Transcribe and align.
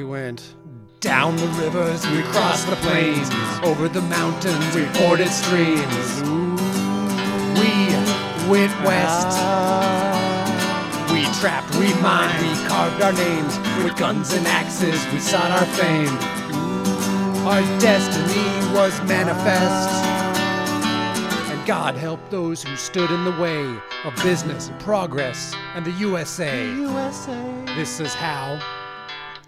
We 0.00 0.04
went 0.04 0.54
down 1.00 1.36
the 1.36 1.46
rivers, 1.60 2.06
we 2.06 2.22
crossed 2.32 2.66
the 2.70 2.76
plains, 2.76 3.28
over 3.62 3.86
the 3.86 4.00
mountains, 4.00 4.74
we 4.74 4.86
forded 4.98 5.28
streams. 5.28 6.22
We 7.60 7.92
went 8.48 8.72
west. 8.80 9.36
We 11.12 11.24
trapped, 11.38 11.74
we 11.76 11.92
mined, 12.00 12.40
we 12.48 12.66
carved 12.66 13.02
our 13.02 13.12
names 13.12 13.58
with 13.84 13.94
guns 13.98 14.32
and 14.32 14.46
axes. 14.46 15.06
We 15.12 15.20
sought 15.20 15.50
our 15.50 15.66
fame. 15.76 16.16
Our 17.46 17.60
destiny 17.78 18.74
was 18.74 18.98
manifest. 19.02 19.90
And 21.52 21.66
God 21.66 21.94
helped 21.94 22.30
those 22.30 22.62
who 22.62 22.74
stood 22.74 23.10
in 23.10 23.24
the 23.26 23.32
way 23.32 23.66
of 24.04 24.16
business 24.22 24.70
and 24.70 24.80
progress 24.80 25.54
and 25.74 25.84
the 25.84 25.92
USA. 25.92 26.72
This 27.76 28.00
is 28.00 28.14
how 28.14 28.58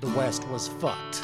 the 0.02 0.08
West 0.18 0.48
was 0.48 0.66
fucked. 0.66 1.22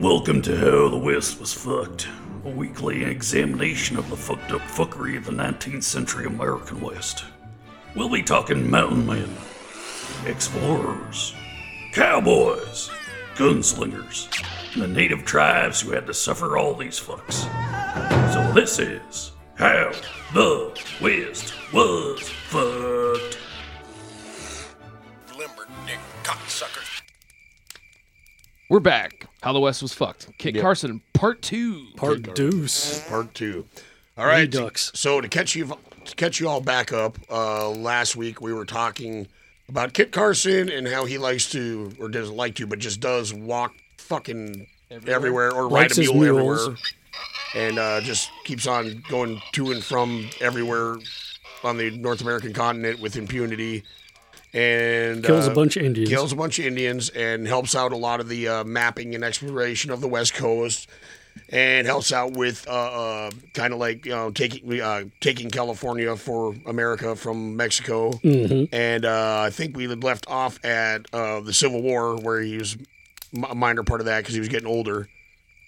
Welcome 0.00 0.42
to 0.42 0.56
How 0.56 0.88
the 0.88 0.98
West 0.98 1.38
Was 1.38 1.52
Fucked, 1.52 2.08
a 2.44 2.48
weekly 2.48 3.04
examination 3.04 3.96
of 3.96 4.10
the 4.10 4.16
fucked 4.16 4.50
up 4.50 4.62
fuckery 4.62 5.16
of 5.16 5.26
the 5.26 5.32
19th 5.32 5.84
century 5.84 6.26
American 6.26 6.80
West. 6.80 7.24
We'll 7.94 8.08
be 8.08 8.24
talking 8.24 8.68
mountain 8.68 9.06
men, 9.06 9.30
explorers, 10.26 11.32
cowboys, 11.92 12.90
gunslingers, 13.36 14.28
and 14.72 14.82
the 14.82 14.88
native 14.88 15.24
tribes 15.24 15.80
who 15.80 15.92
had 15.92 16.08
to 16.08 16.14
suffer 16.14 16.56
all 16.56 16.74
these 16.74 16.98
fucks. 16.98 17.46
So 18.50 18.54
this 18.54 18.80
is 18.80 19.30
How 19.54 19.92
the 20.34 20.76
West 21.00 21.54
Was 21.72 22.28
Fucked. 22.48 23.38
limber 25.38 25.68
dick 25.86 26.00
cocksuckers. 26.24 27.02
We're 28.68 28.80
back. 28.80 29.28
How 29.44 29.52
the 29.52 29.60
West 29.60 29.82
was 29.82 29.92
fucked. 29.92 30.36
Kit 30.38 30.60
Carson, 30.60 31.00
part 31.12 31.42
two. 31.42 31.86
Part 31.94 32.34
deuce. 32.34 33.08
Part 33.08 33.34
two. 33.34 33.66
All 34.18 34.26
right. 34.26 34.52
Redux. 34.52 34.90
So 34.96 35.20
to 35.20 35.28
catch 35.28 35.54
you 35.54 35.78
to 36.04 36.16
catch 36.16 36.40
you 36.40 36.48
all 36.48 36.60
back 36.60 36.92
up, 36.92 37.18
uh, 37.30 37.70
last 37.70 38.16
week 38.16 38.40
we 38.40 38.52
were 38.52 38.64
talking 38.64 39.28
about 39.68 39.92
Kit 39.92 40.10
Carson 40.10 40.68
and 40.68 40.88
how 40.88 41.04
he 41.04 41.18
likes 41.18 41.48
to, 41.52 41.92
or 42.00 42.08
doesn't 42.08 42.34
like 42.34 42.56
to, 42.56 42.66
but 42.66 42.80
just 42.80 42.98
does 42.98 43.32
walk 43.32 43.74
fucking 43.98 44.66
everywhere, 45.06 45.54
or 45.54 45.68
ride 45.68 45.82
Likes 45.82 45.98
a 45.98 46.00
his 46.00 46.12
mule 46.12 46.36
mules. 46.36 46.96
And 47.54 47.78
uh, 47.78 48.00
just 48.00 48.30
keeps 48.44 48.66
on 48.66 49.02
going 49.08 49.40
to 49.52 49.72
and 49.72 49.82
from 49.82 50.28
everywhere 50.40 50.96
on 51.64 51.76
the 51.76 51.90
North 51.90 52.20
American 52.20 52.52
continent 52.52 53.00
with 53.00 53.16
impunity. 53.16 53.82
And 54.52 55.24
Kills 55.24 55.46
a 55.46 55.52
uh, 55.52 55.54
bunch 55.54 55.76
of 55.76 55.84
Indians. 55.84 56.08
kills 56.08 56.32
a 56.32 56.36
bunch 56.36 56.58
of 56.58 56.64
Indians 56.64 57.08
and 57.10 57.46
helps 57.46 57.76
out 57.76 57.92
a 57.92 57.96
lot 57.96 58.18
of 58.18 58.28
the 58.28 58.48
uh, 58.48 58.64
mapping 58.64 59.14
and 59.14 59.22
exploration 59.22 59.92
of 59.92 60.00
the 60.00 60.08
West 60.08 60.34
Coast, 60.34 60.88
and 61.50 61.86
helps 61.86 62.12
out 62.12 62.32
with 62.32 62.66
uh, 62.68 62.72
uh, 62.72 63.30
kind 63.54 63.72
of 63.72 63.78
like 63.78 64.04
you 64.04 64.10
know 64.10 64.32
taking 64.32 64.80
uh, 64.80 65.04
taking 65.20 65.50
California 65.50 66.16
for 66.16 66.56
America 66.66 67.14
from 67.14 67.56
Mexico. 67.56 68.10
Mm-hmm. 68.12 68.74
And 68.74 69.04
uh, 69.04 69.42
I 69.46 69.50
think 69.50 69.76
we 69.76 69.86
left 69.86 70.28
off 70.28 70.58
at 70.64 71.06
uh, 71.12 71.40
the 71.40 71.52
Civil 71.52 71.82
War 71.82 72.16
where 72.16 72.40
he 72.40 72.56
was 72.56 72.76
a 73.48 73.54
minor 73.54 73.84
part 73.84 74.00
of 74.00 74.06
that 74.06 74.18
because 74.18 74.34
he 74.34 74.40
was 74.40 74.48
getting 74.48 74.68
older. 74.68 75.08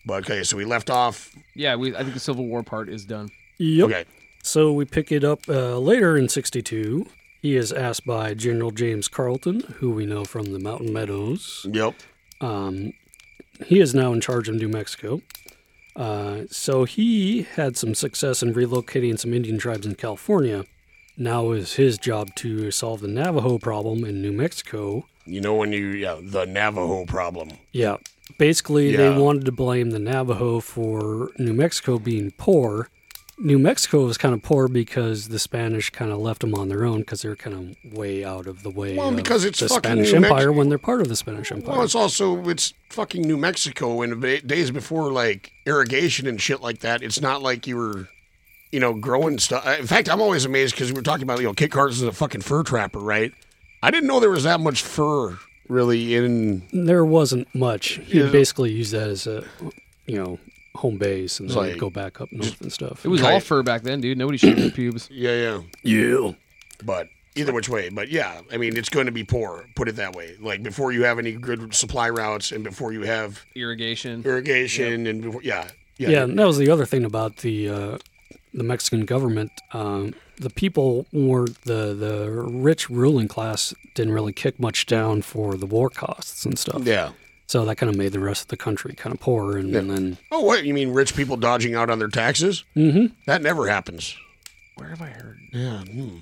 But 0.04 0.24
okay, 0.24 0.42
so 0.42 0.56
we 0.56 0.64
left 0.64 0.90
off. 0.90 1.30
Yeah, 1.54 1.76
we, 1.76 1.94
I 1.94 2.02
think 2.02 2.14
the 2.14 2.20
Civil 2.20 2.46
War 2.46 2.62
part 2.62 2.88
is 2.88 3.04
done. 3.04 3.28
Yep. 3.58 3.86
Okay, 3.86 4.04
So 4.42 4.72
we 4.72 4.84
pick 4.84 5.12
it 5.12 5.22
up 5.24 5.48
uh, 5.48 5.78
later 5.78 6.16
in 6.16 6.28
62. 6.28 7.06
He 7.40 7.56
is 7.56 7.72
asked 7.72 8.04
by 8.06 8.34
General 8.34 8.70
James 8.72 9.08
Carleton, 9.08 9.60
who 9.78 9.90
we 9.90 10.06
know 10.06 10.24
from 10.24 10.52
the 10.52 10.58
Mountain 10.58 10.92
Meadows. 10.92 11.66
yep, 11.70 11.94
Um, 12.40 12.92
he 13.66 13.78
is 13.80 13.94
now 13.94 14.12
in 14.12 14.20
charge 14.20 14.48
of 14.48 14.56
New 14.56 14.68
Mexico. 14.68 15.20
Uh, 15.94 16.42
so 16.50 16.84
he 16.84 17.42
had 17.42 17.76
some 17.76 17.94
success 17.94 18.42
in 18.42 18.54
relocating 18.54 19.18
some 19.18 19.34
Indian 19.34 19.58
tribes 19.58 19.86
in 19.86 19.94
California. 19.94 20.64
Now 21.16 21.50
is 21.52 21.74
his 21.74 21.98
job 21.98 22.34
to 22.36 22.70
solve 22.70 23.00
the 23.02 23.08
Navajo 23.08 23.58
problem 23.58 24.04
in 24.04 24.22
New 24.22 24.32
Mexico. 24.32 25.04
You 25.26 25.40
know 25.40 25.54
when 25.54 25.72
you 25.72 25.88
yeah 25.88 26.18
the 26.20 26.44
Navajo 26.46 27.04
problem. 27.06 27.50
Yeah. 27.72 27.96
Basically, 28.38 28.96
they 28.96 29.10
wanted 29.16 29.44
to 29.44 29.52
blame 29.52 29.90
the 29.90 29.98
Navajo 29.98 30.60
for 30.60 31.30
New 31.38 31.52
Mexico 31.52 31.98
being 31.98 32.30
poor. 32.38 32.88
New 33.38 33.58
Mexico 33.58 34.04
was 34.06 34.16
kind 34.16 34.34
of 34.34 34.42
poor 34.42 34.68
because 34.68 35.28
the 35.28 35.38
Spanish 35.38 35.90
kind 35.90 36.12
of 36.12 36.18
left 36.18 36.40
them 36.42 36.54
on 36.54 36.68
their 36.68 36.84
own 36.84 37.00
because 37.00 37.22
they're 37.22 37.34
kind 37.36 37.76
of 37.84 37.92
way 37.92 38.24
out 38.24 38.46
of 38.46 38.62
the 38.62 38.70
way 38.70 38.96
Well, 38.96 39.08
of 39.08 39.16
because 39.16 39.44
it's 39.44 39.58
the 39.58 39.68
fucking 39.68 39.82
Spanish 39.82 40.12
New 40.12 40.20
Mex- 40.20 40.30
Empire 40.30 40.52
when 40.52 40.68
they're 40.68 40.78
part 40.78 41.00
of 41.00 41.08
the 41.08 41.16
Spanish 41.16 41.50
Empire. 41.50 41.72
Well, 41.74 41.82
it's 41.82 41.94
also 41.94 42.48
it's 42.48 42.72
fucking 42.90 43.22
New 43.22 43.36
Mexico 43.36 44.00
in 44.02 44.18
the 44.20 44.40
days 44.40 44.70
before 44.70 45.10
like 45.12 45.52
irrigation 45.66 46.26
and 46.26 46.40
shit 46.40 46.60
like 46.62 46.78
that. 46.80 47.02
It's 47.02 47.20
not 47.20 47.42
like 47.42 47.66
you 47.66 47.76
were, 47.76 48.08
you 48.70 48.80
know, 48.80 48.94
growing 48.94 49.38
stuff. 49.38 49.66
In 49.78 49.86
fact, 49.86 50.08
I'm 50.08 50.20
always 50.22 50.44
amazed 50.44 50.74
because 50.74 50.90
we 50.90 50.96
were 50.96 51.02
talking 51.02 51.24
about 51.24 51.40
you 51.40 51.46
know 51.46 51.54
Kit 51.54 51.70
Carson's 51.72 52.02
a 52.08 52.12
fucking 52.12 52.42
fur 52.42 52.62
trapper, 52.62 53.00
right? 53.00 53.32
I 53.82 53.90
didn't 53.90 54.06
know 54.06 54.20
there 54.20 54.30
was 54.30 54.44
that 54.44 54.60
much 54.60 54.82
fur 54.82 55.38
really 55.68 56.14
in. 56.14 56.62
there 56.72 57.04
wasn't 57.04 57.52
much. 57.54 58.00
He 58.04 58.18
Yeah. 58.20 58.26
basically 58.30 58.70
used 58.72 58.92
that 58.92 59.08
as 59.08 59.26
a, 59.26 59.44
you 60.06 60.16
know, 60.16 60.38
home 60.74 60.98
base 60.98 61.40
and 61.40 61.48
then 61.50 61.56
Like- 61.56 61.78
go 61.78 61.90
back 61.90 62.20
up 62.20 62.30
north 62.32 62.60
and 62.60 62.72
stuff. 62.72 63.04
It 63.04 63.08
was 63.08 63.20
Okay. 63.22 63.32
all 63.34 63.40
fur 63.40 63.62
back 63.62 63.82
then, 63.82 64.00
dude. 64.00 64.18
Nobody 64.18 64.38
shaved 64.38 64.58
their 64.58 64.70
pubes. 64.70 65.08
Yeah, 65.12 65.34
yeah. 65.34 65.60
yeah. 65.82 66.32
But 66.84 67.08
either 67.34 67.52
which 67.52 67.68
way, 67.68 67.88
but 67.88 68.10
yeah, 68.10 68.40
I 68.52 68.56
mean 68.56 68.76
it's 68.76 68.88
going 68.88 69.06
to 69.06 69.12
be 69.12 69.24
poor. 69.24 69.66
Put 69.74 69.88
it 69.88 69.96
that 69.96 70.14
way. 70.14 70.34
Like 70.40 70.62
before 70.62 70.92
you 70.92 71.04
have 71.04 71.18
any 71.18 71.32
good 71.32 71.74
supply 71.74 72.08
routes 72.10 72.52
and 72.52 72.62
before 72.64 72.92
you 72.92 73.02
have 73.02 73.44
Irrigation. 73.54 74.22
irrigation 74.24 75.06
and 75.06 75.22
before, 75.22 75.42
yeah, 75.42 75.68
yeah, 75.98 76.08
Yeah, 76.10 76.24
and 76.24 76.38
that 76.38 76.46
was 76.46 76.58
the 76.58 76.70
other 76.70 76.84
thing 76.86 77.04
about 77.04 77.38
the 77.38 77.68
uh, 77.68 77.98
the 78.54 78.62
Mexican 78.64 79.04
government. 79.06 79.50
Um, 79.72 80.14
the 80.42 80.50
people 80.50 81.06
weren't 81.12 81.60
the 81.62 81.94
the 81.94 82.30
rich 82.30 82.88
ruling 82.90 83.28
class 83.28 83.74
didn't 83.94 84.12
really 84.12 84.32
kick 84.32 84.58
much 84.60 84.86
down 84.86 85.22
for 85.22 85.54
the 85.56 85.66
war 85.66 85.88
costs 85.90 86.44
and 86.44 86.58
stuff. 86.58 86.82
yeah. 86.84 87.10
So 87.48 87.64
that 87.66 87.76
kind 87.76 87.90
of 87.90 87.96
made 87.96 88.12
the 88.12 88.20
rest 88.20 88.42
of 88.42 88.48
the 88.48 88.56
country 88.56 88.94
kind 88.94 89.14
of 89.14 89.20
poor, 89.20 89.58
and, 89.58 89.76
and 89.76 89.90
then 89.90 90.18
Oh, 90.30 90.40
what 90.40 90.64
you 90.64 90.72
mean? 90.72 90.92
Rich 90.94 91.14
people 91.14 91.36
dodging 91.36 91.74
out 91.74 91.90
on 91.90 91.98
their 91.98 92.08
taxes? 92.08 92.64
Mm-hmm. 92.74 93.12
That 93.26 93.42
never 93.42 93.68
happens. 93.68 94.16
Where 94.76 94.88
have 94.88 95.02
I 95.02 95.08
heard? 95.10 95.36
Yeah. 95.52 95.80
Hmm. 95.84 96.16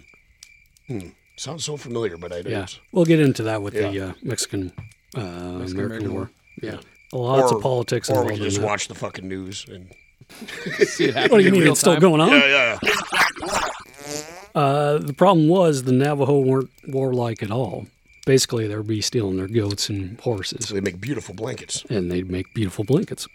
Hmm. 0.89 1.09
Sounds 1.37 1.65
so 1.65 1.77
familiar, 1.77 2.17
but 2.17 2.33
I 2.33 2.43
don't. 2.43 2.51
yeah, 2.53 2.67
we'll 2.91 3.05
get 3.05 3.21
into 3.21 3.45
that 3.45 3.63
with 3.63 3.75
the 3.75 4.09
uh, 4.09 4.13
Mexican, 4.23 4.73
uh, 5.17 5.21
American 5.21 5.77
American 5.81 6.15
War. 6.15 6.31
Yeah. 6.63 6.79
Lots 7.13 7.53
Or- 7.53 7.57
of 7.59 7.63
politics 7.63 8.11
Or 8.11 8.25
we 8.25 8.35
can 8.35 8.43
just 8.43 8.59
that. 8.59 8.67
watch 8.67 8.89
the 8.89 8.95
fucking 8.97 9.29
news 9.29 9.67
and. 9.69 9.89
See 10.87 11.07
it 11.07 11.15
happen 11.15 11.31
What 11.33 11.39
do 11.39 11.45
you 11.45 11.51
mean? 11.53 11.63
real 11.63 11.73
It's 11.73 11.81
still 11.81 11.99
going 11.99 12.21
on. 12.21 12.31
Yeah, 12.31 12.79
yeah. 12.83 13.59
Uh, 14.55 14.99
the 14.99 15.13
problem 15.13 15.49
was 15.49 15.85
the 15.85 15.93
Navajo 15.93 16.41
weren't 16.41 16.71
warlike 16.89 17.43
at 17.43 17.51
all. 17.51 17.87
Basically, 18.27 18.67
they 18.67 18.77
would 18.77 18.87
be 18.87 19.01
stealing 19.01 19.37
their 19.37 19.49
goats 19.49 19.89
and 19.89 20.21
horses. 20.21 20.69
So 20.69 20.75
they 20.75 20.81
make 20.81 21.01
beautiful 21.01 21.35
blankets. 21.35 21.85
and 21.89 22.11
they'd 22.11 22.31
make 22.31 22.53
beautiful 22.55 22.85
blankets. 22.85 23.27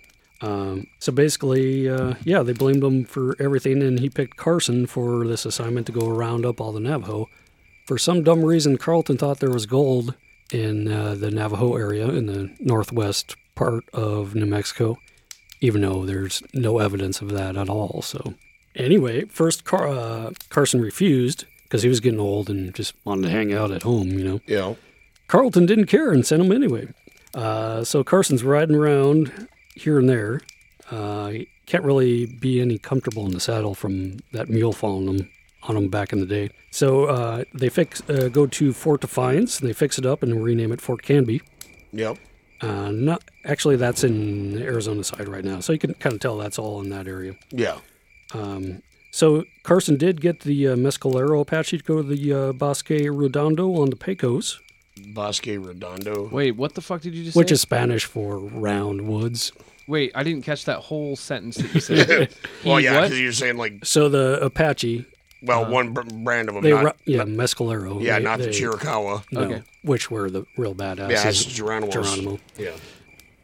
Um, 0.41 0.88
so 1.00 1.12
basically, 1.12 1.90
uh, 1.90 2.16
yeah, 2.24 2.44
they 2.44 2.53
blamed 2.53 2.84
him 2.84 3.06
for 3.06 3.35
everything, 3.40 3.81
and 3.81 4.00
he 4.00 4.09
picked 4.09 4.38
Carson 4.38 4.85
for 4.85 5.26
this 5.26 5.46
assignment 5.46 5.88
to 5.88 5.94
go 5.94 6.08
round 6.08 6.46
up 6.46 6.59
all 6.59 6.72
the 6.72 6.79
Navajo. 6.79 7.29
For 7.88 7.97
some 7.97 8.23
dumb 8.23 8.44
reason, 8.44 8.78
Carleton 8.78 9.17
thought 9.17 9.40
there 9.40 9.52
was 9.52 9.66
gold 9.66 10.14
in 10.52 10.91
uh, 10.91 11.16
the 11.16 11.32
Navajo 11.32 11.76
area 11.76 12.08
in 12.09 12.26
the 12.26 12.52
northwest 12.59 13.35
part 13.55 13.85
of 13.94 14.35
New 14.35 14.46
Mexico, 14.46 14.97
even 15.61 15.82
though 15.82 16.05
there's 16.05 16.44
no 16.53 16.79
evidence 16.79 17.22
of 17.22 17.32
that 17.32 17.55
at 17.55 17.70
all. 17.70 18.02
So, 18.02 18.35
anyway, 18.76 19.26
first 19.26 19.64
Car- 19.64 19.88
uh, 19.88 20.32
Carson 20.50 20.82
refused 20.82 21.46
because 21.64 21.84
he 21.84 21.90
was 21.90 22.00
getting 22.00 22.20
old 22.20 22.50
and 22.50 22.74
just 22.74 22.94
wanted 23.06 23.24
to 23.24 23.30
hang 23.30 23.54
out 23.54 23.72
at 23.72 23.84
home, 23.84 24.10
you 24.10 24.24
know. 24.24 24.40
Know. 24.48 24.78
Carleton 25.28 25.66
didn't 25.66 25.88
care 25.88 26.12
and 26.12 26.26
sent 26.26 26.42
him 26.42 26.52
anyway. 26.52 26.88
Uh, 27.34 27.84
so 27.84 28.04
Carson's 28.04 28.44
riding 28.44 28.76
around 28.76 29.48
here 29.76 30.00
and 30.00 30.08
there. 30.08 30.42
Uh, 30.92 31.30
he 31.30 31.50
can't 31.66 31.84
really 31.84 32.26
be 32.26 32.62
any 32.62 32.78
comfortable 32.78 33.26
in 33.26 33.32
the 33.32 33.40
saddle 33.40 33.74
from 33.74 34.18
that 34.32 34.50
mule 34.50 34.72
following 34.72 35.08
him 35.08 35.30
on 35.64 35.76
him 35.76 35.90
back 35.90 36.14
in 36.14 36.20
the 36.20 36.26
day. 36.26 36.50
So 36.72 37.06
uh, 37.06 37.44
they 37.54 37.70
fix 37.70 38.08
uh, 38.10 38.30
go 38.32 38.46
to 38.46 38.74
Fort 38.74 39.02
Defiance 39.02 39.60
and 39.60 39.68
they 39.68 39.74
fix 39.74 39.98
it 39.98 40.06
up 40.06 40.22
and 40.22 40.44
rename 40.44 40.72
it 40.72 40.80
Fort 40.80 41.02
Canby. 41.02 41.42
Yep. 41.92 42.18
Uh, 42.62 42.92
not 42.92 43.24
actually 43.44 43.76
that's 43.76 44.04
in 44.04 44.54
the 44.54 44.64
Arizona 44.64 45.04
side 45.04 45.28
right 45.28 45.44
now, 45.44 45.60
so 45.60 45.74
you 45.74 45.80
can 45.80 45.94
kind 45.96 46.14
of 46.14 46.22
tell 46.22 46.38
that's 46.38 46.58
all 46.58 46.82
in 46.82 46.90
that 46.90 47.08
area. 47.08 47.34
Yeah. 47.52 47.80
So 49.12 49.46
Carson 49.64 49.96
did 49.98 50.20
get 50.20 50.42
the 50.42 50.68
uh, 50.70 50.76
Mescalero 50.76 51.40
Apache 51.42 51.78
to 51.78 51.84
go 51.84 51.98
to 52.02 52.04
the 52.04 52.34
uh, 52.34 52.52
Bosque 52.54 52.90
Redondo 52.90 53.74
on 53.82 53.90
the 53.90 53.96
Pecos. 53.96 54.60
Bosque 55.14 55.46
Redondo. 55.48 56.28
Wait, 56.32 56.52
what 56.58 56.74
the 56.76 56.82
fuck 56.82 57.02
did 57.02 57.16
you 57.16 57.24
just 57.24 57.34
say? 57.36 57.40
which 57.40 57.50
say? 57.50 57.54
is 57.54 57.62
Spanish 57.62 58.06
for 58.06 58.40
round 58.40 59.08
woods. 59.08 59.52
Wait, 59.88 60.12
I 60.16 60.24
didn't 60.24 60.44
catch 60.44 60.66
that 60.66 60.80
whole 60.80 61.16
sentence 61.16 61.58
that 61.58 61.74
you 61.74 61.80
said. 61.80 62.30
well, 62.66 62.80
yeah, 62.80 63.02
because 63.04 63.20
you're 63.20 63.32
saying 63.32 63.56
like, 63.58 63.86
So 63.86 64.10
the 64.10 64.40
Apache, 64.44 65.06
well, 65.44 65.70
one 65.70 65.94
br- 65.94 66.02
brand 66.02 66.50
of 66.50 66.56
them, 66.56 66.64
they 66.64 66.72
not, 66.72 66.84
ru- 66.84 66.92
yeah, 67.14 67.24
Mescalero. 67.24 68.02
yeah, 68.02 68.18
they- 68.18 68.24
not 68.26 68.40
the 68.40 68.48
Chiricahua. 68.48 69.24
No, 69.32 69.42
Okay. 69.42 69.64
which 69.84 70.10
were 70.10 70.30
the 70.30 70.46
real 70.58 70.74
badasses. 70.74 71.10
Yeah, 71.12 71.28
it's 71.30 71.46
Geronimo's. 71.46 71.94
Geronimo. 71.94 72.40
Yeah. 72.58 72.72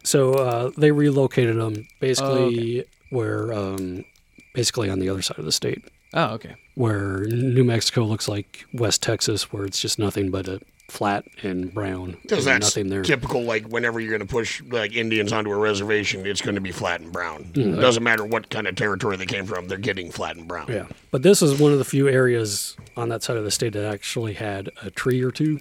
So 0.03 0.33
uh, 0.33 0.71
they 0.77 0.91
relocated 0.91 1.57
them 1.57 1.87
basically 1.99 2.81
Oh, 2.81 2.85
where, 3.11 3.53
um, 3.53 4.03
basically 4.53 4.89
on 4.89 4.99
the 4.99 5.09
other 5.09 5.21
side 5.21 5.39
of 5.39 5.45
the 5.45 5.51
state, 5.51 5.83
oh, 6.13 6.33
okay. 6.33 6.55
where 6.75 7.21
New 7.25 7.63
Mexico 7.63 8.03
looks 8.03 8.27
like 8.27 8.65
West 8.73 9.01
Texas, 9.01 9.51
where 9.51 9.65
it's 9.65 9.79
just 9.79 9.99
nothing 9.99 10.31
but 10.31 10.47
a 10.47 10.61
flat 10.89 11.23
and 11.41 11.73
brown. 11.73 12.17
Because 12.21 12.43
that's 12.45 12.75
nothing 12.75 12.89
there. 12.89 13.01
typical. 13.01 13.43
Like 13.43 13.67
whenever 13.67 13.99
you're 13.99 14.11
going 14.11 14.27
to 14.27 14.31
push 14.31 14.61
like 14.63 14.93
Indians 14.93 15.31
onto 15.31 15.51
a 15.51 15.55
reservation, 15.57 16.25
it's 16.27 16.41
going 16.41 16.55
to 16.55 16.61
be 16.61 16.71
flat 16.71 17.01
and 17.01 17.11
brown. 17.11 17.45
Mm-hmm. 17.45 17.75
It 17.75 17.81
doesn't 17.81 18.03
matter 18.03 18.25
what 18.25 18.49
kind 18.49 18.67
of 18.67 18.75
territory 18.75 19.17
they 19.17 19.25
came 19.25 19.45
from; 19.45 19.67
they're 19.67 19.77
getting 19.77 20.11
flat 20.11 20.35
and 20.35 20.47
brown. 20.47 20.67
Yeah, 20.69 20.87
but 21.09 21.23
this 21.23 21.41
is 21.41 21.59
one 21.59 21.71
of 21.71 21.77
the 21.79 21.85
few 21.85 22.09
areas 22.09 22.75
on 22.97 23.09
that 23.09 23.23
side 23.23 23.37
of 23.37 23.43
the 23.43 23.51
state 23.51 23.73
that 23.73 23.85
actually 23.85 24.33
had 24.33 24.69
a 24.83 24.91
tree 24.91 25.23
or 25.23 25.31
two. 25.31 25.59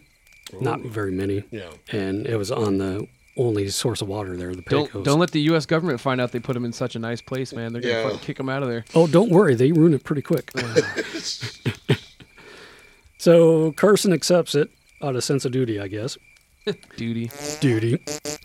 Not 0.60 0.80
very 0.80 1.12
many. 1.12 1.44
Yeah. 1.52 1.70
and 1.92 2.26
it 2.26 2.36
was 2.36 2.50
on 2.50 2.78
the 2.78 3.06
only 3.40 3.68
source 3.68 4.02
of 4.02 4.08
water 4.08 4.36
there, 4.36 4.54
the 4.54 4.62
Don't 4.62 4.86
Pecos. 4.86 5.04
don't 5.04 5.18
let 5.18 5.30
the 5.30 5.40
U.S. 5.42 5.66
government 5.66 5.98
find 6.00 6.20
out 6.20 6.30
they 6.32 6.38
put 6.40 6.54
him 6.56 6.64
in 6.64 6.72
such 6.72 6.94
a 6.94 6.98
nice 6.98 7.20
place, 7.22 7.52
man. 7.52 7.72
They're 7.72 7.82
gonna 7.82 7.94
Yeah. 7.94 8.02
fucking 8.04 8.18
kick 8.20 8.38
him 8.38 8.48
out 8.48 8.62
of 8.62 8.68
there. 8.68 8.84
Oh, 8.94 9.06
don't 9.06 9.30
worry, 9.30 9.54
they 9.54 9.72
ruin 9.72 9.94
it 9.94 10.04
pretty 10.04 10.22
quick. 10.22 10.52
so 13.18 13.72
Carson 13.72 14.12
accepts 14.12 14.54
it 14.54 14.70
out 15.02 15.16
of 15.16 15.24
sense 15.24 15.44
of 15.44 15.52
duty, 15.52 15.80
I 15.80 15.88
guess. 15.88 16.16
Duty. 16.96 17.30
Duty. 17.60 17.98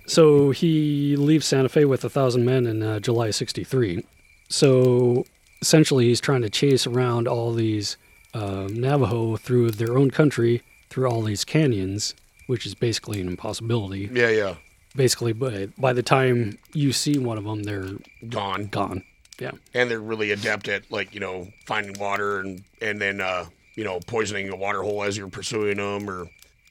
So 0.08 0.52
he 0.52 1.16
leaves 1.18 1.46
Santa 1.46 1.68
Fe 1.68 1.84
with 1.86 2.04
a 2.06 2.10
thousand 2.10 2.46
men 2.46 2.66
in 2.66 2.82
uh, 2.82 3.00
July 3.02 3.30
'63. 3.32 4.06
So 4.48 5.26
essentially, 5.62 6.06
he's 6.06 6.22
trying 6.22 6.42
to 6.42 6.50
chase 6.50 6.88
around 6.88 7.28
all 7.28 7.54
these 7.54 7.98
uh, 8.34 8.68
Navajo 8.72 9.36
through 9.36 9.72
their 9.72 9.98
own 9.98 10.12
country, 10.12 10.62
through 10.90 11.08
all 11.10 11.22
these 11.24 11.44
canyons, 11.44 12.16
which 12.48 12.66
is 12.66 12.74
basically 12.74 13.20
an 13.20 13.28
impossibility. 13.28 14.10
Yeah, 14.14 14.30
yeah. 14.30 14.56
Basically, 14.96 15.34
by 15.34 15.68
by 15.78 15.94
the 15.94 16.04
time 16.04 16.58
you 16.74 16.92
see 16.94 17.18
one 17.18 17.38
of 17.38 17.44
them, 17.44 17.64
they're 17.64 17.90
Gone. 18.30 18.68
gone. 18.68 19.04
Yeah. 19.38 19.52
and 19.74 19.92
they're 19.92 20.00
really 20.00 20.32
adept 20.32 20.70
at 20.70 20.90
like 20.90 21.14
you 21.14 21.20
know 21.20 21.50
finding 21.66 22.00
water 22.00 22.40
and 22.40 22.64
and 22.82 23.02
then 23.02 23.20
uh 23.20 23.46
you 23.76 23.84
know 23.84 24.00
poisoning 24.08 24.48
a 24.50 24.56
water 24.56 24.82
hole 24.82 25.04
as 25.04 25.18
you're 25.18 25.28
pursuing 25.28 25.76
them 25.76 26.10
or 26.10 26.28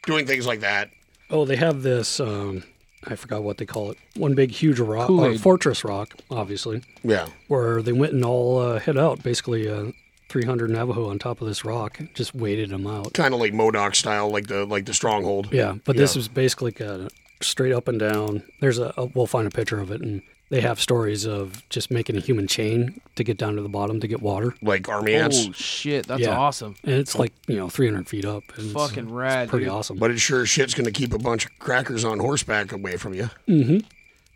doing 0.07 0.27
things 0.27 0.47
like 0.47 0.61
that 0.61 0.89
Oh, 1.31 1.45
they 1.47 1.57
have 1.57 1.83
this. 1.83 2.21
Um, 2.21 2.63
I 3.07 3.17
forgot 3.17 3.43
what 3.43 3.57
they 3.59 3.67
call 3.67 3.91
it. 3.91 3.99
One 4.17 4.35
big, 4.35 4.51
huge 4.51 4.79
rock, 4.81 5.11
or 5.11 5.37
fortress 5.39 5.85
rock, 5.85 6.15
obviously, 6.31 6.83
yeah 7.03 7.27
where 7.49 7.83
they 7.83 7.93
went 7.93 8.13
and 8.15 8.25
all 8.25 8.59
uh, 8.59 8.79
hid 8.79 8.97
out. 8.97 9.23
Basically, 9.23 9.69
uh, 9.69 9.93
300 10.31 10.71
Navajo 10.71 11.09
on 11.11 11.19
top 11.19 11.41
of 11.43 11.47
this 11.49 11.65
rock, 11.67 11.99
just 12.15 12.35
waited 12.35 12.71
them 12.71 12.87
out. 12.87 13.13
kind 13.13 13.35
of 13.35 13.41
like 13.41 13.53
modoc 13.53 13.95
style 13.95 14.31
like 14.31 14.47
the 14.47 14.65
like 14.65 14.87
the 14.87 14.95
stronghold 14.95 15.53
Yeah, 15.53 15.75
but 15.85 15.97
this 15.97 16.17
was 16.17 16.29
basically 16.29 16.73
kind 16.73 17.03
of 17.07 17.13
straight 17.45 17.73
up 17.73 17.89
and 17.89 17.99
down. 18.01 18.43
There's 18.61 18.79
a, 18.79 18.93
a. 18.97 19.07
We'll 19.07 19.27
find 19.27 19.47
a 19.47 19.51
picture 19.51 19.81
of 19.81 19.91
it, 19.91 20.01
and 20.01 20.23
they 20.51 20.61
have 20.61 20.81
stories 20.81 21.25
of 21.27 21.67
just 21.71 21.91
making 21.91 22.17
a 22.17 22.21
human 22.21 22.47
chain 22.47 23.01
to 23.17 23.25
get 23.25 23.37
down 23.39 23.57
to 23.57 23.63
the 23.63 23.69
bottom 23.69 23.99
to 24.01 24.07
get 24.07 24.21
water, 24.23 24.55
like 24.63 24.89
army 24.89 25.15
ants 25.15 25.47
Oh 25.49 25.53
shit, 25.53 26.07
that's 26.07 26.21
Yeah. 26.23 26.37
awesome. 26.37 26.77
and 26.85 26.95
it's 26.95 27.17
like 27.17 27.33
you 27.49 27.57
know 27.57 27.69
300 27.69 28.07
feet 28.09 28.25
up. 28.25 28.45
And 28.57 28.71
it's- 28.71 28.73
Fucking 28.89 29.13
rad. 29.13 29.49
pretty 29.49 29.65
dude. 29.65 29.73
awesome. 29.75 29.99
but 29.99 30.11
it 30.11 30.19
sure 30.21 30.43
as 30.43 30.49
shit's 30.49 30.75
gonna 30.75 30.91
keep 30.93 31.13
a 31.15 31.19
bunch 31.19 31.47
of 31.47 31.59
crackers 31.59 32.05
on 32.05 32.19
horseback 32.21 32.73
away 32.73 32.97
from 32.97 33.15
you 33.15 33.31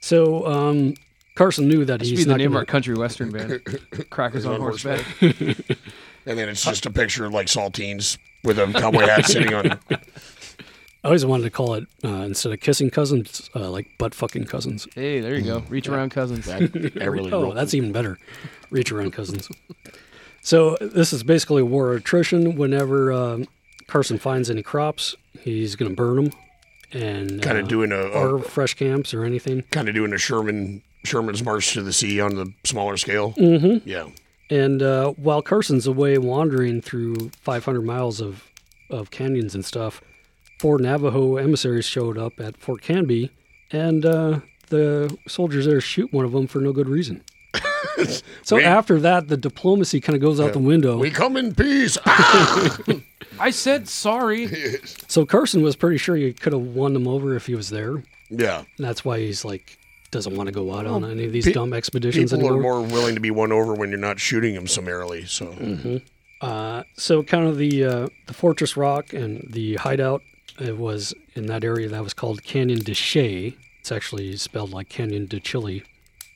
So 0.01 0.47
um, 0.47 0.95
Carson 1.35 1.69
knew 1.69 1.85
that 1.85 2.01
Should 2.01 2.09
he's 2.09 2.19
be 2.21 2.25
the 2.25 2.31
not 2.31 2.37
name 2.39 2.47
of 2.49 2.53
gonna, 2.53 2.59
our 2.61 2.65
country 2.65 2.95
western 2.95 3.31
band. 3.31 3.63
Crackers 4.11 4.45
on 4.47 4.55
on 4.55 4.61
horseback. 4.61 5.05
and 5.21 5.55
then 6.39 6.49
it's 6.49 6.65
just 6.65 6.87
a 6.87 6.91
picture 6.91 7.27
of 7.27 7.33
like 7.33 7.47
saltines 7.49 8.17
with 8.45 8.59
a 8.59 8.67
cowboy 8.73 9.07
hat 9.07 9.27
sitting 9.27 9.53
on 9.55 9.79
I 11.05 11.09
always 11.09 11.25
wanted 11.25 11.45
to 11.45 11.51
call 11.51 11.75
it 11.75 11.85
uh, 12.05 12.09
instead 12.09 12.53
of 12.53 12.61
kissing 12.61 12.91
cousins, 12.91 13.49
uh, 13.55 13.71
like 13.71 13.87
butt 13.99 14.15
fucking 14.15 14.47
cousins. 14.47 14.89
Hey, 14.95 15.21
there 15.21 15.37
you 15.37 15.45
go. 15.45 15.63
Reach 15.69 15.89
around 15.89 16.11
cousins. 16.11 16.47
that, 16.47 16.73
that 16.95 17.11
really 17.11 17.33
oh, 17.33 17.55
that's 17.55 17.73
even 17.73 17.93
better. 17.93 18.19
Reach 18.71 18.91
around 18.91 19.13
cousins. 19.13 19.49
so 20.41 20.77
this 20.81 21.13
is 21.13 21.23
basically 21.23 21.63
war 21.63 21.93
attrition. 21.93 22.57
Whenever 22.57 23.13
um, 23.13 23.47
Carson 23.87 24.19
finds 24.19 24.51
any 24.51 24.63
crops, 24.63 25.15
he's 25.41 25.77
going 25.77 25.91
to 25.91 25.97
burn 25.97 26.17
them, 26.17 26.33
and 26.93 27.43
kind 27.43 27.59
uh, 27.59 27.63
of 27.63 27.69
doing 27.69 27.93
a, 27.93 27.97
or 27.97 28.41
fresh 28.41 28.75
camps 28.75 29.15
or 29.15 29.25
anything. 29.25 29.63
kind 29.71 29.89
of 29.89 29.95
doing 29.95 30.13
a 30.13 30.19
Sherman 30.19 30.83
Sherman's 31.05 31.45
march 31.45 31.75
to 31.75 31.83
the 31.83 31.93
sea 31.93 32.21
on 32.21 32.35
the 32.35 32.53
smaller 32.65 32.97
scale 32.97 33.33
mm-hmm. 33.33 33.89
yeah 33.89 34.09
And 34.51 34.83
uh, 34.83 35.13
while 35.13 35.43
Carson's 35.43 35.87
away 35.87 36.19
wandering 36.19 36.83
through 36.83 37.31
500 37.41 37.83
miles 37.83 38.21
of, 38.21 38.45
of 38.91 39.11
canyons 39.11 39.55
and 39.55 39.65
stuff, 39.65 40.03
four 40.59 40.79
Navajo 40.79 41.37
emissaries 41.37 41.85
showed 41.85 42.19
up 42.19 42.41
at 42.41 42.57
Fort 42.57 42.83
Canby, 42.83 43.31
and 43.71 44.05
uh, 44.05 44.41
the 44.69 45.17
soldiers 45.27 45.67
there 45.67 45.81
shoot 45.81 46.13
one 46.13 46.25
of 46.25 46.33
them 46.33 46.47
for 46.47 46.61
no 46.61 46.73
good 46.73 46.89
reason. 46.89 47.23
so 48.43 48.57
We- 48.57 48.65
after 48.65 48.99
that, 49.01 49.29
the 49.29 49.37
diplomacy 49.37 50.01
kind 50.01 50.15
of 50.17 50.23
goes 50.23 50.41
out 50.41 50.53
the 50.53 50.59
window. 50.59 50.99
we 50.99 51.11
come 51.11 51.37
in 51.37 51.55
peace 51.55 51.97
Ah! 52.07 52.79
I 53.41 53.51
said 53.51 53.89
sorry. 53.89 54.49
so 55.07 55.25
Carson 55.25 55.63
was 55.63 55.77
pretty 55.77 55.97
sure 55.99 56.17
he 56.17 56.33
could 56.33 56.53
have 56.53 56.63
won 56.63 56.93
them 56.93 57.07
over 57.09 57.35
if 57.37 57.47
he 57.47 57.55
was 57.55 57.71
there. 57.71 57.97
And 57.97 58.05
yeah 58.31 58.65
that's 58.79 59.05
why 59.05 59.21
he's 59.21 59.45
like 59.45 59.79
doesn't 60.11 60.35
want 60.37 60.49
to 60.49 60.53
go 60.53 60.75
out 60.75 60.87
on 60.87 61.05
any 61.05 61.25
of 61.25 61.33
these 61.33 61.45
pe- 61.47 61.53
dumb 61.53 61.73
expeditions 61.73 62.31
people 62.33 62.49
anymore. 62.51 62.75
are 62.75 62.81
more 62.81 62.83
willing 62.83 63.15
to 63.15 63.21
be 63.21 63.31
won 63.31 63.53
over 63.53 63.75
when 63.75 63.91
you're 63.91 63.99
not 63.99 64.19
shooting 64.21 64.55
them 64.55 64.67
summarily 64.67 65.25
so 65.25 65.55
Uh, 66.41 66.83
so 66.97 67.23
kind 67.23 67.47
of 67.49 67.57
the 67.59 67.85
uh, 67.85 68.09
the 68.27 68.35
Fortress 68.35 68.77
Rock 68.77 69.13
and 69.13 69.47
the 69.51 69.75
hideout 69.77 70.23
it 70.61 70.79
was 70.79 71.15
in 71.35 71.47
that 71.47 71.65
area 71.65 71.89
that 71.89 72.03
was 72.03 72.15
called 72.15 72.43
Canyon 72.43 72.81
de 72.81 72.95
Chelly. 72.95 73.57
It's 73.81 73.93
actually 73.93 74.37
spelled 74.37 74.71
like 74.71 74.89
Canyon 74.89 75.27
de 75.27 75.41
Chile 75.41 75.83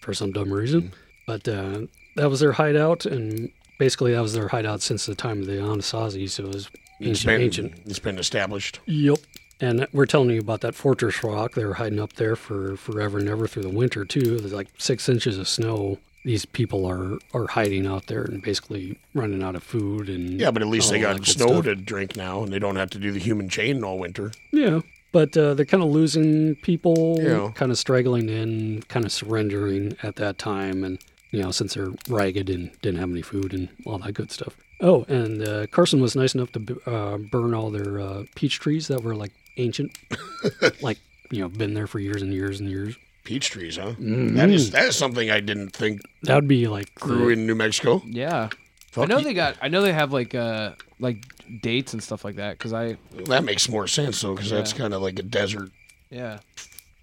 for 0.00 0.14
some 0.14 0.32
dumb 0.32 0.52
reason, 0.52 0.92
but 1.26 1.46
uh, 1.46 1.82
that 2.16 2.30
was 2.30 2.40
their 2.40 2.52
hideout, 2.52 3.06
and 3.06 3.50
basically 3.78 4.12
that 4.12 4.20
was 4.20 4.34
their 4.34 4.48
hideout 4.48 4.82
since 4.82 5.06
the 5.06 5.14
time 5.14 5.40
of 5.40 5.46
the 5.46 5.54
Anasazi. 5.54 6.29
So 6.29 6.44
it 6.44 6.55
was 6.55 6.70
it's 7.00 7.08
ancient, 7.08 7.26
been, 7.26 7.41
ancient. 7.43 7.72
it's 7.86 7.98
been 7.98 8.19
established 8.19 8.81
Yep. 8.86 9.19
And 9.60 9.86
we're 9.93 10.06
telling 10.06 10.31
you 10.31 10.41
about 10.41 10.60
that 10.62 10.74
Fortress 10.74 11.22
Rock. 11.22 11.55
They 11.55 11.64
were 11.64 11.74
hiding 11.74 12.00
up 12.00 12.14
there 12.14 12.34
for 12.34 12.76
forever 12.76 13.19
and 13.19 13.29
ever 13.29 13.46
through 13.46 13.62
the 13.62 13.70
winter 13.70 14.05
too. 14.05 14.38
There's 14.38 14.52
like 14.52 14.69
six 14.79 15.08
inches 15.08 15.38
of 15.38 15.46
snow. 15.46 15.98
These 16.24 16.44
people 16.44 16.86
are 16.86 17.19
are 17.34 17.46
hiding 17.48 17.86
out 17.86 18.06
there 18.06 18.22
and 18.22 18.41
basically 18.43 18.96
running 19.14 19.43
out 19.43 19.56
of 19.56 19.62
food 19.62 20.08
and 20.08 20.41
yeah 20.41 20.50
but 20.52 20.62
at 20.62 20.69
least 20.69 20.91
they 20.91 21.00
got 21.00 21.24
snow 21.26 21.46
stuff. 21.48 21.64
to 21.64 21.74
drink 21.74 22.17
now 22.17 22.43
and 22.44 22.52
they 22.52 22.58
don't 22.60 22.76
have 22.76 22.91
to 22.91 22.98
do 22.98 23.10
the 23.10 23.19
human 23.19 23.48
chain 23.48 23.82
all 23.82 23.98
winter 23.98 24.31
Yeah, 24.52 24.81
but 25.12 25.36
uh, 25.36 25.55
they're 25.55 25.67
kind 25.67 25.82
of 25.82 25.91
losing 25.91 26.55
people, 26.56 27.19
Yeah. 27.20 27.50
kind 27.55 27.70
of 27.72 27.79
straggling 27.79 28.29
in, 28.29 28.82
kind 28.88 29.05
of 29.05 29.10
surrendering 29.12 29.96
at 30.02 30.17
that 30.17 30.38
time, 30.38 30.84
and 30.84 30.98
you 31.32 31.43
know 31.43 31.50
since 31.50 31.74
they're 31.74 31.91
ragged 32.08 32.48
and 32.48 32.70
didn't 32.82 33.00
have 33.00 33.10
any 33.10 33.22
food 33.22 33.52
and 33.52 33.69
all 33.84 33.98
that 33.98 34.12
good 34.14 34.31
stuff. 34.31 34.55
Oh, 34.81 35.05
and 35.08 35.43
uh, 35.46 35.67
Carson 35.69 36.00
was 36.00 36.14
nice 36.17 36.34
enough 36.34 36.50
to 36.52 36.60
b- 36.60 36.74
uh, 36.86 37.17
burn 37.31 37.52
all 37.55 37.70
their 37.70 38.00
uh, 38.00 38.24
peach 38.34 38.58
trees 38.60 38.88
that 38.88 39.02
were 39.02 39.14
like 39.17 39.32
ancient, 39.56 39.91
like 40.82 40.98
you 41.31 41.41
know 41.41 41.48
been 41.48 41.74
there 41.74 41.86
for 41.86 41.98
years 41.98 42.22
and 42.22 42.32
years 42.32 42.60
and 42.60 42.69
years. 42.70 42.96
Peach 43.24 43.50
trees 43.50 43.76
huh 43.76 43.88
Mm-hmm. 43.93 44.36
that 44.36 44.50
is 44.50 44.70
that 44.72 44.84
is 44.86 44.96
something 44.96 45.31
i 45.31 45.41
didn't 45.41 45.70
think 45.70 46.00
That 46.24 46.34
would 46.34 46.48
be 46.48 46.67
like 46.69 46.94
grew 46.96 47.26
the- 47.26 47.41
in 47.41 47.46
new 47.46 47.55
mexico 47.55 48.02
Yeah. 48.06 48.48
Fuck 48.91 49.05
I 49.05 49.06
know 49.06 49.19
ye- 49.19 49.24
they 49.24 49.32
got. 49.34 49.56
I 49.62 49.69
know 49.69 49.81
they 49.81 49.93
have 49.94 50.12
like 50.12 50.34
uh 50.34 50.72
like 51.00 51.24
dates 51.62 51.94
and 51.94 52.02
stuff 52.02 52.26
like 52.26 52.36
that. 52.36 52.58
Cause 52.58 52.74
I 52.74 52.98
that 53.24 53.43
makes 53.43 53.67
more 53.70 53.86
sense 53.88 54.20
though 54.20 54.34
because 54.34 54.50
that's 54.50 54.74
kind 54.74 54.93
of 54.93 55.00
like 55.00 55.19
a 55.19 55.22
desert 55.22 55.70
yeah 56.10 56.41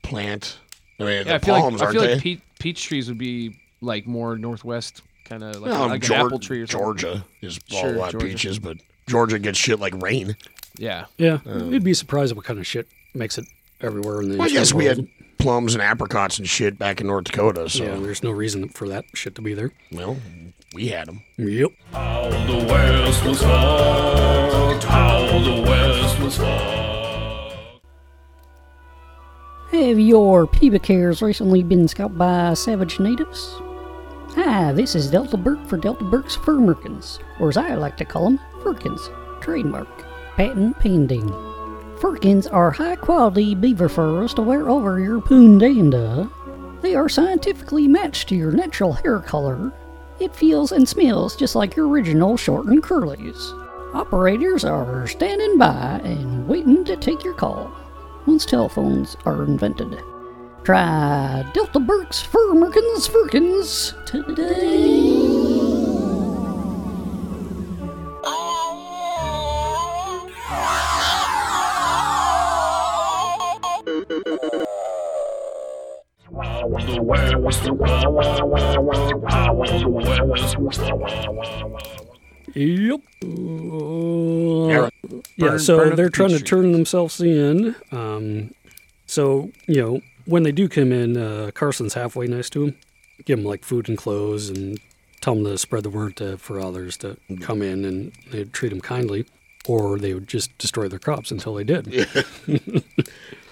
plant 0.03 0.59
i 0.99 1.03
mean 1.03 1.25
yeah. 1.25 1.35
I 1.35 1.38
the 1.39 1.45
feel 1.47 1.55
palms 1.59 1.81
like 1.81 1.81
I 1.81 1.85
aren't 1.85 1.93
feel 1.99 2.07
they 2.07 2.13
like 2.13 2.23
pe- 2.23 2.41
peach 2.59 2.83
trees 2.85 3.07
would 3.07 3.17
be 3.17 3.57
like 3.81 4.05
more 4.05 4.38
northwest 4.38 5.01
kind 5.25 5.43
of 5.43 5.55
like, 5.61 5.71
Well, 5.71 5.88
like 5.88 6.01
Geor- 6.03 6.19
an 6.19 6.25
apple 6.27 6.39
tree 6.39 6.61
or 6.61 6.67
something. 6.67 6.79
Georgia 6.85 7.25
is 7.41 7.59
all 7.71 7.81
Sure, 7.81 7.95
about 7.95 8.11
Georgia. 8.11 8.27
peaches, 8.27 8.59
but 8.59 8.77
Georgia 9.07 9.39
gets 9.39 9.57
shit 9.57 9.79
like 9.79 9.99
rain. 10.01 10.35
Yeah. 10.77 11.05
yeah. 11.17 11.39
You'd 11.45 11.83
be 11.83 11.93
surprised 11.93 12.35
what 12.35 12.45
kind 12.45 12.59
of 12.59 12.65
shit 12.67 12.88
makes 13.13 13.38
it 13.38 13.45
everywhere 13.81 14.21
in 14.21 14.29
the. 14.29 14.38
Well, 14.38 14.47
I 14.47 14.51
guess 14.51 14.73
we 14.73 14.85
had 14.85 15.07
plums 15.39 15.74
and 15.74 15.81
apricots 15.81 16.38
and 16.38 16.48
shit 16.48 16.77
back 16.77 17.01
in 17.01 17.08
North 17.08 17.25
Dakota, 17.25 17.69
so 17.69 17.84
Yeah, 17.86 17.96
there's 17.96 18.24
no 18.24 18.31
reason 18.31 18.69
for 18.69 18.88
that 18.89 19.05
shit 19.13 19.36
to 19.36 19.41
be 19.41 19.53
there. 19.53 19.72
well, 19.91 20.17
we 20.75 20.89
had 20.89 21.08
them. 21.08 21.24
Yep. 21.38 21.72
How 21.93 22.29
the 22.29 22.65
West 22.67 23.25
was 23.25 23.41
fucked. 23.41 24.84
How 24.84 25.39
the 25.39 25.62
West 25.62 26.19
was 26.19 26.38
fucked. 26.38 27.55
Have 29.72 30.00
your 30.00 30.46
pubic 30.48 30.86
hairs 30.86 31.22
recently 31.22 31.63
been 31.63 31.88
scalped 31.88 32.17
by 32.17 32.53
savage 32.53 33.00
natives? 33.00 33.55
Hi, 34.36 34.72
this 34.74 34.93
is 34.96 35.10
Delta 35.10 35.38
Burke 35.38 35.65
for 35.67 35.77
Delta 35.77 36.03
Burke's 36.03 36.36
Furmerkins, 36.38 37.19
or 37.39 37.50
as 37.50 37.58
I 37.58 37.74
like 37.75 37.98
to 37.98 38.05
call 38.05 38.25
them, 38.25 38.39
Furkins. 38.62 39.00
Trademark. 39.41 39.88
Patent 40.36 40.77
pending. 40.79 41.27
Firkins 41.99 42.47
are 42.47 42.71
high 42.71 42.95
quality 42.95 43.53
beaver 43.53 43.89
furs 43.89 44.33
to 44.35 44.41
wear 44.41 44.69
over 44.69 45.01
your 45.01 45.19
poondanda. 45.19 46.31
They 46.81 46.95
are 46.95 47.09
scientifically 47.09 47.89
matched 47.89 48.29
to 48.29 48.35
your 48.35 48.53
natural 48.53 48.93
hair 48.93 49.19
color. 49.19 49.73
It 50.21 50.33
feels 50.33 50.71
and 50.71 50.87
smells 50.87 51.35
just 51.35 51.55
like 51.55 51.75
your 51.75 51.89
original 51.89 52.37
short 52.37 52.67
and 52.67 52.81
curlies. 52.81 53.53
Operators 53.93 54.63
are 54.63 55.07
standing 55.07 55.57
by 55.57 55.99
and 56.05 56.47
waiting 56.47 56.85
to 56.85 56.95
take 56.95 57.23
your 57.25 57.33
call 57.33 57.69
once 58.25 58.45
telephones 58.45 59.17
are 59.25 59.43
invented. 59.43 60.01
Try 60.63 61.43
Delta 61.53 61.79
Burke's 61.81 62.21
Furmerkins 62.21 63.09
Firkins 63.09 63.93
today. 64.05 65.38
Yep. 82.55 83.01
Aaron. 84.71 84.91
yeah, 85.38 85.57
so 85.57 85.91
they're 85.91 86.09
trying 86.09 86.29
to 86.29 86.39
turn 86.39 86.71
themselves 86.71 87.21
in. 87.21 87.75
Um, 87.91 88.51
so, 89.05 89.51
you 89.67 89.81
know, 89.81 90.01
when 90.25 90.43
they 90.43 90.51
do 90.51 90.67
come 90.67 90.91
in, 90.91 91.17
uh, 91.17 91.51
Carson's 91.53 91.93
halfway 91.93 92.27
nice 92.27 92.49
to 92.51 92.65
them. 92.65 92.75
Give 93.25 93.38
them 93.39 93.45
like 93.45 93.63
food 93.63 93.89
and 93.89 93.97
clothes 93.97 94.49
and 94.49 94.79
tell 95.21 95.35
them 95.35 95.43
to 95.45 95.57
spread 95.57 95.83
the 95.83 95.89
word 95.89 96.15
to, 96.17 96.38
for 96.38 96.59
others 96.59 96.97
to 96.97 97.17
come 97.41 97.61
in 97.61 97.85
and 97.85 98.11
they'd 98.31 98.53
treat 98.53 98.69
them 98.69 98.81
kindly. 98.81 99.25
Or 99.67 99.99
they 99.99 100.13
would 100.13 100.27
just 100.27 100.57
destroy 100.57 100.88
their 100.88 100.99
crops 100.99 101.31
until 101.31 101.53
they 101.53 101.63
did. 101.63 102.07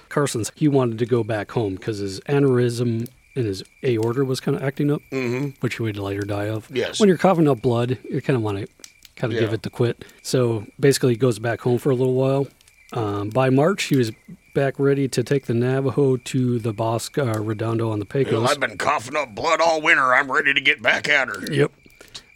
Carson's, 0.10 0.52
he 0.56 0.68
wanted 0.68 1.00
to 1.00 1.06
go 1.06 1.24
back 1.24 1.52
home 1.52 1.76
because 1.76 2.00
his 2.00 2.20
aneurysm 2.22 3.08
in 3.36 3.46
his 3.46 3.64
aorta 3.84 4.26
was 4.26 4.40
kind 4.40 4.58
of 4.58 4.64
acting 4.64 4.92
up, 4.92 5.02
mm-hmm. 5.12 5.50
which 5.60 5.76
he 5.76 5.84
would 5.84 5.98
later 5.98 6.22
die 6.22 6.50
of. 6.50 6.70
Yes. 6.72 7.00
When 7.00 7.08
you're 7.08 7.18
coughing 7.18 7.48
up 7.48 7.62
blood, 7.62 8.00
you 8.10 8.22
kind 8.22 8.36
of 8.36 8.44
want 8.44 8.60
to 8.60 8.68
kind 9.16 9.32
of 9.32 9.40
give 9.40 9.54
it 9.54 9.62
the 9.64 9.70
quit. 9.70 10.06
So 10.22 10.66
basically, 10.80 11.14
he 11.14 11.18
goes 11.18 11.40
back 11.40 11.62
home 11.62 11.78
for 11.78 11.92
a 11.92 11.96
little 11.96 12.16
while. 12.16 12.48
Um, 12.94 13.30
by 13.30 13.50
March, 13.50 13.84
he 13.84 13.98
was 13.98 14.12
back 14.54 14.80
ready 14.80 15.08
to 15.08 15.24
take 15.24 15.46
the 15.46 15.54
Navajo 15.54 16.18
to 16.18 16.58
the 16.58 16.74
Bosque 16.74 17.18
uh, 17.18 17.40
Redondo 17.40 17.92
on 17.92 18.00
the 18.00 18.08
Well, 18.12 18.24
Pecos. 18.24 18.50
I've 18.50 18.60
been 18.60 18.78
coughing 18.78 19.16
up 19.16 19.36
blood 19.36 19.62
all 19.62 19.82
winter. 19.82 20.14
I'm 20.14 20.32
ready 20.32 20.54
to 20.54 20.62
get 20.62 20.82
back 20.82 21.08
at 21.08 21.28
her. 21.28 21.52
Yep. 21.52 21.72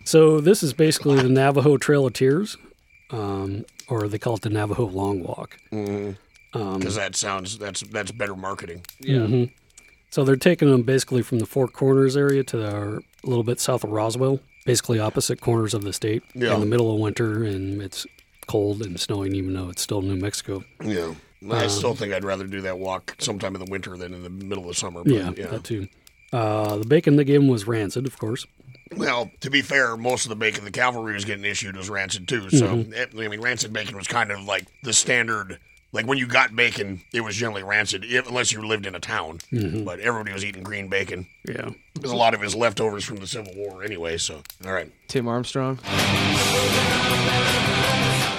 So 0.04 0.40
this 0.40 0.62
is 0.62 0.74
basically 0.74 1.22
the 1.22 1.30
Navajo 1.30 1.78
Trail 1.78 2.06
of 2.06 2.14
Tears, 2.14 2.58
um, 3.12 3.66
or 3.88 4.08
they 4.08 4.20
call 4.20 4.36
it 4.36 4.42
the 4.42 4.50
Navajo 4.50 4.86
Long 4.86 5.24
Walk. 5.24 5.58
Because 6.52 6.96
that 6.96 7.16
sounds 7.16 7.58
that's 7.58 7.82
that's 7.82 8.12
better 8.12 8.36
marketing. 8.36 8.84
Yeah. 9.00 9.46
So 10.10 10.24
they're 10.26 10.36
taking 10.36 10.70
them 10.70 10.82
basically 10.84 11.22
from 11.22 11.40
the 11.40 11.46
Four 11.46 11.68
Corners 11.70 12.18
area 12.18 12.44
to 12.44 12.58
the, 12.58 12.98
a 13.24 13.28
little 13.28 13.46
bit 13.46 13.62
south 13.62 13.86
of 13.86 13.92
Roswell, 13.92 14.42
basically 14.66 15.00
opposite 15.00 15.40
corners 15.40 15.74
of 15.74 15.84
the 15.84 15.94
state 15.94 16.22
Yeah. 16.36 16.54
in 16.56 16.60
the 16.60 16.66
middle 16.66 16.94
of 16.94 17.00
winter, 17.00 17.46
and 17.46 17.82
it's 17.82 18.06
cold 18.48 18.82
and 18.82 19.00
snowing, 19.00 19.34
even 19.36 19.54
though 19.54 19.70
it's 19.70 19.82
still 19.82 20.02
New 20.02 20.18
Mexico. 20.18 20.66
Yeah. 20.84 21.14
Um, 21.44 21.52
I 21.54 21.68
still 21.68 21.96
think 21.96 22.14
I'd 22.14 22.26
rather 22.26 22.46
do 22.46 22.60
that 22.62 22.78
walk 22.78 23.16
sometime 23.20 23.56
in 23.56 23.64
the 23.64 23.72
winter 23.72 23.96
than 23.96 24.14
in 24.14 24.22
the 24.24 24.30
middle 24.30 24.64
of 24.64 24.68
the 24.68 24.76
summer. 24.76 25.02
But, 25.04 25.14
Yeah, 25.14 25.30
that 25.32 25.64
too. 25.64 25.88
Uh, 26.34 26.76
the 26.78 26.86
bacon 26.86 27.16
they 27.16 27.24
gave 27.24 27.40
them 27.40 27.50
was 27.50 27.66
rancid, 27.66 28.06
of 28.06 28.20
course. 28.20 28.46
Well, 28.98 29.32
to 29.40 29.50
be 29.50 29.62
fair, 29.62 29.96
most 29.96 30.26
of 30.26 30.30
the 30.30 30.36
bacon 30.36 30.66
the 30.66 30.72
cavalry 30.72 31.14
was 31.14 31.24
getting 31.24 31.46
issued 31.46 31.78
was 31.78 31.90
rancid 31.90 32.28
too. 32.28 32.50
So 32.50 32.68
Mm-hmm. 32.68 32.94
it- 32.94 33.12
I 33.18 33.28
mean, 33.30 33.40
rancid 33.40 33.72
bacon 33.72 33.96
was 33.96 34.08
kind 34.08 34.30
of 34.32 34.42
like 34.44 34.66
the 34.84 34.92
standard. 34.94 35.58
Like 35.94 36.08
when 36.08 36.18
you 36.18 36.26
got 36.26 36.56
bacon, 36.56 37.02
it 37.14 37.22
was 37.22 37.36
generally 37.36 37.64
rancid, 37.64 38.06
if, 38.06 38.28
unless 38.28 38.52
you 38.52 38.66
lived 38.66 38.86
in 38.86 38.96
a 38.96 39.00
town. 39.00 39.40
Mm-hmm. 39.52 39.84
But 39.84 40.00
everybody 40.00 40.32
was 40.34 40.46
eating 40.46 40.64
green 40.64 40.88
bacon. 40.88 41.28
Yeah. 41.48 41.72
There's 41.96 42.14
a 42.14 42.16
lot 42.16 42.34
of 42.34 42.42
his 42.42 42.56
leftovers 42.56 43.04
from 43.04 43.18
the 43.18 43.28
Civil 43.28 43.54
War 43.56 43.84
anyway. 43.84 44.18
So 44.18 44.42
all 44.66 44.72
right, 44.72 44.90
Tim 45.08 45.28
Armstrong. 45.28 45.80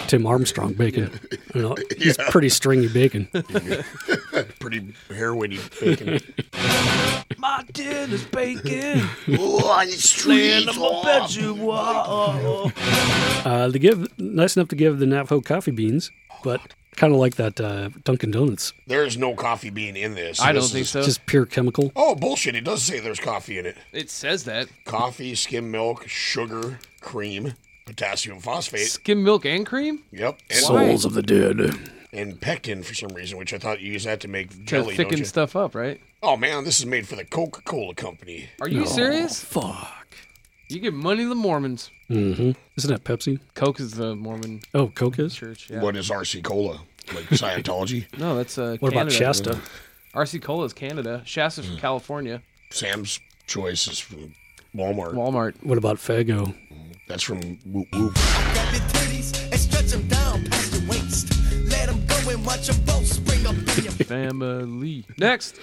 Tim 0.09 0.27
Armstrong 0.27 0.75
bacon. 0.75 1.11
You 1.55 1.61
know, 1.61 1.77
he's 1.99 2.17
pretty 2.31 2.49
stringy 2.49 2.89
bacon. 2.89 3.27
pretty 4.59 4.81
heroiny 5.11 5.61
bacon. 5.81 6.19
My 7.37 7.63
dinner's 7.71 8.25
bacon. 8.25 9.07
oh, 9.39 9.79
it's 9.83 10.09
Uh, 13.45 13.69
they 13.69 13.79
give 13.79 14.19
nice 14.19 14.57
enough 14.57 14.69
to 14.69 14.77
give 14.77 14.99
the 14.99 15.05
Navajo 15.05 15.43
coffee 15.43 15.73
beans, 15.73 16.11
but 16.43 16.63
kind 16.97 17.13
of 17.13 17.19
like 17.19 17.37
that 17.37 17.61
uh, 17.61 17.91
Dunkin' 18.05 18.31
Donuts, 18.31 18.73
There's 18.87 19.17
no 19.17 19.35
coffee 19.35 19.71
bean 19.71 19.97
in 19.97 20.15
this. 20.15 20.41
I 20.41 20.53
don't 20.53 20.63
This 20.63 20.73
think 20.73 20.83
is- 20.83 20.91
so. 20.91 21.03
just 21.03 21.25
pure 21.27 21.47
chemical. 21.47 21.93
Oh 21.97 22.15
bullshit! 22.15 22.55
It 22.55 22.65
does 22.65 22.83
say 22.83 23.01
there's 23.01 23.21
coffee 23.21 23.59
in 23.59 23.67
it. 23.67 23.77
It 23.93 24.11
says 24.11 24.45
that. 24.45 24.69
Coffee, 24.85 25.35
skim 25.35 25.71
milk, 25.71 26.07
sugar, 26.09 26.79
cream, 27.01 27.55
potassium 27.87 28.41
phosphate. 28.41 28.87
Skim 28.89 29.23
milk 29.25 29.45
and 29.47 29.67
cream? 29.67 30.03
Yep, 30.13 30.39
and, 30.51 30.59
Souls 30.61 31.05
of 31.05 31.15
the 31.15 31.23
dead. 31.23 31.61
and 32.13 32.41
pectin 32.41 32.83
for 32.83 32.95
some 32.95 33.11
reason, 33.11 33.39
which 33.39 33.53
I 33.55 33.59
thought 33.59 33.81
you 33.81 33.93
use 33.93 34.05
that 34.05 34.21
to 34.21 34.29
make 34.29 34.51
To 34.51 34.57
jelly. 34.65 34.87
Don't 34.89 34.97
thicken 34.97 35.19
you? 35.19 35.25
stuff 35.25 35.57
up, 35.57 35.75
right? 35.75 36.01
Oh 36.23 36.37
man, 36.37 36.63
this 36.65 36.79
is 36.79 36.87
made 36.87 37.09
for 37.09 37.17
the 37.17 37.25
Coca-Cola 37.25 37.95
company. 37.95 38.49
Are 38.61 38.69
you 38.69 38.87
serious? 38.87 39.43
Fuck. 39.43 40.02
You 40.73 40.81
give 40.81 40.95
money 40.95 41.23
to 41.25 41.29
the 41.29 41.35
Mormons. 41.35 41.91
Mm-hmm. 42.09 42.53
Isn't 42.79 42.91
that 42.91 43.05
Pepsi? 43.05 43.41
Coke 43.55 43.79
is 43.81 43.93
the 43.93 44.15
Mormon 44.17 44.61
Oh, 44.75 44.89
Coke 44.89 45.19
is. 45.19 45.35
church. 45.35 45.69
Yeah. 45.71 45.83
What 45.83 45.97
is 45.97 46.09
RC 46.11 46.43
Cola? 46.43 46.81
Like 47.15 47.25
Scientology? 47.27 48.07
No, 48.19 48.37
that's 48.37 48.57
uh. 48.59 48.77
What 48.81 48.93
about 48.93 49.11
Canada. 49.11 49.15
Shasta? 49.17 49.59
RC 50.15 50.41
Cola 50.43 50.65
is 50.65 50.73
Canada. 50.73 51.23
Shasta's 51.25 51.67
from 51.67 51.77
California. 51.79 52.43
Sam's 52.71 53.21
Choice 53.47 53.87
is 53.89 53.99
from 53.99 54.35
Walmart. 54.75 55.13
Walmart. 55.15 55.63
What 55.65 55.77
about 55.79 55.97
Faygo? 55.99 56.55
That's 57.09 57.23
from 57.23 57.41
Whoop 57.67 57.89
Whoop. 57.93 58.15
Grab 58.15 58.73
your 58.73 58.83
titties 58.83 59.51
and 59.51 59.61
stretch 59.61 59.87
them 59.91 60.07
down 60.09 60.45
past 60.47 60.73
your 60.81 60.89
waist. 60.89 61.29
Let 61.69 61.89
them 61.89 62.07
go 62.07 62.31
and 62.31 62.47
watch 62.47 62.69
them 62.69 62.81
both 62.87 63.07
spring 63.07 63.47
up 63.47 63.57
in 63.77 63.85
your 63.85 63.93
Family. 64.07 65.05
Next. 65.19 65.57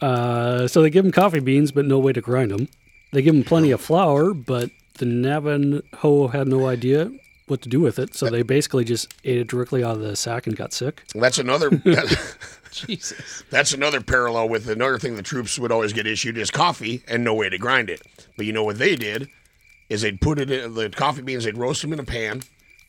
Uh, 0.00 0.66
so 0.66 0.82
they 0.82 0.90
give 0.90 1.04
them 1.04 1.12
coffee 1.12 1.40
beans, 1.40 1.72
but 1.72 1.84
no 1.86 1.98
way 1.98 2.12
to 2.12 2.20
grind 2.20 2.50
them. 2.50 2.68
They 3.12 3.22
give 3.22 3.34
them 3.34 3.44
plenty 3.44 3.70
of 3.70 3.80
flour, 3.80 4.32
but 4.34 4.70
the 4.98 5.06
Navajo 5.06 6.28
had 6.28 6.46
no 6.48 6.66
idea 6.66 7.10
what 7.46 7.62
to 7.62 7.68
do 7.68 7.80
with 7.80 7.98
it, 7.98 8.14
so 8.14 8.30
they 8.30 8.42
basically 8.42 8.84
just 8.84 9.12
ate 9.24 9.38
it 9.38 9.48
directly 9.48 9.82
out 9.82 9.96
of 9.96 10.02
the 10.02 10.14
sack 10.14 10.46
and 10.46 10.56
got 10.56 10.72
sick. 10.72 11.02
That's 11.14 11.38
another. 11.38 11.70
Jesus. 12.70 13.42
That's 13.50 13.72
another 13.72 14.00
parallel 14.00 14.48
with 14.48 14.68
another 14.68 14.98
thing 14.98 15.16
the 15.16 15.22
troops 15.22 15.58
would 15.58 15.72
always 15.72 15.92
get 15.92 16.06
issued 16.06 16.38
is 16.38 16.50
coffee 16.50 17.02
and 17.08 17.24
no 17.24 17.34
way 17.34 17.48
to 17.48 17.58
grind 17.58 17.90
it. 17.90 18.02
But 18.36 18.46
you 18.46 18.52
know 18.52 18.64
what 18.64 18.78
they 18.78 18.94
did 18.94 19.28
is 19.88 20.02
they'd 20.02 20.20
put 20.20 20.38
it 20.38 20.50
in 20.50 20.74
the 20.74 20.88
coffee 20.90 21.22
beans. 21.22 21.44
They'd 21.44 21.58
roast 21.58 21.82
them 21.82 21.92
in 21.92 21.98
a 21.98 22.04
pan. 22.04 22.42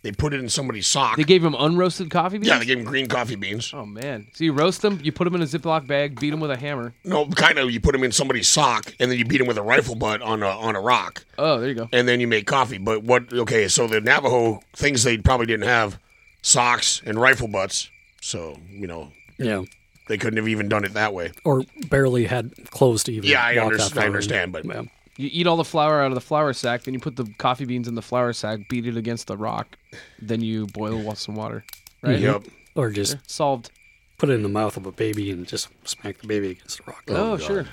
They 0.04 0.12
put 0.12 0.34
it 0.34 0.40
in 0.40 0.50
somebody's 0.50 0.88
sock. 0.88 1.16
They 1.18 1.24
gave 1.24 1.44
him 1.44 1.54
unroasted 1.54 2.10
coffee 2.10 2.40
beans? 2.40 2.48
yeah, 2.48 2.58
they 2.58 2.66
gave 2.66 2.80
him 2.80 2.86
green 2.86 3.06
coffee 3.08 3.36
beans. 3.36 3.72
Oh, 3.72 3.86
man. 3.86 4.28
So 4.34 4.44
you 4.44 4.52
roast 4.52 4.82
them, 4.82 5.00
you 5.04 5.12
put 5.12 5.26
them 5.26 5.36
in 5.36 5.44
a 5.44 5.46
Ziploc 5.46 5.86
bag, 5.86 6.20
beat 6.20 6.32
them 6.32 6.40
with 6.40 6.50
a 6.50 6.58
hammer. 6.58 6.94
No, 7.04 7.28
kind 7.28 7.60
of. 7.60 7.70
You 7.70 7.80
put 7.80 7.92
them 7.92 8.04
in 8.04 8.12
somebody's 8.12 8.48
sock, 8.48 8.96
and 9.00 9.12
then 9.12 9.20
you 9.20 9.26
beat 9.26 9.38
them 9.38 9.46
with 9.46 9.60
a 9.60 9.62
rifle 9.62 9.94
butt 9.94 10.24
on 10.24 10.42
a 10.42 10.48
on 10.50 10.76
a 10.76 10.82
rock, 10.82 11.24
Oh, 11.38 11.60
there 11.60 11.70
you 11.70 11.76
go. 11.76 11.88
and 11.94 12.08
then 12.08 12.20
you 12.20 12.28
make 12.28 12.48
coffee. 12.48 12.80
But 12.80 13.04
what? 13.04 13.32
Okay, 13.32 13.68
so 13.68 13.86
the 13.88 14.02
Navajo 14.02 14.62
things 14.74 15.04
they 15.04 15.18
probably 15.20 15.46
didn't 15.46 15.68
have 15.68 16.00
socks 16.42 17.02
and 17.06 17.20
rifle 17.22 17.48
butts, 17.48 17.90
so 18.22 18.58
you 18.72 18.88
know 18.88 19.12
Yeah. 19.38 19.62
they 20.08 20.18
couldn't 20.18 20.38
have 20.38 20.48
even 20.48 20.68
done 20.68 20.84
it 20.84 20.94
that 20.96 21.14
way. 21.14 21.32
Or 21.44 21.64
barely 21.90 22.26
had 22.26 22.52
clothes 22.72 23.04
to 23.04 23.14
even. 23.14 23.30
Yeah, 23.30 23.44
I 23.44 23.56
walk 23.58 23.66
under- 23.66 23.78
that 23.78 23.98
I 24.00 24.06
understand, 24.08 24.52
but- 24.52 24.66
Yeah. 24.66 24.82
You 25.18 25.30
eat 25.32 25.46
all 25.48 25.58
the 25.58 25.64
flour 25.66 26.02
out 26.02 26.08
of 26.08 26.16
the 26.16 26.22
flour 26.22 26.54
sack, 26.54 26.84
then 26.84 26.94
you 26.94 27.00
put 27.00 27.16
the 27.16 27.26
coffee 27.38 27.66
beans 27.66 27.88
in 27.88 27.96
the 27.96 28.02
flour 28.02 28.34
sack, 28.34 28.62
beat 28.70 28.88
it 28.88 28.98
against 28.98 29.28
the 29.28 29.38
rock, 29.38 29.78
then 30.22 30.42
you 30.42 30.68
boil 30.68 31.14
some 31.16 31.36
water. 31.36 31.64
Right? 32.02 32.20
Yep. 32.20 32.44
Or 32.76 32.90
just 32.90 33.18
Solved. 33.30 33.70
put 34.18 34.30
it 34.30 34.34
in 34.34 34.44
the 34.44 34.50
mouth 34.50 34.78
of 34.78 34.86
a 34.86 34.92
baby 34.92 35.30
and 35.30 35.46
just 35.46 35.68
smack 35.84 36.20
the 36.20 36.28
baby 36.28 36.52
against 36.52 36.78
the 36.78 36.84
rock. 36.92 37.04
Oh, 37.10 37.38
sure. 37.38 37.68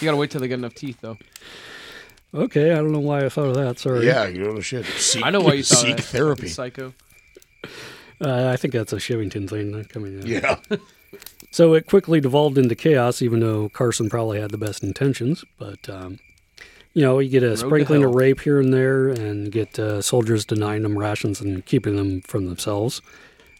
You 0.00 0.04
gotta 0.04 0.16
wait 0.16 0.30
till 0.30 0.40
they 0.40 0.48
get 0.48 0.58
enough 0.58 0.74
teeth, 0.74 0.98
though. 1.00 1.16
Okay, 2.34 2.72
I 2.72 2.76
don't 2.76 2.92
know 2.92 3.00
why 3.00 3.24
I 3.24 3.28
thought 3.28 3.48
of 3.48 3.54
that. 3.54 3.78
Sorry. 3.78 4.06
Yeah, 4.06 4.26
you 4.26 4.42
know 4.44 4.60
shit. 4.60 4.84
Seek, 4.86 5.24
I 5.24 5.30
know 5.30 5.40
why 5.40 5.54
you 5.54 5.62
thought 5.62 5.78
seek 5.78 5.96
that. 5.96 6.04
therapy. 6.04 6.48
Psycho. 6.48 6.92
Uh, 8.20 8.48
I 8.48 8.56
think 8.56 8.74
that's 8.74 8.92
a 8.92 8.96
Chivington 8.96 9.48
thing 9.48 9.74
uh, 9.74 9.84
coming 9.88 10.20
in. 10.20 10.26
Yeah. 10.26 10.56
So 11.52 11.74
it 11.74 11.86
quickly 11.86 12.20
devolved 12.20 12.58
into 12.58 12.74
chaos, 12.74 13.22
even 13.22 13.38
though 13.38 13.68
Carson 13.68 14.10
probably 14.10 14.40
had 14.40 14.50
the 14.50 14.58
best 14.58 14.82
intentions. 14.82 15.44
But, 15.56 15.88
um, 15.88 16.18
you 16.94 17.02
know, 17.02 17.18
you 17.18 17.28
get 17.28 17.42
a 17.42 17.50
to 17.50 17.56
sprinkling 17.56 18.02
of 18.04 18.14
rape 18.14 18.40
here 18.40 18.60
and 18.60 18.72
there 18.72 19.08
and 19.08 19.50
get 19.52 19.78
uh, 19.78 20.00
soldiers 20.00 20.44
denying 20.44 20.82
them 20.82 20.96
rations 20.98 21.40
and 21.40 21.64
keeping 21.66 21.96
them 21.96 22.22
from 22.22 22.46
themselves. 22.46 23.02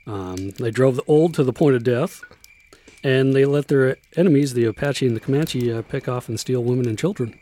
Um, 0.06 0.50
they 0.50 0.70
drove 0.70 0.96
the 0.96 1.04
old 1.06 1.34
to 1.34 1.44
the 1.44 1.52
point 1.52 1.76
of 1.76 1.82
death, 1.84 2.22
and 3.02 3.34
they 3.34 3.44
let 3.44 3.68
their 3.68 3.96
enemies, 4.16 4.54
the 4.54 4.64
Apache 4.64 5.06
and 5.06 5.16
the 5.16 5.20
Comanche, 5.20 5.72
uh, 5.72 5.82
pick 5.82 6.08
off 6.08 6.28
and 6.28 6.38
steal 6.38 6.62
women 6.62 6.86
and 6.88 6.98
children. 6.98 7.38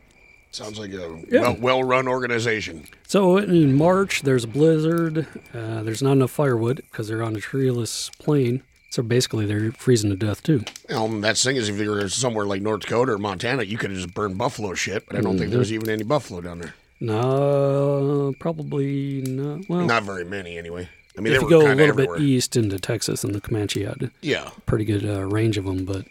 Sounds 0.50 0.78
like 0.78 0.92
a 0.92 1.18
Yeah. 1.30 1.40
well, 1.40 1.56
well-run 1.61 2.06
organization. 2.06 2.84
So 3.06 3.38
in 3.38 3.75
March, 3.75 4.22
there's 4.22 4.44
a 4.44 4.49
blizzard. 4.49 5.26
Uh, 5.54 5.82
there's 5.82 6.02
not 6.02 6.12
enough 6.12 6.30
firewood 6.30 6.82
because 6.90 7.08
they're 7.08 7.22
on 7.22 7.34
a 7.37 7.40
treeless 7.40 8.11
plain. 8.18 8.62
So 8.92 9.02
basically, 9.02 9.46
they're 9.46 9.72
freezing 9.72 10.11
to 10.11 10.16
death 10.16 10.42
too. 10.42 10.64
Um, 10.90 11.22
that's 11.22 11.42
the 11.42 11.49
thing 11.49 11.56
is, 11.56 11.70
if 11.70 11.78
you're 11.78 12.11
somewhere 12.11 12.44
like 12.44 12.61
North 12.61 12.80
Dakota 12.82 13.12
or 13.12 13.18
Montana, 13.18 13.62
you 13.62 13.78
could 13.78 13.88
have 13.90 13.99
just 13.99 14.12
burned 14.12 14.37
buffalo 14.37 14.75
shit, 14.75 15.06
but 15.06 15.16
I 15.16 15.22
don't 15.22 15.38
think 15.38 15.50
there's 15.50 15.72
even 15.72 15.88
any 15.88 16.02
buffalo 16.04 16.42
down 16.42 16.58
there. 16.58 16.75
No, 17.00 18.34
probably 18.38 19.22
not. 19.22 19.68
Well, 19.68 19.87
Not 19.87 20.02
very 20.02 20.26
many, 20.26 20.58
anyway. 20.58 20.90
I 21.16 21.20
mean, 21.22 21.32
if 21.32 21.40
they 21.40 21.46
you 21.46 21.56
were 21.56 21.62
go 21.64 21.72
a 21.72 21.75
little 21.75 21.88
everywhere. 21.88 22.16
bit 22.18 22.22
east 22.22 22.54
into 22.54 22.78
Texas 22.78 23.25
and 23.25 23.34
the 23.34 23.40
Comanche 23.40 23.82
had 23.84 24.11
Yeah. 24.20 24.50
pretty 24.66 24.84
good 24.84 25.04
uh, 25.06 25.25
range 25.25 25.56
of 25.56 25.64
them. 25.64 25.84
But 25.87 26.04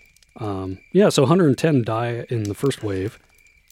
um, 0.43 0.79
yeah, 0.91 1.09
so 1.09 1.21
110 1.21 1.83
die 1.83 2.25
in 2.29 2.43
the 2.43 2.53
first 2.55 2.83
wave. 2.83 3.19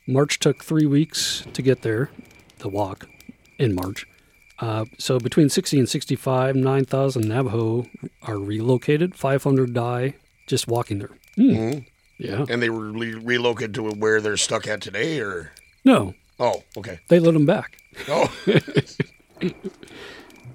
March 0.05 0.37
took 0.39 0.63
three 0.63 0.85
weeks 0.85 1.43
to 1.53 1.61
get 1.63 1.81
there, 1.81 2.09
the 2.59 2.69
walk 2.69 3.07
in 3.57 3.73
March. 3.73 4.05
Uh, 4.61 4.85
so 4.97 5.19
between 5.19 5.47
60 5.49 5.79
and 5.79 5.87
65, 5.89 6.55
9,000 6.55 7.27
Navajo 7.27 7.85
are 8.23 8.37
relocated. 8.37 9.15
500 9.15 9.73
die 9.73 10.15
just 10.47 10.67
walking 10.67 10.99
there. 10.99 11.11
Mm-hmm. 11.37 11.79
Yeah. 12.17 12.45
And 12.49 12.61
they 12.61 12.69
were 12.69 12.91
re- 12.91 13.13
relocated 13.13 13.73
to 13.75 13.83
where 13.83 14.19
they're 14.19 14.35
stuck 14.37 14.67
at 14.67 14.81
today, 14.81 15.19
or 15.21 15.53
No, 15.85 16.13
oh, 16.39 16.63
okay. 16.75 16.99
they 17.07 17.19
let 17.19 17.33
them 17.33 17.45
back 17.45 17.77
Oh, 18.09 18.29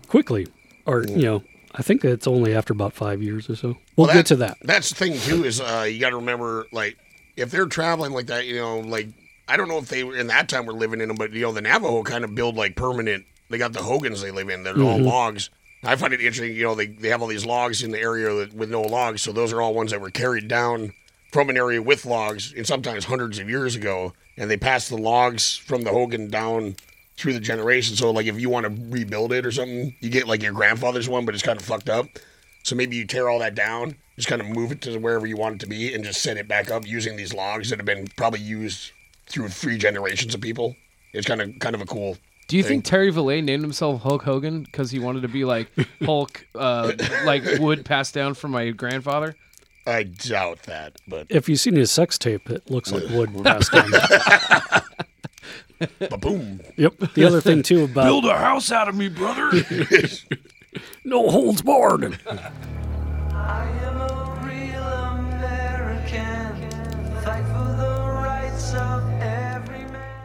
quickly. 0.08 0.46
Or, 0.87 1.04
you 1.04 1.23
know, 1.25 1.42
I 1.75 1.82
think 1.82 2.04
it's 2.04 2.26
only 2.26 2.54
after 2.54 2.73
about 2.73 2.92
five 2.92 3.23
years 3.23 3.49
or 3.49 3.56
so. 3.56 3.76
We'll, 3.96 4.12
get 4.12 4.26
to 4.26 4.37
that. 4.37 4.58
That's 4.62 4.90
the 4.90 4.94
thing 4.96 5.18
too. 5.20 5.44
Is 5.44 5.61
uh, 5.61 5.87
you 5.90 5.99
got 5.99 6.11
to 6.11 6.16
remember, 6.16 6.66
like, 6.73 6.99
if 7.37 7.50
they're 7.50 7.66
traveling 7.66 8.12
like 8.12 8.26
that, 8.26 8.46
you 8.46 8.56
know, 8.56 8.80
like 8.80 9.08
I 9.49 9.56
don't 9.56 9.68
know 9.68 9.78
if 9.78 9.88
they 9.88 10.04
were 10.04 10.16
in 10.16 10.26
that 10.28 10.49
time 10.49 10.66
were 10.66 10.73
living 10.73 11.00
in 11.00 11.08
them, 11.08 11.16
but 11.16 11.32
you 11.32 11.40
know, 11.42 11.52
the 11.52 11.62
Navajo 11.62 12.02
kind 12.02 12.23
of 12.25 12.34
build 12.34 12.56
like 12.56 12.76
permanent. 12.76 13.25
They 13.51 13.59
got 13.59 13.73
the 13.73 13.83
Hogans 13.83 14.23
they 14.23 14.31
live 14.31 14.49
in. 14.49 14.63
They're 14.63 14.75
all 14.75 14.99
Mm-hmm. 14.99 15.07
logs. 15.07 15.51
I 15.83 15.97
find 15.97 16.15
it 16.15 16.21
interesting. 16.21 16.55
You 16.57 16.63
know, 16.65 16.75
they 16.75 16.87
they 16.87 17.09
have 17.09 17.21
all 17.21 17.29
these 17.29 17.45
logs 17.45 17.83
in 17.83 17.91
the 17.91 18.01
area 18.01 18.33
that, 18.35 18.55
with 18.55 18.71
no 18.71 18.81
logs, 18.83 19.21
so 19.23 19.33
those 19.33 19.53
are 19.53 19.61
all 19.61 19.75
ones 19.75 19.91
that 19.91 20.01
were 20.01 20.11
carried 20.11 20.49
down 20.49 20.95
from 21.31 21.51
an 21.51 21.57
area 21.57 21.83
with 21.83 22.07
logs, 22.07 22.55
and 22.57 22.67
sometimes 22.67 23.05
hundreds 23.05 23.39
of 23.39 23.51
years 23.51 23.77
ago, 23.77 24.13
and 24.37 24.51
they 24.51 24.57
pass 24.57 24.89
the 24.89 24.97
logs 24.97 25.57
from 25.57 25.83
the 25.83 25.91
Hogan 25.91 26.31
down 26.31 26.77
through 27.17 27.35
the 27.35 27.41
generation. 27.41 27.97
So, 27.97 28.11
like, 28.13 28.27
if 28.27 28.41
you 28.41 28.49
want 28.49 28.65
to 28.67 28.83
rebuild 28.89 29.33
it 29.33 29.45
or 29.45 29.51
something, 29.53 29.95
you 30.01 30.09
get 30.11 30.27
like 30.27 30.43
your 30.43 30.53
grandfather's 30.53 31.09
one, 31.09 31.27
but 31.27 31.35
it's 31.35 31.45
kind 31.45 31.59
of 31.61 31.67
fucked 31.67 31.91
up. 31.91 32.07
So 32.63 32.75
maybe 32.75 32.97
you 32.97 33.07
tear 33.07 33.29
all 33.29 33.41
that 33.41 33.55
down, 33.55 33.97
just 34.17 34.27
kind 34.27 34.41
of 34.41 34.49
move 34.49 34.73
it 34.73 34.81
to 34.83 34.97
wherever 34.99 35.27
you 35.27 35.37
want 35.37 35.57
it 35.57 35.61
to 35.61 35.67
be, 35.67 35.93
and 35.93 36.03
just 36.03 36.23
set 36.23 36.39
it 36.39 36.49
back 36.49 36.71
up 36.71 36.87
using 36.87 37.17
these 37.17 37.35
logs 37.35 37.69
that 37.69 37.79
have 37.79 37.85
been 37.85 38.07
probably 38.17 38.41
used 38.41 38.91
through 39.27 39.49
three 39.49 39.77
generations 39.77 40.35
of 40.35 40.41
people. 40.41 40.77
It's 41.13 41.27
kind 41.27 41.43
of 41.43 41.59
kind 41.59 41.75
of 41.75 41.83
a 41.83 41.87
cool. 41.87 42.17
Do 42.47 42.57
you 42.57 42.63
thing. 42.63 42.69
think 42.71 42.85
Terry 42.85 43.11
Bollea 43.11 43.43
named 43.43 43.63
himself 43.63 44.03
Hulk 44.03 44.23
Hogan 44.23 44.63
because 44.65 44.91
he 44.91 44.99
wanted 44.99 45.23
to 45.23 45.29
be 45.29 45.45
like 45.45 45.71
Hulk, 46.05 46.47
uh, 46.55 46.93
like 47.25 47.43
wood 47.59 47.85
passed 47.85 48.15
down 48.15 48.35
from 48.35 48.51
my 48.51 48.71
grandfather? 48.71 49.35
I 49.87 50.03
doubt 50.05 50.63
that, 50.65 50.97
but 51.07 51.27
If 51.31 51.49
you've 51.49 51.61
seen 51.61 51.77
his 51.77 51.91
sex 51.91 52.17
tape, 52.19 52.49
it 52.51 52.71
looks 52.71 52.91
like 52.93 53.05
wood 53.11 53.31
passed 53.45 53.71
down. 53.73 53.91
boom. 56.21 56.61
Yep. 56.77 56.99
The 57.15 57.25
other 57.25 57.41
thing 57.41 57.63
too 57.63 57.85
about 57.85 58.05
Build 58.05 58.25
a 58.27 58.37
house 58.37 58.71
out 58.73 58.89
of 58.89 58.95
me, 58.95 59.09
brother. 59.09 59.51
no 61.05 61.29
holds 61.31 61.63
barred. 61.63 62.19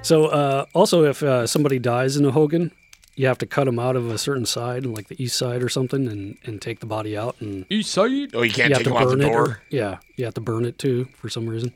So 0.10 0.26
uh, 0.26 0.66
also, 0.74 1.04
if 1.04 1.22
uh, 1.22 1.46
somebody 1.46 1.78
dies 1.78 2.18
in 2.18 2.26
a 2.26 2.32
Hogan, 2.32 2.72
you 3.16 3.28
have 3.28 3.38
to 3.38 3.46
cut 3.46 3.66
them 3.66 3.78
out 3.78 3.96
of 3.96 4.10
a 4.10 4.18
certain 4.18 4.48
side, 4.48 4.84
like 4.84 5.08
the 5.08 5.24
east 5.24 5.38
side 5.38 5.62
or 5.62 5.70
something, 5.70 6.08
and, 6.08 6.36
and 6.44 6.60
take 6.60 6.80
the 6.80 6.88
body 6.88 7.16
out, 7.16 7.36
and 7.42 7.68
East 7.70 7.92
Side. 7.92 8.32
Oh, 8.34 8.42
you 8.42 8.52
can't 8.52 8.70
you 8.70 8.74
have 8.74 8.78
take 8.78 8.86
to 8.86 8.90
them 8.90 8.98
out 8.98 9.10
the 9.10 9.18
burn 9.18 9.22
it. 9.22 9.32
door. 9.32 9.42
or- 9.50 9.62
yeah, 9.70 9.98
you 10.16 10.26
have 10.26 10.34
to 10.34 10.42
burn 10.42 10.66
it 10.66 10.80
too 10.80 11.06
for 11.16 11.30
some 11.30 11.48
reason. 11.48 11.74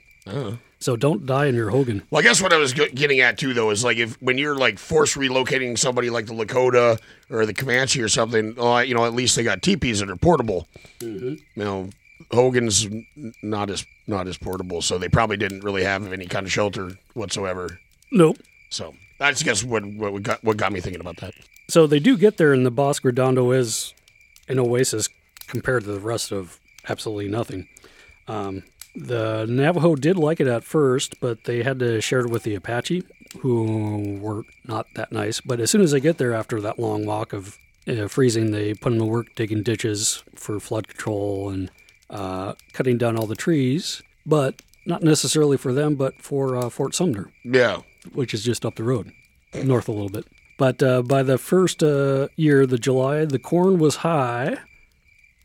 So 0.79 0.95
don't 0.95 1.27
die 1.27 1.45
in 1.45 1.53
your 1.53 1.69
Hogan. 1.69 2.01
Well, 2.09 2.21
I 2.21 2.23
guess 2.23 2.41
what 2.41 2.51
I 2.53 2.57
was 2.57 2.73
getting 2.73 3.19
at 3.19 3.37
too, 3.37 3.53
though, 3.53 3.69
is 3.69 3.83
like 3.83 3.97
if 3.97 4.19
when 4.19 4.39
you're 4.39 4.55
like 4.55 4.79
force 4.79 5.15
relocating 5.15 5.77
somebody 5.77 6.09
like 6.09 6.25
the 6.25 6.33
Lakota 6.33 6.99
or 7.29 7.45
the 7.45 7.53
Comanche 7.53 8.01
or 8.01 8.07
something, 8.09 8.59
uh, 8.59 8.79
you 8.79 8.95
know, 8.95 9.05
at 9.05 9.13
least 9.13 9.35
they 9.35 9.43
got 9.43 9.61
teepees 9.61 9.99
that 9.99 10.09
are 10.09 10.15
portable. 10.15 10.67
You 11.01 11.37
know, 11.55 11.91
Hogan's 12.31 12.87
not 13.43 13.69
as 13.69 13.85
not 14.07 14.27
as 14.27 14.39
portable, 14.39 14.81
so 14.81 14.97
they 14.97 15.07
probably 15.07 15.37
didn't 15.37 15.63
really 15.63 15.83
have 15.83 16.11
any 16.11 16.25
kind 16.25 16.47
of 16.47 16.51
shelter 16.51 16.93
whatsoever. 17.13 17.77
Nope. 18.13 18.37
So 18.69 18.93
I 19.19 19.31
just 19.31 19.43
guess 19.43 19.63
what 19.63 19.85
what 19.85 20.23
got 20.23 20.43
what 20.43 20.57
got 20.57 20.71
me 20.71 20.79
thinking 20.79 21.01
about 21.01 21.17
that. 21.17 21.33
So 21.67 21.87
they 21.87 21.99
do 21.99 22.17
get 22.17 22.37
there, 22.37 22.53
and 22.53 22.65
the 22.65 22.71
Bosque 22.71 23.03
Redondo 23.03 23.51
is 23.51 23.93
an 24.47 24.59
oasis 24.59 25.09
compared 25.47 25.83
to 25.83 25.91
the 25.91 25.99
rest 25.99 26.31
of 26.31 26.59
absolutely 26.87 27.27
nothing. 27.27 27.67
Um, 28.27 28.63
the 28.95 29.45
Navajo 29.49 29.95
did 29.95 30.17
like 30.17 30.39
it 30.39 30.47
at 30.47 30.63
first, 30.63 31.19
but 31.19 31.45
they 31.45 31.63
had 31.63 31.79
to 31.79 31.99
share 31.99 32.19
it 32.19 32.29
with 32.29 32.43
the 32.43 32.55
Apache, 32.55 33.03
who 33.39 34.19
were 34.21 34.43
not 34.65 34.85
that 34.95 35.11
nice. 35.11 35.41
But 35.41 35.59
as 35.59 35.71
soon 35.71 35.81
as 35.81 35.91
they 35.91 35.99
get 35.99 36.19
there 36.19 36.33
after 36.33 36.61
that 36.61 36.77
long 36.77 37.05
walk 37.05 37.33
of 37.33 37.57
uh, 37.87 38.07
freezing, 38.07 38.51
they 38.51 38.73
put 38.73 38.91
them 38.91 38.99
to 38.99 39.05
work 39.05 39.33
digging 39.35 39.63
ditches 39.63 40.23
for 40.35 40.59
flood 40.59 40.87
control 40.87 41.49
and 41.49 41.71
uh, 42.09 42.53
cutting 42.73 42.97
down 42.97 43.17
all 43.17 43.25
the 43.25 43.35
trees, 43.35 44.03
but 44.25 44.61
not 44.85 45.01
necessarily 45.01 45.57
for 45.57 45.73
them, 45.73 45.95
but 45.95 46.21
for 46.21 46.55
uh, 46.55 46.69
Fort 46.69 46.93
Sumner 46.93 47.31
Yeah, 47.43 47.81
which 48.13 48.33
is 48.33 48.43
just 48.43 48.65
up 48.65 48.75
the 48.75 48.83
road, 48.83 49.11
north 49.53 49.87
a 49.87 49.91
little 49.91 50.09
bit. 50.09 50.25
But 50.57 50.83
uh, 50.83 51.01
by 51.01 51.23
the 51.23 51.37
first 51.37 51.81
uh, 51.81 52.27
year, 52.35 52.61
of 52.61 52.69
the 52.69 52.77
July, 52.77 53.25
the 53.25 53.39
corn 53.39 53.79
was 53.79 53.97
high, 53.97 54.57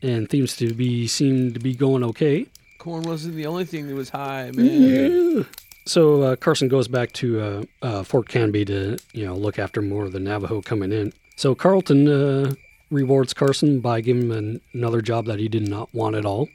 and 0.01 0.29
seems 0.29 0.55
to 0.57 0.73
be 0.73 1.07
seemed 1.07 1.53
to 1.55 1.59
be 1.59 1.73
going 1.73 2.03
okay. 2.03 2.45
Corn 2.77 3.03
wasn't 3.03 3.35
the 3.35 3.45
only 3.45 3.65
thing 3.65 3.87
that 3.87 3.95
was 3.95 4.09
high, 4.09 4.51
man. 4.53 5.45
So 5.85 6.21
uh, 6.21 6.35
Carson 6.35 6.67
goes 6.67 6.87
back 6.87 7.11
to 7.13 7.41
uh, 7.41 7.63
uh, 7.81 8.03
Fort 8.03 8.29
Canby 8.29 8.65
to 8.65 8.97
you 9.13 9.25
know 9.25 9.35
look 9.35 9.57
after 9.57 9.81
more 9.81 10.05
of 10.05 10.11
the 10.11 10.19
Navajo 10.19 10.61
coming 10.61 10.91
in. 10.91 11.11
So 11.35 11.55
Carleton 11.55 12.07
uh, 12.07 12.53
rewards 12.91 13.33
Carson 13.33 13.79
by 13.79 14.01
giving 14.01 14.23
him 14.23 14.31
an- 14.31 14.61
another 14.73 15.01
job 15.01 15.25
that 15.25 15.39
he 15.39 15.47
did 15.47 15.67
not 15.67 15.91
want 15.93 16.15
at 16.15 16.25
all, 16.25 16.47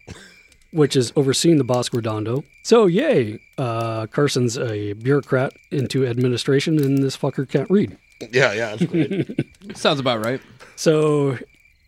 which 0.75 0.97
is 0.97 1.13
overseeing 1.17 1.57
the 1.59 1.65
Bosque 1.65 1.95
Redondo. 1.95 2.45
So 2.63 2.87
yay, 2.87 3.39
uh, 3.57 4.07
Carson's 4.09 4.59
a 4.59 4.93
bureaucrat 4.95 5.53
into 5.71 6.07
administration, 6.07 6.79
and 6.83 7.03
this 7.03 7.17
fucker 7.17 7.49
can't 7.49 7.71
read. 7.71 7.97
yeah, 8.33 8.53
yeah. 8.53 8.77
That's 8.77 8.85
great. 8.91 9.47
Sounds 9.77 10.01
about 10.01 10.25
right. 10.25 10.41
So, 10.77 11.33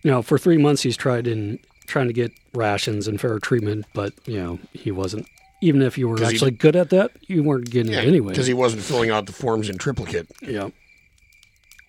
you 0.03 0.11
know, 0.11 0.22
for 0.22 0.38
three 0.38 0.59
months 0.59 0.83
he's 0.83 0.96
tried 0.96 1.27
in 1.27 1.59
trying 1.87 2.07
to 2.07 2.12
get 2.12 2.33
rations 2.55 3.07
and 3.09 3.20
fair 3.20 3.38
treatment, 3.38 3.85
but 3.94 4.12
you 4.27 4.38
know 4.42 4.59
he 4.72 4.90
wasn't. 4.90 5.27
Even 5.62 5.81
if 5.83 5.96
you 5.96 6.07
were 6.09 6.16
'Cause 6.16 6.29
he- 6.31 6.35
actually 6.37 6.51
good 6.53 6.77
at 6.77 6.90
that, 6.90 7.11
you 7.29 7.42
weren't 7.42 7.70
getting 7.70 7.92
it 7.92 8.05
anyway. 8.05 8.29
because 8.31 8.46
he 8.46 8.55
wasn't 8.55 8.83
filling 8.83 9.11
out 9.11 9.27
the 9.27 9.33
forms 9.33 9.68
in 9.68 9.79
triplicate. 9.79 10.29
yeah. 10.42 10.68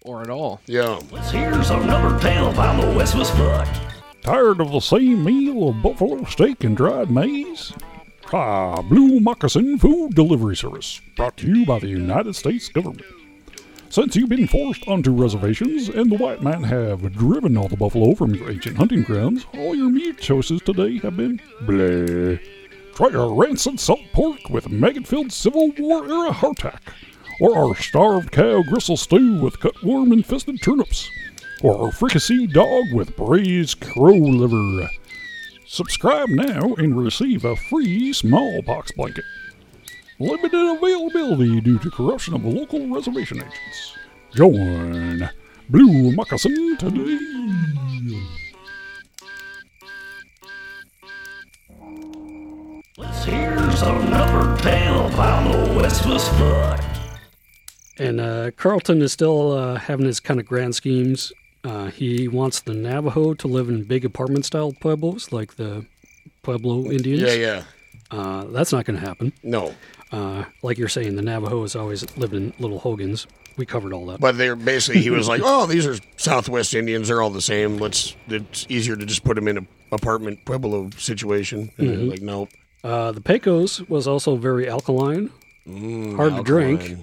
Or 0.03 0.21
at 0.21 0.29
all. 0.29 0.61
Yeah, 0.67 0.99
Here's 1.31 1.69
another 1.69 2.17
tale 2.21 2.47
of 2.47 2.55
how 2.55 2.79
the 2.79 2.95
West 2.95 3.13
was 3.15 3.29
fucked. 3.31 3.77
Tired 4.27 4.59
of 4.59 4.73
the 4.73 4.81
same 4.81 5.23
meal 5.23 5.69
of 5.69 5.81
buffalo 5.81 6.21
steak 6.25 6.65
and 6.65 6.75
dried 6.75 7.09
maize? 7.09 7.71
Ah, 8.33 8.81
Blue 8.81 9.21
Moccasin 9.21 9.79
Food 9.79 10.15
Delivery 10.15 10.53
Service, 10.53 10.99
brought 11.15 11.37
to 11.37 11.47
you 11.47 11.65
by 11.65 11.79
the 11.79 11.87
United 11.87 12.35
States 12.35 12.67
government. 12.67 13.05
Since 13.87 14.17
you've 14.17 14.27
been 14.27 14.45
forced 14.45 14.85
onto 14.85 15.13
reservations 15.13 15.87
and 15.87 16.11
the 16.11 16.17
white 16.17 16.43
man 16.43 16.61
have 16.63 17.13
driven 17.13 17.55
all 17.55 17.69
the 17.69 17.77
buffalo 17.77 18.15
from 18.15 18.35
your 18.35 18.51
ancient 18.51 18.75
hunting 18.75 19.03
grounds, 19.03 19.45
all 19.53 19.73
your 19.73 19.89
meat 19.89 20.17
choices 20.17 20.61
today 20.61 20.97
have 20.97 21.15
been 21.15 21.39
bleh. 21.61 22.37
Try 22.95 23.13
our 23.13 23.33
rancid 23.33 23.79
salt 23.79 24.01
pork 24.11 24.49
with 24.49 24.69
maggot-filled 24.69 25.31
Civil 25.31 25.71
War 25.79 26.03
era 26.03 26.31
hardtack, 26.31 26.81
or 27.39 27.57
our 27.57 27.75
starved 27.75 28.33
cow 28.33 28.61
gristle 28.63 28.97
stew 28.97 29.39
with 29.39 29.61
cutworm-infested 29.61 30.61
turnips, 30.61 31.09
or 31.63 31.77
our 31.77 31.91
fricasseed 31.91 32.53
dog 32.53 32.93
with 32.93 33.15
braised 33.15 33.79
crow 33.81 34.13
liver. 34.13 34.89
Subscribe 35.65 36.29
now 36.29 36.73
and 36.75 36.97
receive 36.97 37.43
a 37.45 37.55
free 37.55 38.13
smallpox 38.13 38.91
blanket. 38.93 39.25
Limited 40.19 40.77
availability 40.77 41.61
due 41.61 41.77
to 41.79 41.91
corruption 41.91 42.33
of 42.33 42.45
local 42.45 42.87
reservation 42.87 43.37
agents. 43.37 43.97
Join 44.33 45.29
Blue 45.69 46.11
Moccasin 46.13 46.77
today. 46.77 47.19
Here's 53.25 53.81
another 53.81 54.57
tale 54.61 55.05
of 55.07 55.13
how 55.13 55.51
the 55.51 55.73
West 55.73 56.05
was. 56.05 56.27
And 57.99 58.21
uh, 58.21 58.51
Carleton 58.51 59.01
is 59.01 59.11
still 59.11 59.51
uh, 59.51 59.75
having 59.75 60.05
his 60.05 60.19
kind 60.19 60.39
of 60.39 60.45
grand 60.45 60.75
schemes. 60.75 61.33
Uh, 61.67 61.87
he 61.91 62.27
wants 62.29 62.61
the 62.61 62.73
Navajo 62.73 63.33
to 63.33 63.47
live 63.47 63.67
in 63.69 63.83
big 63.83 64.05
apartment 64.05 64.45
style 64.45 64.71
pueblos 64.79 65.31
like 65.33 65.55
the 65.57 65.85
Pueblo 66.41 66.89
Indians. 66.91 67.21
yeah, 67.21 67.33
yeah. 67.33 67.63
Uh, 68.09 68.45
that's 68.45 68.71
not 68.71 68.85
going 68.85 68.97
to 68.99 69.05
happen. 69.05 69.33
No, 69.43 69.73
Uh, 70.09 70.45
like 70.63 70.77
you're 70.77 70.87
saying, 70.87 71.17
the 71.17 71.21
Navajo 71.21 71.63
has 71.63 71.75
always 71.75 72.05
lived 72.15 72.33
in 72.33 72.53
little 72.59 72.79
hogans. 72.79 73.27
we 73.57 73.65
covered 73.65 73.91
all 73.91 74.05
that. 74.05 74.19
But 74.21 74.37
they're 74.37 74.55
basically 74.55 75.01
he 75.01 75.09
was 75.09 75.27
like, 75.27 75.41
"Oh, 75.43 75.65
these 75.65 75.85
are 75.85 75.95
Southwest 76.15 76.73
Indians. 76.75 77.07
They're 77.09 77.21
all 77.23 77.31
the 77.31 77.41
same. 77.41 77.77
Let's. 77.79 78.15
It's 78.29 78.65
easier 78.69 78.95
to 78.95 79.05
just 79.05 79.23
put 79.25 79.33
them 79.35 79.47
in 79.49 79.57
a 79.57 79.65
apartment 79.91 80.45
pueblo 80.45 80.89
situation." 80.97 81.71
And 81.77 81.87
Mhm. 81.89 82.09
like, 82.11 82.21
nope. 82.21 82.49
Uh, 82.83 83.11
the 83.11 83.19
Pecos 83.19 83.81
was 83.89 84.07
also 84.07 84.35
very 84.37 84.69
alkaline, 84.69 85.31
hard 86.15 86.35
to 86.37 86.43
drink, 86.43 86.97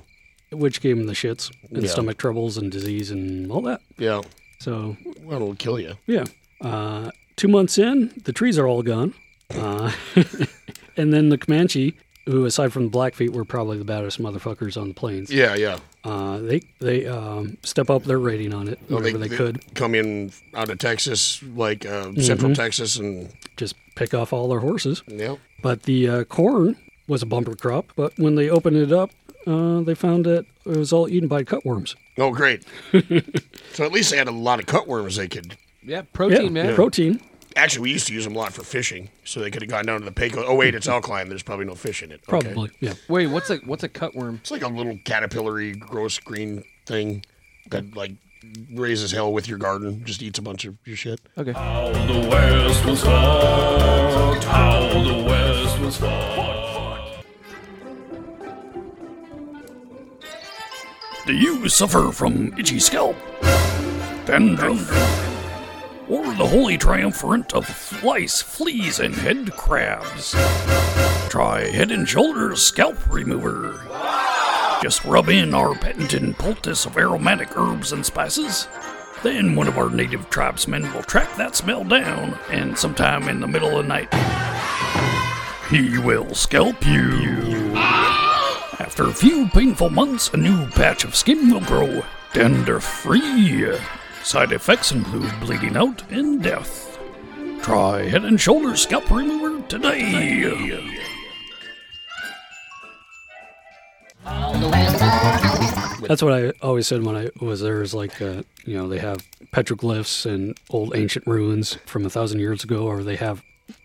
which 0.53 0.81
gave 0.81 0.97
him 0.97 1.07
the 1.07 1.13
shits 1.13 1.51
and 1.73 1.83
Yeah. 1.83 1.91
stomach 1.91 2.17
troubles 2.19 2.57
and 2.57 2.71
disease 2.73 3.11
and 3.11 3.51
all 3.53 3.61
that. 3.63 3.81
Yeah. 3.99 4.23
So, 4.65 4.97
well, 5.23 5.37
it'll 5.37 5.55
kill 5.57 5.79
you. 5.79 5.95
Yeah. 6.07 6.25
Uh, 6.61 7.11
two 7.37 7.49
months 7.49 7.77
in, 7.79 8.13
the 8.25 8.33
trees 8.33 8.59
are 8.59 8.67
all 8.67 8.83
gone. 8.83 9.13
Uh, 9.55 9.93
and 10.97 11.13
then 11.13 11.29
the 11.29 11.37
Comanche, 11.39 11.95
who 12.27 12.47
aside 12.47 12.73
from 12.73 12.85
the 12.85 12.91
Blackfeet 12.91 13.33
were 13.33 13.45
probably 13.45 13.77
the 13.77 13.85
baddest 13.85 14.21
motherfuckers 14.21 14.81
on 14.81 14.89
the 14.89 14.95
plains. 14.95 15.31
Yeah, 15.31 15.55
yeah. 15.55 15.79
Uh, 16.05 16.39
they 16.39 16.61
they 16.81 17.07
um, 17.07 17.57
step 17.63 17.91
up 17.91 18.05
their 18.05 18.19
rating 18.19 18.55
on 18.55 18.69
it 18.69 18.79
Well, 18.89 19.01
wherever 19.01 19.19
they, 19.19 19.29
could. 19.29 19.75
come 19.75 19.95
in 19.95 20.33
out 20.55 20.71
of 20.71 20.79
Texas, 20.79 21.43
like 21.55 21.85
uh, 21.85 22.13
Central 22.21 22.51
Mhm. 22.53 22.55
Texas, 22.57 22.97
and 22.97 23.31
just 23.59 23.75
pick 23.97 24.15
off 24.15 24.33
all 24.33 24.49
their 24.49 24.61
horses. 24.61 25.03
Yep. 25.09 25.39
But 25.63 25.83
the 25.83 26.09
uh, 26.09 26.25
corn 26.25 26.77
was 27.09 27.23
a 27.23 27.27
bumper 27.27 27.55
crop. 27.55 27.87
But 27.97 28.13
when 28.19 28.35
they 28.35 28.49
opened 28.49 28.77
it 28.79 28.93
up, 28.93 29.11
uh, 29.47 29.81
they 29.81 29.95
found 29.95 30.25
that 30.27 30.47
it 30.65 30.77
was 30.77 30.93
all 30.93 31.09
eaten 31.09 31.29
by 31.29 31.43
cutworms. 31.45 31.95
oh, 32.19 32.31
great. 32.33 32.65
so 33.73 33.85
at 33.85 33.93
least 33.93 34.11
they 34.11 34.17
had 34.17 34.29
a 34.29 34.33
lot 34.33 34.59
of 34.61 34.67
cutworms 34.67 35.17
they 35.17 35.29
could. 35.29 35.57
Yeah, 35.83 36.03
protein, 36.13 36.53
man. 36.53 36.75
Protein. 36.75 37.21
Actually, 37.57 37.83
we 37.83 37.93
used 37.93 38.07
to 38.09 38.15
use 38.15 38.25
them 38.25 38.35
a 38.35 38.39
lot 38.39 38.53
for 38.53 38.65
fishing, 38.65 39.11
so 39.25 39.39
they 39.39 39.51
could 39.51 39.63
have 39.63 39.71
gone 39.71 39.85
down 39.87 40.01
to 40.01 40.05
the 40.05 40.11
Pecos. 40.13 40.45
Oh 40.49 40.57
wait, 40.57 40.75
it's 40.75 40.89
alkaline. 40.89 41.29
There's 41.29 41.43
probably 41.43 41.67
no 41.67 41.75
fish 41.77 42.03
in 42.03 42.11
it. 42.11 42.21
Okay. 42.29 42.49
Probably, 42.49 42.71
yeah. 42.81 42.95
Wait, 43.09 43.29
what's 43.29 43.49
a 43.51 43.59
what's 43.59 43.85
a 43.85 43.89
cutworm? 43.89 44.41
It's 44.41 44.51
like 44.51 44.63
a 44.63 44.69
little 44.69 44.99
caterpillary, 45.05 45.73
gross 45.73 46.19
green 46.19 46.65
thing 46.87 47.25
that 47.71 47.95
like 47.95 48.13
raises 48.73 49.13
hell 49.13 49.33
with 49.33 49.47
your 49.47 49.59
garden. 49.59 50.05
Just 50.05 50.21
eats 50.23 50.39
a 50.39 50.43
bunch 50.43 50.65
of 50.65 50.77
your 50.85 50.97
shit. 50.97 51.21
Okay. 51.39 51.53
How 51.53 51.93
the 51.93 52.29
West 52.29 52.85
was 52.87 53.03
fought. 53.05 54.43
How 54.45 55.03
the 55.03 55.23
West 55.25 55.79
was 55.79 55.97
fought. 55.97 56.54
Do 61.27 61.33
you 61.33 61.71
suffer 61.71 62.13
from 62.13 62.53
itchy 62.59 62.79
scalp, 62.79 63.17
dandruff, 64.27 64.91
or 66.07 66.23
the 66.35 66.47
holy 66.47 66.77
triumvirate 66.77 67.55
of 67.55 68.03
lice, 68.05 68.43
fleas, 68.43 69.01
and 69.01 69.15
head 69.15 69.51
crabs? 69.53 70.33
Try 71.31 71.71
Head 71.73 71.91
and 71.93 72.07
Shoulders 72.07 72.61
Scalp 72.61 72.99
Remover. 73.11 73.81
Just 74.83 75.03
rub 75.07 75.31
in 75.31 75.55
our 75.55 75.75
patented 75.75 76.37
poultice 76.37 76.85
of 76.85 76.99
aromatic 76.99 77.57
herbs 77.57 77.93
and 77.93 78.05
spices. 78.05 78.69
Then 79.23 79.57
one 79.57 79.67
of 79.67 79.79
our 79.79 79.89
native 79.89 80.29
tribesmen 80.29 80.93
will 80.93 81.05
track 81.05 81.35
that 81.39 81.57
smell 81.57 81.85
down, 81.85 82.39
and 82.51 82.77
sometime 82.77 83.31
in 83.31 83.41
the 83.41 83.49
middle 83.49 83.79
of 83.79 83.87
the 83.87 83.89
night, 83.89 84.13
he 85.71 85.97
will 85.97 86.35
scalp 86.35 86.87
you. 86.87 87.44
After 88.95 89.11
a 89.11 89.13
few 89.13 89.49
painful 89.49 89.91
months, 89.91 90.31
a 90.35 90.37
new 90.37 90.69
patch 90.69 91.03
of 91.03 91.17
skin 91.17 91.51
will 91.51 91.63
grow, 91.63 92.05
dander 92.33 92.79
free. 92.79 93.77
Side 94.23 94.53
effects 94.53 94.93
include 94.93 95.33
bleeding 95.41 95.77
out 95.77 96.09
and 96.13 96.41
death. 96.41 96.97
Try 97.61 98.05
Head 98.05 98.25
and 98.25 98.41
Shoulders 98.41 98.83
Scalp 98.83 99.11
Remover 99.11 99.61
today. 99.63 100.45
That's 104.23 106.23
what 106.23 106.33
I 106.33 106.53
always 106.63 106.87
said 106.87 107.03
when 107.03 107.17
I 107.17 107.31
was 107.45 107.63
there. 107.63 107.83
Is 107.83 107.95
like, 107.95 108.23
uh, 108.23 108.45
you 108.65 108.79
know, 108.79 108.87
they 108.87 108.99
have 108.99 109.27
petroglyphs 109.53 110.25
and 110.25 110.57
old 110.71 110.95
ancient 110.95 111.27
ruins 111.27 111.79
from 111.85 112.07
a 112.07 112.11
thousand 112.11 112.39
years 112.39 112.63
ago, 112.63 112.85
or 112.85 113.03
they 113.03 113.17
have, 113.17 113.43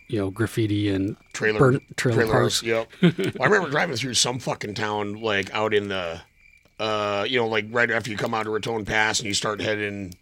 you 0.10 0.19
know, 0.19 0.32
graffiti 0.32 0.89
and 0.89 1.15
trailer 1.34 1.60
burnt 1.60 1.84
trailer, 1.95 2.26
parks. 2.28 2.63
Yep. 2.63 2.89
Well, 3.02 3.32
I 3.39 3.45
remember 3.45 3.69
driving 3.69 3.95
through 3.95 4.15
some 4.15 4.39
fucking 4.39 4.74
town 4.74 5.22
like 5.22 5.54
out 5.54 5.74
in 5.74 5.88
the, 5.88 6.22
uh, 6.80 7.26
you 7.30 7.39
know, 7.39 7.48
like 7.48 7.67
right 7.69 7.89
after 7.89 8.10
you 8.10 8.17
come 8.17 8.34
out 8.34 8.48
of 8.48 8.54
Raton 8.54 8.86
Pass 8.86 9.19
and 9.19 9.28
you 9.28 9.36
start 9.36 9.62
heading 9.62 10.15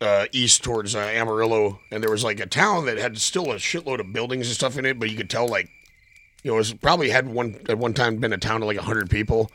uh, 0.00 0.26
east 0.32 0.62
towards 0.62 0.94
uh, 0.94 1.00
Amarillo, 1.00 1.80
and 1.90 2.02
there 2.02 2.10
was 2.10 2.22
like 2.22 2.38
a 2.38 2.46
town 2.46 2.86
that 2.86 2.96
had 2.96 3.18
still 3.18 3.50
a 3.50 3.56
shitload 3.56 3.98
of 3.98 4.12
buildings 4.12 4.46
and 4.46 4.54
stuff 4.54 4.78
in 4.78 4.86
it, 4.86 4.98
but 4.98 5.10
you 5.10 5.16
could 5.16 5.30
tell 5.30 5.48
like, 5.48 5.68
you 6.44 6.50
know, 6.50 6.54
it 6.54 6.58
was 6.58 6.72
probably 6.72 7.10
had 7.10 7.28
one 7.28 7.60
at 7.68 7.78
one 7.78 7.94
time 7.94 8.16
been 8.18 8.32
a 8.32 8.38
town 8.38 8.62
of 8.62 8.68
like 8.68 8.78
hundred 8.78 9.10
people, 9.10 9.50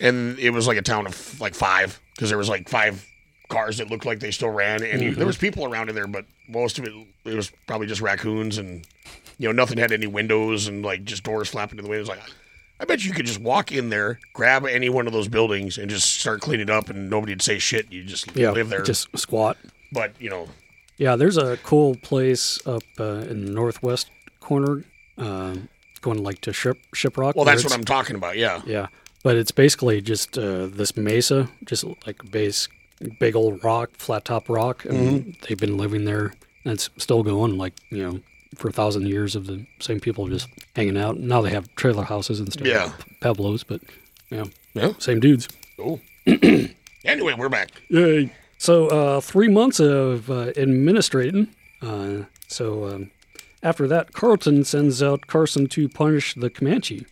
and 0.00 0.38
it 0.38 0.50
was 0.50 0.68
like 0.68 0.78
a 0.78 0.82
town 0.82 1.06
of 1.06 1.40
like 1.40 1.54
five 1.54 2.00
because 2.14 2.28
there 2.28 2.38
was 2.38 2.48
like 2.48 2.68
five 2.68 3.04
cars 3.52 3.78
that 3.78 3.90
looked 3.90 4.06
like 4.06 4.20
they 4.20 4.30
still 4.30 4.50
ran, 4.50 4.82
and 4.82 5.02
you, 5.02 5.14
there 5.14 5.26
was 5.26 5.36
people 5.36 5.64
around 5.64 5.88
in 5.88 5.94
there, 5.94 6.06
but 6.06 6.24
most 6.48 6.78
of 6.78 6.84
it 6.84 6.92
it 7.24 7.34
was 7.34 7.50
probably 7.66 7.86
just 7.86 8.00
raccoons 8.00 8.58
and 8.58 8.84
you 9.38 9.48
know 9.48 9.52
nothing 9.52 9.78
had 9.78 9.92
any 9.92 10.06
windows 10.06 10.66
and 10.68 10.84
like 10.84 11.04
just 11.04 11.22
doors 11.22 11.48
flapping 11.48 11.78
in 11.78 11.84
the 11.84 11.90
wind. 11.90 11.98
It 11.98 12.02
was 12.02 12.08
Like 12.08 12.22
I 12.80 12.84
bet 12.84 13.04
you 13.04 13.12
could 13.12 13.26
just 13.26 13.40
walk 13.40 13.70
in 13.70 13.90
there, 13.90 14.18
grab 14.32 14.66
any 14.66 14.88
one 14.88 15.06
of 15.06 15.12
those 15.12 15.28
buildings, 15.28 15.78
and 15.78 15.88
just 15.88 16.18
start 16.18 16.40
cleaning 16.40 16.70
up, 16.70 16.90
and 16.90 17.08
nobody'd 17.08 17.42
say 17.42 17.58
shit. 17.58 17.92
You 17.92 18.02
just 18.02 18.34
Yeah, 18.34 18.50
live 18.50 18.70
there, 18.70 18.82
just 18.82 19.06
squat. 19.16 19.56
But 19.92 20.12
you 20.18 20.30
know, 20.30 20.48
Yeah, 20.96 21.14
there's 21.16 21.36
a 21.36 21.58
cool 21.58 21.94
place 21.96 22.58
up 22.66 22.82
uh, 22.98 23.24
in 23.30 23.44
the 23.46 23.52
northwest 23.52 24.10
corner, 24.40 24.84
uh, 25.16 25.54
going 26.00 26.22
like 26.24 26.40
to 26.40 26.52
Ship 26.52 26.78
Shiprock. 26.94 27.34
well, 27.36 27.44
that's 27.44 27.62
what 27.64 27.72
I'm 27.72 27.84
talking 27.84 28.16
about. 28.16 28.36
Yeah, 28.36 28.62
Yeah, 28.66 28.88
but 29.22 29.36
it's 29.36 29.52
basically 29.52 30.00
just 30.00 30.36
uh, 30.36 30.66
this 30.66 30.96
mesa, 30.96 31.48
just 31.64 31.84
like 32.06 32.18
base, 32.30 32.68
big 33.20 33.34
old 33.36 33.62
rock, 33.64 33.90
flat 33.98 34.24
top 34.24 34.48
rock, 34.48 34.84
and 34.84 34.94
Mm-hmm. 35.24 35.30
they've 35.48 35.58
been 35.58 35.76
living 35.76 36.04
there. 36.04 36.34
And 36.64 36.74
it's 36.74 36.90
still 36.96 37.22
going, 37.22 37.58
like 37.58 37.74
you 37.90 38.02
know, 38.02 38.20
for 38.56 38.68
a 38.68 38.72
thousand 38.72 39.08
years 39.08 39.34
of 39.34 39.46
the 39.46 39.66
same 39.80 39.98
people 40.00 40.28
just 40.28 40.48
hanging 40.76 40.96
out. 40.96 41.18
Now 41.18 41.40
they 41.42 41.50
have 41.50 41.72
trailer 41.74 42.04
houses 42.04 42.38
and 42.40 42.52
stuff, 42.52 42.66
Yeah. 42.66 42.92
Pueblos, 43.20 43.64
but 43.64 43.80
yeah, 44.30 44.44
Yeah. 44.74 44.92
same 44.98 45.18
dudes. 45.20 45.48
Oh. 45.78 46.00
anyway, 47.04 47.34
we're 47.36 47.48
back. 47.48 47.70
Yay! 47.88 48.32
So 48.58 48.86
uh, 48.88 49.20
three 49.20 49.48
months 49.48 49.80
of 49.80 50.30
uh, 50.30 50.52
administrating. 50.56 51.48
Uh, 51.80 52.24
so 52.46 52.84
um, 52.86 53.10
after 53.62 53.88
that, 53.88 54.12
Carleton 54.12 54.64
sends 54.64 55.02
out 55.02 55.26
Carson 55.26 55.66
to 55.68 55.88
punish 55.88 56.34
the 56.34 56.48
Comanche. 56.50 57.06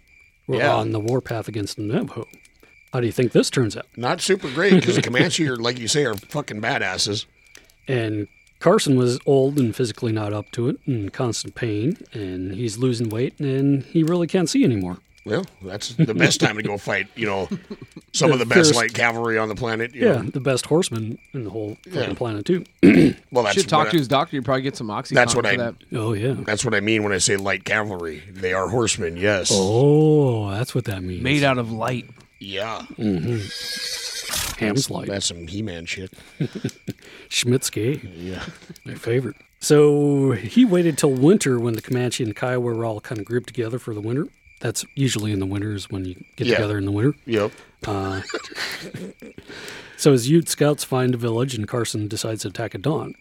We're 0.47 0.59
Yeah. 0.59 0.77
on 0.77 0.93
the 0.93 1.01
warpath 1.01 1.49
against 1.49 1.77
the 1.77 1.83
Navajo. 1.83 2.27
How 2.93 3.01
do 3.01 3.07
you 3.07 3.13
think 3.13 3.33
this 3.33 3.51
turns 3.51 3.77
out? 3.77 3.87
Not 3.97 4.21
super 4.21 4.51
great 4.51 4.75
because 4.75 4.97
the 4.97 5.03
Comanche 5.03 5.47
are, 5.49 5.57
like 5.57 5.79
you 5.79 5.87
say, 5.89 6.05
are 6.05 6.15
fucking 6.15 6.61
badasses. 6.61 7.27
And 7.87 8.27
Carson 8.59 8.97
was 8.97 9.19
old 9.27 9.59
and 9.59 9.75
physically 9.75 10.13
not 10.13 10.33
up 10.33 10.51
to 10.53 10.69
it, 10.69 10.77
in 10.87 11.11
constant 11.11 11.55
pain, 11.55 11.97
and 12.13 12.53
he's 12.55 12.79
losing 12.79 13.09
weight, 13.09 13.39
and 13.39 13.85
he 13.85 14.03
really 14.03 14.27
can't 14.27 14.51
see 14.51 14.65
anymore. 14.65 14.99
Well, 15.25 15.45
that's 15.63 15.95
the 15.95 16.15
best 16.15 16.41
time 16.41 16.57
to 16.57 16.63
go 16.63 16.79
fight. 16.79 17.07
You 17.15 17.27
know, 17.27 17.49
some 18.13 18.33
of 18.33 18.39
The 18.39 18.45
the 18.47 18.49
best 18.55 18.71
fierce- 18.71 18.77
light 18.77 18.95
cavalry 18.95 19.37
on 19.39 19.49
the 19.49 19.55
planet. 19.55 19.95
you 19.95 20.07
Yeah, 20.07 20.23
know. 20.23 20.31
the 20.31 20.41
best 20.41 20.67
horsemen 20.67 21.19
in 21.35 21.45
the 21.45 21.51
whole 21.51 21.77
Yeah. 21.93 22.13
planet 22.15 22.45
too. 22.47 22.65
Well, 23.31 23.45
that's 23.45 23.55
Should 23.57 23.69
talk 23.69 23.85
what 23.85 23.91
to 23.93 23.97
I- 23.97 24.01
his 24.01 24.09
doctor. 24.09 24.35
You 24.35 24.43
probably 24.43 24.63
get 24.63 24.77
some 24.77 24.89
oxycontin 24.89 25.15
That's 25.15 25.35
what 25.37 25.45
for 25.45 25.53
I. 25.53 25.57
that. 25.57 25.75
Oh 25.93 26.15
yeah. 26.15 26.35
That's 26.39 26.65
what 26.65 26.75
I 26.75 26.81
mean 26.81 27.05
when 27.05 27.13
I 27.13 27.19
say 27.19 27.37
light 27.37 27.65
cavalry. 27.65 28.23
They 28.29 28.53
are 28.55 28.69
horsemen. 28.69 29.17
Yes. 29.17 29.51
Oh, 29.53 30.51
that's 30.51 30.75
what 30.75 30.87
that 30.87 31.03
means. 31.05 31.23
Made 31.23 31.45
out 31.45 31.59
of 31.59 31.71
light. 31.71 32.07
Yeah. 32.41 32.87
Mm-hmm. 32.99 34.59
Ham's 34.65 34.91
light. 34.91 35.09
That's 35.09 35.27
some 35.27 35.47
He-Man 35.47 35.87
shit. 35.87 36.13
Schmitzke. 37.29 38.09
Yeah. 38.17 38.45
My 38.85 38.95
favorite. 38.95 39.37
So 39.61 40.33
he 40.33 40.65
waited 40.65 40.97
till 40.99 41.13
winter 41.13 41.59
when 41.61 41.75
the 41.75 41.83
Comanche 41.83 42.23
and 42.25 42.31
the 42.31 42.35
Kiowa 42.39 42.61
were 42.61 42.85
all 42.85 43.01
kind 43.01 43.19
of 43.19 43.25
grouped 43.27 43.49
together 43.49 43.79
for 43.79 43.95
the 43.95 44.01
winter. 44.01 44.27
That's 44.61 44.85
usually 44.95 45.33
in 45.33 45.39
the 45.41 45.47
winters 45.47 45.91
when 45.91 46.05
you 46.05 46.15
get 46.37 46.47
Yeah. 46.47 46.57
together 46.57 46.79
in 46.79 46.85
the 46.87 46.93
winter. 46.93 47.15
Yep. 47.27 47.53
Uh, 47.87 48.21
so 49.97 50.13
his 50.13 50.29
Ute 50.29 50.49
scouts 50.49 50.85
find 50.85 51.15
a 51.15 51.19
village 51.19 51.55
and 51.55 51.67
Carson 51.69 52.09
decides 52.09 52.43
to 52.43 52.49
attack 52.49 52.75
at 52.75 52.83
dawn. 52.83 53.15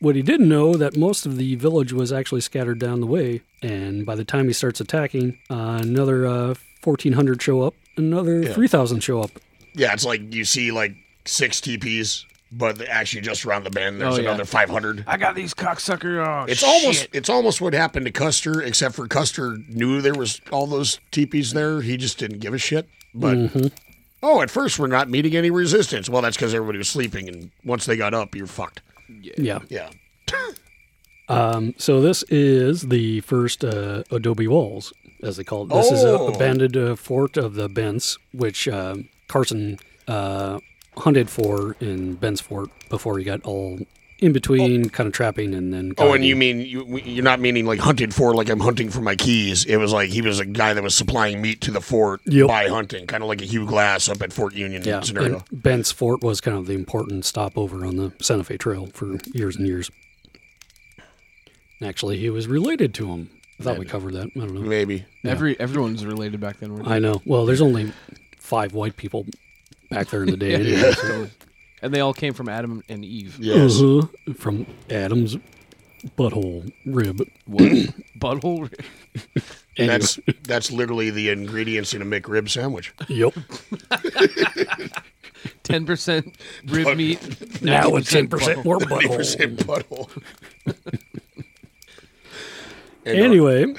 What 0.00 0.16
he 0.16 0.22
didn't 0.22 0.48
know 0.48 0.74
that 0.74 0.96
most 0.96 1.24
of 1.24 1.36
the 1.38 1.54
village 1.54 1.92
was 1.92 2.12
actually 2.12 2.42
scattered 2.42 2.78
down 2.78 3.00
the 3.00 3.06
way, 3.06 3.40
and 3.62 4.04
by 4.04 4.14
the 4.16 4.24
time 4.24 4.46
he 4.48 4.52
starts 4.52 4.80
attacking, 4.80 5.38
uh, 5.48 5.78
another 5.80 6.26
uh, 6.26 6.54
1,400 6.82 7.40
show 7.40 7.62
up, 7.62 7.74
another 7.96 8.42
Yeah. 8.42 8.52
3,000 8.52 9.00
show 9.00 9.20
up. 9.20 9.30
Yeah, 9.74 9.92
it's 9.92 10.04
like 10.04 10.32
you 10.34 10.44
see 10.44 10.70
like 10.72 10.94
six 11.24 11.60
TPs, 11.60 12.24
but 12.52 12.80
actually 12.88 13.22
just 13.22 13.44
around 13.44 13.64
the 13.64 13.70
bend 13.70 14.00
there's 14.00 14.14
Oh, 14.14 14.16
yeah. 14.20 14.28
another 14.28 14.44
500. 14.44 15.04
I 15.06 15.16
got 15.16 15.34
these 15.34 15.52
cocksucker. 15.54 16.24
Oh, 16.24 16.44
It's 16.48 16.60
shit. 16.60 16.68
almost 16.68 17.08
it's 17.12 17.28
almost 17.28 17.60
what 17.60 17.72
happened 17.74 18.06
to 18.06 18.12
Custer, 18.12 18.62
except 18.62 18.94
for 18.94 19.08
Custer 19.08 19.58
knew 19.68 20.00
there 20.00 20.14
was 20.14 20.40
all 20.52 20.66
those 20.66 21.00
teepees 21.10 21.52
there. 21.52 21.80
He 21.80 21.96
just 21.96 22.18
didn't 22.18 22.38
give 22.38 22.54
a 22.54 22.58
shit. 22.58 22.88
But 23.14 23.36
Mhm. 23.36 23.72
oh, 24.22 24.42
at 24.42 24.50
first 24.50 24.78
we're 24.78 24.86
not 24.86 25.08
meeting 25.10 25.34
any 25.36 25.50
resistance. 25.50 26.08
Well, 26.08 26.22
that's 26.22 26.36
because 26.36 26.54
everybody 26.54 26.78
was 26.78 26.88
sleeping, 26.88 27.28
and 27.28 27.50
once 27.64 27.86
they 27.86 27.96
got 27.96 28.14
up, 28.14 28.34
you're 28.36 28.46
fucked. 28.46 28.80
Yeah. 29.36 29.58
Yeah. 29.68 29.88
Um, 31.28 31.74
so 31.78 32.00
this 32.02 32.22
is 32.24 32.82
the 32.82 33.20
first 33.20 33.64
uh, 33.64 34.02
adobe 34.10 34.46
walls, 34.46 34.92
as 35.24 35.36
they 35.36 35.44
call 35.44 35.64
it. 35.64 35.68
This 35.70 35.90
is 35.90 36.04
a 36.04 36.18
Oh. 36.18 36.28
abandoned 36.28 36.76
uh, 36.76 36.96
fort 36.96 37.36
of 37.36 37.54
the 37.54 37.68
Bents, 37.68 38.18
which 38.32 38.68
um 38.68 39.08
Carson 39.28 39.78
uh, 40.06 40.60
hunted 40.98 41.30
for 41.30 41.76
in 41.80 42.14
Bent's 42.14 42.40
Fort 42.40 42.68
before 42.90 43.18
he 43.18 43.24
got 43.24 43.42
all 43.44 43.78
in 44.20 44.32
between, 44.32 44.88
kind 44.90 45.06
of 45.08 45.12
trapping 45.12 45.52
and 45.54 45.72
then. 45.72 45.92
Oh, 45.98 46.12
and 46.12 46.24
you 46.24 46.36
mean 46.36 46.60
you, 46.60 46.98
you're 46.98 47.24
not 47.24 47.40
meaning 47.40 47.66
like 47.66 47.80
hunted 47.80 48.14
for 48.14 48.32
like 48.34 48.48
I'm 48.48 48.60
hunting 48.60 48.88
for 48.90 49.00
my 49.00 49.16
keys. 49.16 49.64
It 49.64 49.76
was 49.78 49.92
like 49.92 50.10
he 50.10 50.22
was 50.22 50.38
a 50.40 50.46
guy 50.46 50.72
that 50.72 50.82
was 50.82 50.94
supplying 50.94 51.42
meat 51.42 51.60
to 51.62 51.70
the 51.72 51.80
fort 51.80 52.20
Yep. 52.26 52.46
by 52.46 52.68
hunting, 52.68 53.06
kind 53.06 53.22
of 53.22 53.28
like 53.28 53.42
a 53.42 53.44
Hugh 53.44 53.66
Glass 53.66 54.08
up 54.08 54.22
at 54.22 54.32
Fort 54.32 54.54
Union 54.54 54.82
Yeah, 54.84 55.00
scenario. 55.00 55.42
and 55.50 55.62
Bent's 55.62 55.90
Fort 55.90 56.22
was 56.22 56.40
kind 56.40 56.56
of 56.56 56.66
the 56.66 56.74
important 56.74 57.24
stopover 57.24 57.84
on 57.84 57.96
the 57.96 58.12
Santa 58.20 58.44
Fe 58.44 58.56
Trail 58.56 58.88
for 58.94 59.16
years 59.32 59.56
and 59.56 59.66
years. 59.66 59.90
Actually, 61.82 62.18
he 62.18 62.30
was 62.30 62.46
related 62.46 62.94
to 62.94 63.08
him. 63.08 63.30
I 63.66 63.70
thought 63.70 63.78
we 63.78 63.86
covered 63.86 64.14
that. 64.14 64.26
I 64.36 64.38
don't 64.40 64.54
know. 64.54 64.60
Maybe. 64.60 65.04
Every 65.24 65.58
everyone's 65.58 66.04
related 66.04 66.40
back 66.40 66.58
then. 66.58 66.74
weren't? 66.74 66.88
I 66.88 66.98
know. 66.98 67.22
Well, 67.24 67.46
there's 67.46 67.60
only 67.60 67.92
five 68.38 68.74
white 68.74 68.96
people 68.96 69.26
back 69.90 70.08
there 70.08 70.22
in 70.22 70.30
the 70.30 70.36
day. 70.38 70.54
anyway, 70.54 70.92
so- 70.92 71.28
and 71.82 71.92
they 71.92 72.00
all 72.00 72.14
came 72.14 72.32
from 72.34 72.48
Adam 72.48 72.82
and 72.88 73.04
Eve. 73.04 73.36
Yes. 73.38 73.80
Uh-huh. 73.80 74.06
From 74.38 74.66
Adam's 74.88 75.36
butthole 76.18 76.72
rib. 76.86 77.20
Butthole. 78.18 78.72
And 79.76 79.88
that's 79.88 80.20
that's 80.44 80.70
literally 80.70 81.10
the 81.10 81.30
ingredients 81.30 81.94
in 81.94 82.00
a 82.00 82.04
McRib 82.04 82.48
sandwich. 82.48 82.94
Yep. 83.08 83.34
Ten 85.64 85.84
percent 85.84 86.36
rib 86.66 86.96
meat. 86.96 87.20
Now 87.60 87.96
it's 87.96 88.12
10% 88.12 88.28
butthole. 88.28 88.64
more 88.64 88.78
90% 88.78 89.56
butthole. 89.56 90.08
butthole. 90.64 91.43
Anyway, 93.06 93.74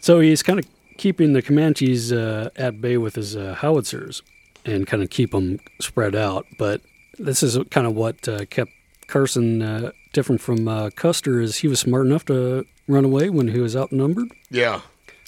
so 0.00 0.20
he's 0.20 0.42
kind 0.42 0.58
of 0.58 0.66
keeping 0.96 1.32
the 1.32 1.42
Comanches 1.42 2.12
uh, 2.12 2.50
at 2.56 2.80
bay 2.80 2.96
with 2.96 3.14
his 3.14 3.36
uh, 3.36 3.54
howitzers 3.54 4.22
and 4.64 4.86
kind 4.86 5.02
of 5.02 5.10
keep 5.10 5.30
them 5.30 5.58
spread 5.80 6.14
out. 6.14 6.46
But 6.58 6.82
this 7.18 7.42
is 7.42 7.58
kind 7.70 7.86
of 7.86 7.94
what 7.94 8.28
uh, 8.28 8.44
kept 8.46 8.72
Carson 9.06 9.62
uh, 9.62 9.92
different 10.12 10.40
from 10.40 10.68
uh, 10.68 10.90
Custer 10.90 11.40
is 11.40 11.56
he 11.58 11.68
was 11.68 11.80
smart 11.80 12.06
enough 12.06 12.24
to 12.26 12.66
run 12.86 13.04
away 13.04 13.30
when 13.30 13.48
he 13.48 13.60
was 13.60 13.76
outnumbered. 13.76 14.28
yeah. 14.50 14.80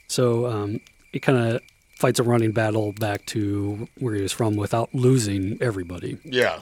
So 0.08 0.46
um, 0.46 0.80
he 1.12 1.20
kind 1.20 1.38
of 1.38 1.62
fights 1.96 2.18
a 2.18 2.24
running 2.24 2.50
battle 2.50 2.92
back 2.92 3.26
to 3.26 3.86
where 3.98 4.14
he 4.16 4.22
was 4.22 4.32
from 4.32 4.56
without 4.56 4.92
losing 4.92 5.56
everybody. 5.60 6.18
Yeah. 6.24 6.60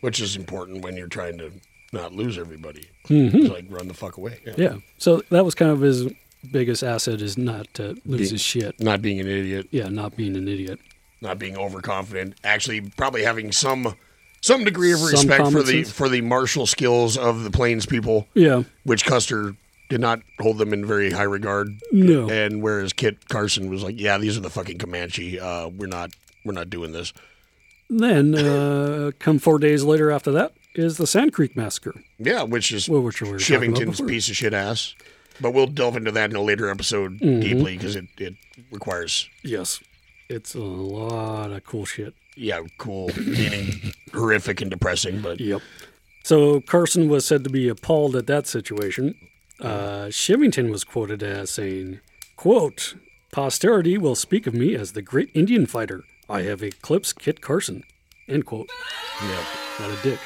Which 0.00 0.20
is 0.20 0.34
important 0.34 0.82
when 0.82 0.96
you're 0.96 1.06
trying 1.06 1.38
to 1.38 1.52
not 1.92 2.12
lose 2.12 2.38
everybody. 2.38 2.84
Mhm. 3.08 3.34
It's 3.34 3.50
like 3.50 3.66
run 3.68 3.88
the 3.88 3.94
fuck 3.94 4.16
away. 4.16 4.40
Yeah. 4.46 4.54
Yeah. 4.56 4.76
So 4.98 5.22
that 5.30 5.44
was 5.44 5.54
kind 5.54 5.70
of 5.70 5.80
his 5.80 6.06
biggest 6.52 6.82
asset 6.82 7.20
is 7.22 7.36
not 7.38 7.66
to 7.74 7.96
lose 8.04 8.20
Being- 8.20 8.30
his 8.30 8.40
shit. 8.40 8.80
Not 8.80 9.02
being 9.02 9.20
an 9.20 9.26
idiot. 9.28 9.68
Yeah, 9.70 9.88
not 9.88 10.16
being 10.16 10.36
an 10.36 10.48
idiot. 10.48 10.78
not 11.20 11.36
being 11.36 11.56
overconfident, 11.56 12.34
actually 12.44 12.80
probably 12.80 13.24
having 13.24 13.50
some 13.50 13.94
some 14.40 14.62
degree 14.62 14.92
of 14.92 15.02
respect 15.02 15.50
for 15.50 15.64
the 15.64 15.82
for 15.82 16.08
the 16.08 16.20
martial 16.20 16.64
skills 16.64 17.18
of 17.18 17.42
the 17.42 17.50
Plains 17.50 17.86
people, 17.86 18.28
Yeah. 18.34 18.62
which 18.84 19.04
Custer 19.04 19.56
did 19.90 20.00
not 20.00 20.20
hold 20.38 20.58
them 20.58 20.72
in 20.72 20.86
very 20.86 21.10
high 21.10 21.24
regard. 21.24 21.70
No. 21.90 22.30
And 22.30 22.62
whereas 22.62 22.92
Kit 22.92 23.28
Carson 23.28 23.68
was 23.68 23.82
like, 23.82 23.98
"Yeah, 23.98 24.16
these 24.18 24.36
are 24.36 24.40
the 24.40 24.48
fucking 24.50 24.78
Comanche. 24.78 25.40
Uh, 25.40 25.66
we're 25.68 25.88
not 25.88 26.12
we're 26.44 26.52
not 26.52 26.70
doing 26.70 26.92
this." 26.92 27.12
Then, 27.90 28.34
uh, 28.36 29.10
come 29.18 29.38
four 29.40 29.58
days 29.58 29.82
later 29.82 30.10
after 30.12 30.30
that, 30.32 30.52
is 30.78 30.96
the 30.96 31.06
Sand 31.06 31.32
Creek 31.32 31.56
Massacre. 31.56 31.94
Yeah, 32.18 32.42
which 32.44 32.72
is 32.72 32.88
Well, 32.88 33.02
which 33.02 33.20
we 33.20 33.30
were 33.30 33.38
talking 33.38 33.70
about 33.72 33.82
Chivington's 33.82 34.00
piece 34.00 34.28
of 34.28 34.36
shit 34.36 34.54
ass. 34.54 34.94
But 35.40 35.52
we'll 35.52 35.66
delve 35.66 35.96
into 35.96 36.10
that 36.12 36.30
in 36.30 36.36
a 36.36 36.42
later 36.42 36.68
episode 36.68 37.20
Mhm. 37.20 37.40
deeply 37.42 37.76
because 37.76 37.94
it, 37.96 38.06
it 38.18 38.34
requires 38.70 39.28
Yes. 39.42 39.80
It's 40.28 40.54
a 40.54 40.58
lot 40.60 41.50
of 41.52 41.64
cool 41.64 41.84
shit. 41.84 42.14
yeah 42.36 42.60
cool 42.78 43.10
meaning 43.16 43.92
horrific 44.14 44.60
and 44.60 44.70
depressing. 44.70 45.20
But 45.20 45.40
Yep. 45.40 45.62
So 46.24 46.60
Carson 46.60 47.08
was 47.08 47.24
said 47.24 47.44
to 47.44 47.50
be 47.50 47.68
appalled 47.68 48.14
at 48.16 48.26
that 48.26 48.46
situation. 48.46 49.14
Uh, 49.60 50.06
Shivington 50.10 50.70
was 50.70 50.84
quoted 50.84 51.22
as 51.22 51.50
saying, 51.50 52.00
quote, 52.36 52.94
Posterity 53.32 53.96
will 53.98 54.14
speak 54.14 54.46
of 54.46 54.54
me 54.54 54.74
as 54.74 54.92
the 54.92 55.02
great 55.02 55.30
Indian 55.34 55.66
fighter. 55.66 56.02
I 56.28 56.42
have 56.42 56.62
eclipsed 56.62 57.18
Kit 57.18 57.40
Carson. 57.40 57.84
End 58.28 58.44
quote. 58.44 58.68
yeah. 59.22 59.44
What 59.78 59.98
a 59.98 60.02
dick. 60.02 60.18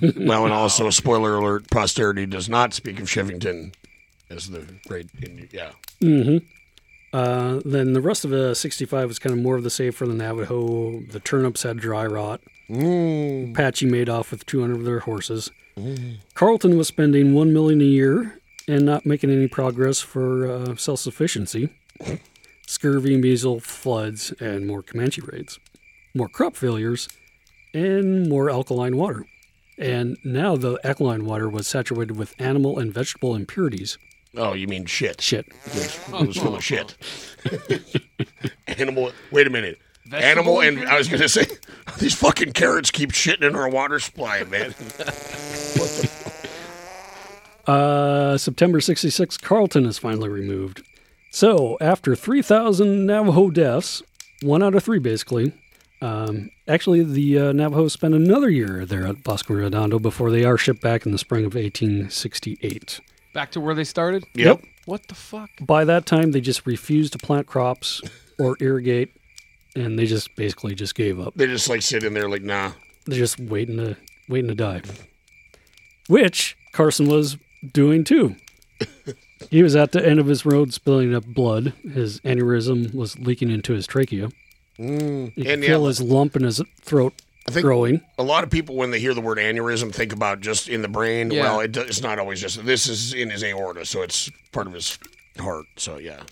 Well, 0.00 0.44
and 0.44 0.52
also 0.52 0.90
spoiler 0.90 1.36
alert: 1.36 1.70
posterity 1.70 2.26
does 2.26 2.48
not 2.48 2.72
speak 2.74 2.98
of 3.00 3.06
Chivington 3.06 3.72
as 4.30 4.50
the 4.50 4.66
great. 4.88 5.08
Indian. 5.22 5.48
Yeah. 5.52 5.70
hmm 6.00 6.38
Uh, 7.12 7.60
then 7.64 7.92
the 7.92 8.00
rest 8.00 8.24
of 8.24 8.30
the 8.30 8.54
65 8.54 9.06
was 9.08 9.18
kind 9.18 9.32
of 9.36 9.40
more 9.42 9.56
of 9.56 9.62
the 9.62 9.70
same 9.70 9.92
for 9.92 10.06
the 10.06 10.14
Navajo. 10.14 11.00
The 11.10 11.20
turnips 11.20 11.62
had 11.62 11.78
dry 11.78 12.06
rot. 12.06 12.40
Mm. 12.68 13.52
Apache 13.52 13.86
made 13.86 14.08
off 14.08 14.30
with 14.30 14.46
200 14.46 14.78
of 14.78 14.84
their 14.84 15.00
horses. 15.00 15.50
Carleton 16.34 16.76
was 16.78 16.88
spending 16.88 17.34
one 17.34 17.52
million 17.52 17.80
a 17.80 17.84
year 17.84 18.40
and 18.66 18.84
not 18.86 19.04
making 19.04 19.30
any 19.30 19.46
progress 19.48 20.00
for 20.00 20.50
uh, 20.50 20.74
self-sufficiency. 20.76 21.68
Scurvy, 22.66 23.16
measles, 23.16 23.62
floods, 23.64 24.32
and 24.40 24.66
more 24.66 24.82
Comanche 24.82 25.20
raids, 25.20 25.58
more 26.14 26.28
crop 26.28 26.56
failures, 26.56 27.08
and 27.74 28.28
more 28.28 28.48
alkaline 28.48 28.96
water. 28.96 29.26
And 29.76 30.16
now 30.24 30.56
the 30.56 30.78
alkaline 30.84 31.24
water 31.24 31.48
was 31.48 31.66
saturated 31.66 32.16
with 32.16 32.34
animal 32.38 32.78
and 32.78 32.92
vegetable 32.92 33.34
impurities. 33.34 33.98
Oh, 34.36 34.52
you 34.52 34.66
mean 34.66 34.86
shit? 34.86 35.20
Shit. 35.20 35.46
It 35.66 35.74
was, 35.74 35.98
it 36.08 36.26
was 36.28 36.36
full 36.36 36.56
of 36.56 36.64
shit. 36.64 36.96
Animal. 38.66 39.12
Wait 39.30 39.46
a 39.46 39.50
minute. 39.50 39.78
Vegetable 40.06 40.60
Animal 40.60 40.82
and 40.82 40.88
I 40.88 40.98
was 40.98 41.08
gonna 41.08 41.28
say 41.28 41.46
these 41.98 42.14
fucking 42.14 42.52
carrots 42.52 42.90
keep 42.90 43.12
shitting 43.12 43.42
in 43.46 43.56
our 43.56 43.68
water 43.68 43.98
supply, 43.98 44.42
man. 44.44 44.70
what 44.72 45.90
the 45.90 46.10
Uh, 47.66 48.36
September 48.36 48.80
66, 48.80 49.38
Carleton 49.38 49.86
is 49.86 49.96
finally 49.98 50.28
removed. 50.28 50.82
So, 51.30 51.78
after 51.80 52.14
3,000 52.14 53.06
Navajo 53.06 53.50
deaths, 53.50 54.02
one 54.42 54.62
out 54.62 54.74
of 54.74 54.84
three 54.84 54.98
basically, 54.98 55.52
um, 56.04 56.50
actually, 56.68 57.02
the 57.02 57.38
uh, 57.38 57.52
Navajos 57.52 57.94
spent 57.94 58.12
another 58.12 58.50
year 58.50 58.84
there 58.84 59.06
at 59.06 59.24
Bosque 59.24 59.48
Redondo 59.48 59.98
before 59.98 60.30
they 60.30 60.44
are 60.44 60.58
shipped 60.58 60.82
back 60.82 61.06
in 61.06 61.12
the 61.12 61.18
spring 61.18 61.46
of 61.46 61.54
1868. 61.54 63.00
Back 63.32 63.52
to 63.52 63.60
where 63.60 63.74
they 63.74 63.84
started. 63.84 64.26
Yep. 64.34 64.62
What 64.84 65.08
the 65.08 65.14
fuck? 65.14 65.48
By 65.62 65.86
that 65.86 66.04
time, 66.04 66.32
they 66.32 66.42
just 66.42 66.66
refused 66.66 67.14
to 67.14 67.18
plant 67.18 67.46
crops 67.46 68.02
or 68.38 68.58
irrigate, 68.60 69.16
and 69.74 69.98
they 69.98 70.04
just 70.04 70.36
basically 70.36 70.74
just 70.74 70.94
gave 70.94 71.18
up. 71.18 71.32
They 71.36 71.46
just 71.46 71.70
like 71.70 71.80
sit 71.80 72.04
in 72.04 72.12
there 72.12 72.28
like, 72.28 72.42
nah. 72.42 72.72
They're 73.06 73.18
just 73.18 73.40
waiting 73.40 73.78
to 73.78 73.96
waiting 74.28 74.48
to 74.48 74.54
die. 74.54 74.82
Which 76.08 76.54
Carson 76.72 77.08
was 77.08 77.38
doing 77.72 78.04
too. 78.04 78.36
he 79.50 79.62
was 79.62 79.74
at 79.74 79.92
the 79.92 80.06
end 80.06 80.20
of 80.20 80.26
his 80.26 80.44
road 80.44 80.74
spilling 80.74 81.14
up 81.14 81.24
blood. 81.24 81.72
His 81.82 82.20
aneurysm 82.20 82.94
was 82.94 83.18
leaking 83.18 83.50
into 83.50 83.72
his 83.72 83.86
trachea. 83.86 84.28
Mm. 84.78 85.32
You 85.36 85.44
And 85.50 85.60
could 85.62 85.64
feel 85.66 85.82
yeah, 85.82 85.86
his 85.88 86.00
lump 86.00 86.36
in 86.36 86.42
his 86.44 86.60
throat 86.82 87.14
I 87.46 87.52
think 87.52 87.64
growing. 87.64 88.00
a 88.18 88.22
lot 88.22 88.42
of 88.44 88.50
people 88.50 88.74
when 88.74 88.90
they 88.90 88.98
hear 88.98 89.12
the 89.14 89.20
word 89.20 89.38
aneurysm 89.38 89.94
think 89.94 90.12
about 90.12 90.40
just 90.40 90.68
in 90.68 90.82
the 90.82 90.88
brain. 90.88 91.30
Yeah. 91.30 91.42
Well, 91.42 91.60
it, 91.60 91.76
it's 91.76 92.00
not 92.02 92.18
always 92.18 92.40
just. 92.40 92.64
This 92.64 92.86
is 92.86 93.12
in 93.12 93.30
his 93.30 93.44
aorta, 93.44 93.84
so 93.84 94.02
it's 94.02 94.30
part 94.52 94.66
of 94.66 94.72
his 94.72 94.98
heart. 95.38 95.66
So 95.76 95.98
yeah. 95.98 96.22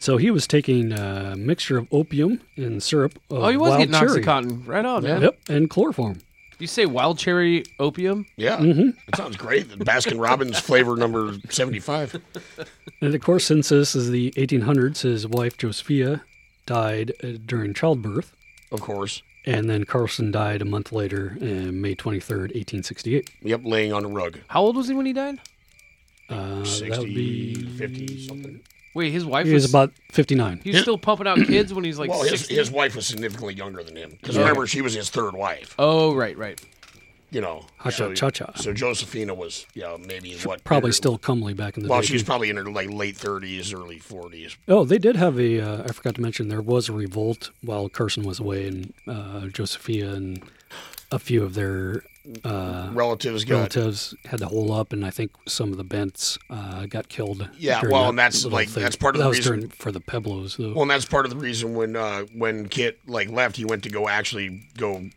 So 0.00 0.16
he 0.16 0.30
was 0.30 0.46
taking 0.46 0.92
a 0.92 1.34
mixture 1.36 1.76
of 1.78 1.86
opium 1.92 2.40
and 2.56 2.82
syrup 2.82 3.18
of 3.30 3.38
Oh, 3.44 3.48
he 3.48 3.56
was 3.56 3.70
wild 3.70 3.80
getting 3.90 3.94
cherry. 4.08 4.22
OxyContin. 4.22 4.66
Right 4.66 4.84
on, 4.84 5.02
man. 5.04 5.22
Yep, 5.22 5.38
and 5.48 5.68
chloroform. 5.70 6.20
You 6.58 6.66
say 6.66 6.84
wild 6.86 7.18
cherry 7.18 7.64
opium? 7.78 8.26
Yeah, 8.36 8.58
Mm-hmm. 8.58 8.88
it 9.08 9.16
sounds 9.16 9.36
great. 9.36 9.68
The 9.70 9.82
Baskin 9.84 10.20
Robbins 10.20 10.58
flavor 10.58 10.96
number 10.96 11.34
seventy-five. 11.50 12.20
And 13.00 13.14
of 13.14 13.20
course, 13.22 13.44
since 13.46 13.68
this 13.70 13.94
is 13.94 14.10
the 14.10 14.30
1800s, 14.36 15.02
his 15.02 15.26
wife 15.26 15.56
Josephia 15.56 16.22
died 16.70 17.12
uh, 17.22 17.32
during 17.44 17.74
childbirth. 17.74 18.32
Of 18.70 18.80
course. 18.80 19.22
And 19.44 19.68
then 19.68 19.84
Carlson 19.84 20.30
died 20.30 20.62
a 20.62 20.64
month 20.64 20.92
later, 20.92 21.36
uh, 21.40 21.72
May 21.72 21.94
23rd, 21.96 22.54
1868. 22.54 23.30
Yep, 23.42 23.60
laying 23.64 23.92
on 23.92 24.04
a 24.04 24.08
rug. 24.08 24.38
How 24.48 24.60
old 24.62 24.76
was 24.76 24.86
he 24.88 24.94
when 24.94 25.06
he 25.06 25.12
died? 25.12 25.40
Uh, 26.28 26.60
that 26.60 26.66
60, 26.66 26.98
would 27.00 27.14
be 27.14 27.54
50, 27.54 28.26
something. 28.28 28.60
Wait, 28.94 29.10
his 29.10 29.24
wife 29.24 29.46
He 29.46 29.52
was, 29.52 29.64
was 29.64 29.70
about 29.72 29.92
59. 30.12 30.60
He 30.62 30.70
was 30.70 30.82
still 30.82 30.98
pumping 30.98 31.26
out 31.26 31.38
kids 31.38 31.72
when 31.74 31.84
he's 31.84 31.98
like 31.98 32.10
well, 32.10 32.22
his, 32.22 32.46
his 32.48 32.70
wife 32.70 32.94
was 32.94 33.06
significantly 33.06 33.54
younger 33.54 33.82
than 33.82 33.96
him. 33.96 34.10
Because 34.10 34.36
Yeah. 34.36 34.42
remember, 34.42 34.66
she 34.66 34.80
was 34.80 34.94
his 34.94 35.10
third 35.10 35.34
wife. 35.34 35.74
Oh, 35.78 36.14
right, 36.14 36.36
right. 36.36 36.60
You 37.32 37.40
know. 37.40 37.64
Cha 37.90 38.12
cha 38.14 38.30
cha. 38.30 38.52
So 38.56 38.72
Josephina 38.72 39.34
was, 39.34 39.66
yeah, 39.74 39.96
maybe 39.98 40.34
what? 40.44 40.64
Probably 40.64 40.88
her- 40.88 40.92
still 40.94 41.16
comely 41.16 41.54
back 41.54 41.76
in 41.76 41.82
the 41.84 41.88
Well, 41.88 42.00
day. 42.00 42.06
she 42.08 42.12
was 42.14 42.22
probably 42.24 42.50
in 42.50 42.56
her 42.56 42.64
like 42.64 42.90
late 42.90 43.16
thirties, 43.16 43.72
early 43.72 43.98
forties. 44.00 44.56
Oh, 44.68 44.84
they 44.84 44.98
did 44.98 45.16
have 45.16 45.38
a. 45.38 45.60
Uh, 45.60 45.84
I 45.84 45.92
forgot 45.92 46.16
to 46.16 46.20
mention 46.20 46.48
there 46.48 46.60
was 46.60 46.88
a 46.88 46.92
revolt 46.92 47.50
while 47.62 47.88
Carson 47.88 48.24
was 48.24 48.40
away, 48.40 48.66
and 48.66 48.92
uh, 49.06 49.46
Josephia 49.46 50.10
and 50.12 50.42
a 51.12 51.18
few 51.18 51.42
of 51.42 51.54
their 51.54 52.02
uh, 52.44 52.90
relatives 52.92 53.44
got. 53.44 53.56
relatives 53.56 54.14
had 54.24 54.40
to 54.40 54.46
hole 54.46 54.72
up, 54.72 54.92
and 54.92 55.04
I 55.06 55.10
think 55.10 55.30
some 55.46 55.70
of 55.70 55.76
the 55.76 55.84
Bents 55.84 56.38
uh, 56.50 56.86
got 56.86 57.08
killed. 57.08 57.48
Yeah, 57.58 57.80
well, 57.84 58.02
that 58.02 58.08
and 58.10 58.18
that's, 58.18 58.44
like, 58.44 58.68
thing. 58.68 58.82
that's 58.82 58.96
part 58.96 59.14
of 59.14 59.18
that 59.20 59.24
the 59.24 59.28
was 59.38 59.50
reason- 59.50 59.68
for 59.70 59.90
the 59.92 60.00
Pueblos, 60.00 60.56
though. 60.56 60.72
Well, 60.72 60.82
and 60.82 60.90
that's 60.90 61.04
part 61.06 61.26
of 61.26 61.30
the 61.30 61.36
reason 61.38 61.74
when 61.74 61.94
uh, 61.96 62.22
when 62.34 62.68
Kit 62.68 62.98
like 63.06 63.30
left, 63.30 63.56
he 63.56 63.64
went 63.64 63.82
to 63.84 63.88
go 63.88 64.08
actually 64.08 64.64
go 64.76 65.08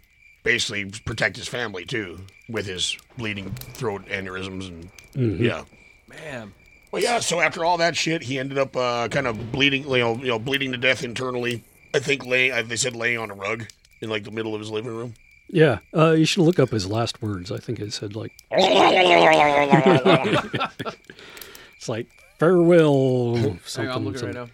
basically 0.44 0.86
protect 1.06 1.38
his 1.38 1.48
family 1.48 1.86
too 1.86 2.20
with 2.50 2.66
his 2.66 2.98
bleeding 3.18 3.52
throat 3.74 4.06
aneurysms 4.08 4.68
and 4.68 4.90
Mm-hmm. 5.16 5.44
yeah. 5.44 5.64
Man. 6.08 6.54
Well, 6.92 7.04
yeah. 7.04 7.20
So 7.20 7.40
after 7.40 7.64
all 7.64 7.78
that 7.78 7.96
shit, 7.96 8.24
he 8.24 8.40
ended 8.40 8.58
up 8.58 8.76
uh, 8.76 9.08
kind 9.10 9.28
of 9.28 9.52
bleeding, 9.52 9.84
you 9.84 10.00
know, 10.00 10.16
you 10.16 10.26
know, 10.28 10.40
bleeding 10.40 10.72
to 10.72 10.78
death 10.80 11.04
internally. 11.04 11.64
I 11.94 12.00
think 12.00 12.26
lay, 12.26 12.50
uh, 12.50 12.64
they 12.64 12.76
said 12.76 12.96
laying 12.96 13.20
on 13.20 13.30
a 13.30 13.36
rug 13.36 13.68
in 14.02 14.10
like 14.10 14.24
the 14.24 14.32
middle 14.32 14.56
of 14.56 14.60
his 14.60 14.72
living 14.72 14.96
room. 14.96 15.14
yeah, 15.50 15.80
uh, 15.96 16.12
you 16.12 16.26
should 16.26 16.42
look 16.44 16.58
up 16.58 16.70
his 16.72 16.88
last 16.88 17.22
words. 17.22 17.52
I 17.52 17.58
think 17.58 17.80
it 17.80 17.94
said 17.94 18.16
like 18.16 18.32
it's 18.52 19.78
like 21.88 22.08
farewell. 22.40 23.36
Hang 23.36 23.60
Something, 23.66 23.92
on, 23.92 23.98
I'm 23.98 24.06
looking 24.06 24.26
right 24.26 24.36
now. 24.36 24.48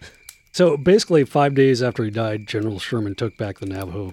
So 0.52 0.76
basically, 0.76 1.24
five 1.24 1.54
days 1.54 1.82
after 1.82 2.04
he 2.04 2.10
died, 2.10 2.46
General 2.46 2.78
Sherman 2.78 3.14
took 3.14 3.36
back 3.36 3.58
the 3.60 3.66
Navajo 3.66 4.12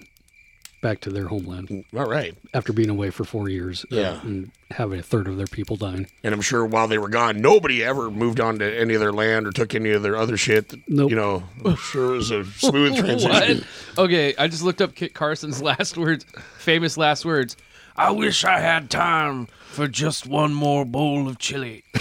back 0.82 1.00
to 1.02 1.10
their 1.10 1.28
homeland 1.28 1.86
All 1.96 2.06
right. 2.06 2.36
after 2.54 2.72
being 2.72 2.90
away 2.90 3.10
for 3.10 3.24
four 3.24 3.50
years. 3.50 3.84
uh, 3.92 3.96
Yeah. 3.96 4.22
and 4.22 4.52
having 4.72 5.00
a 5.00 5.04
third 5.04 5.28
of 5.28 5.38
their 5.38 5.48
people 5.48 5.76
dying. 5.76 6.08
And 6.24 6.34
I'm 6.34 6.42
sure 6.42 6.66
while 6.66 6.88
they 6.88 6.98
were 6.98 7.10
gone, 7.10 7.42
nobody 7.42 7.84
ever 7.84 8.12
moved 8.12 8.40
on 8.40 8.60
to 8.60 8.80
any 8.80 8.94
of 8.94 9.00
their 9.00 9.12
land 9.14 9.48
or 9.48 9.52
took 9.52 9.74
any 9.76 9.90
of 9.92 10.04
their 10.04 10.16
other 10.16 10.38
shit. 10.38 10.74
Nope. 10.88 11.10
You 11.10 11.16
know, 11.16 11.44
I'm 11.66 11.76
sure 11.78 12.14
it 12.14 12.18
was 12.18 12.32
a 12.32 12.46
smooth 12.46 12.98
transition. 13.00 13.66
Okay, 13.98 14.36
I 14.38 14.48
just 14.48 14.64
looked 14.64 14.82
up 14.82 14.94
Kit 14.96 15.14
Carson's 15.14 15.62
last 15.70 15.98
words, 15.98 16.26
famous 16.58 16.98
last 16.98 17.26
words. 17.26 17.58
I 17.96 18.12
wish 18.12 18.44
I 18.46 18.60
had 18.60 18.92
time 18.92 19.48
for 19.72 19.88
just 19.88 20.28
one 20.28 20.54
more 20.54 20.86
bowl 20.86 21.28
of 21.28 21.40
chili. 21.40 21.84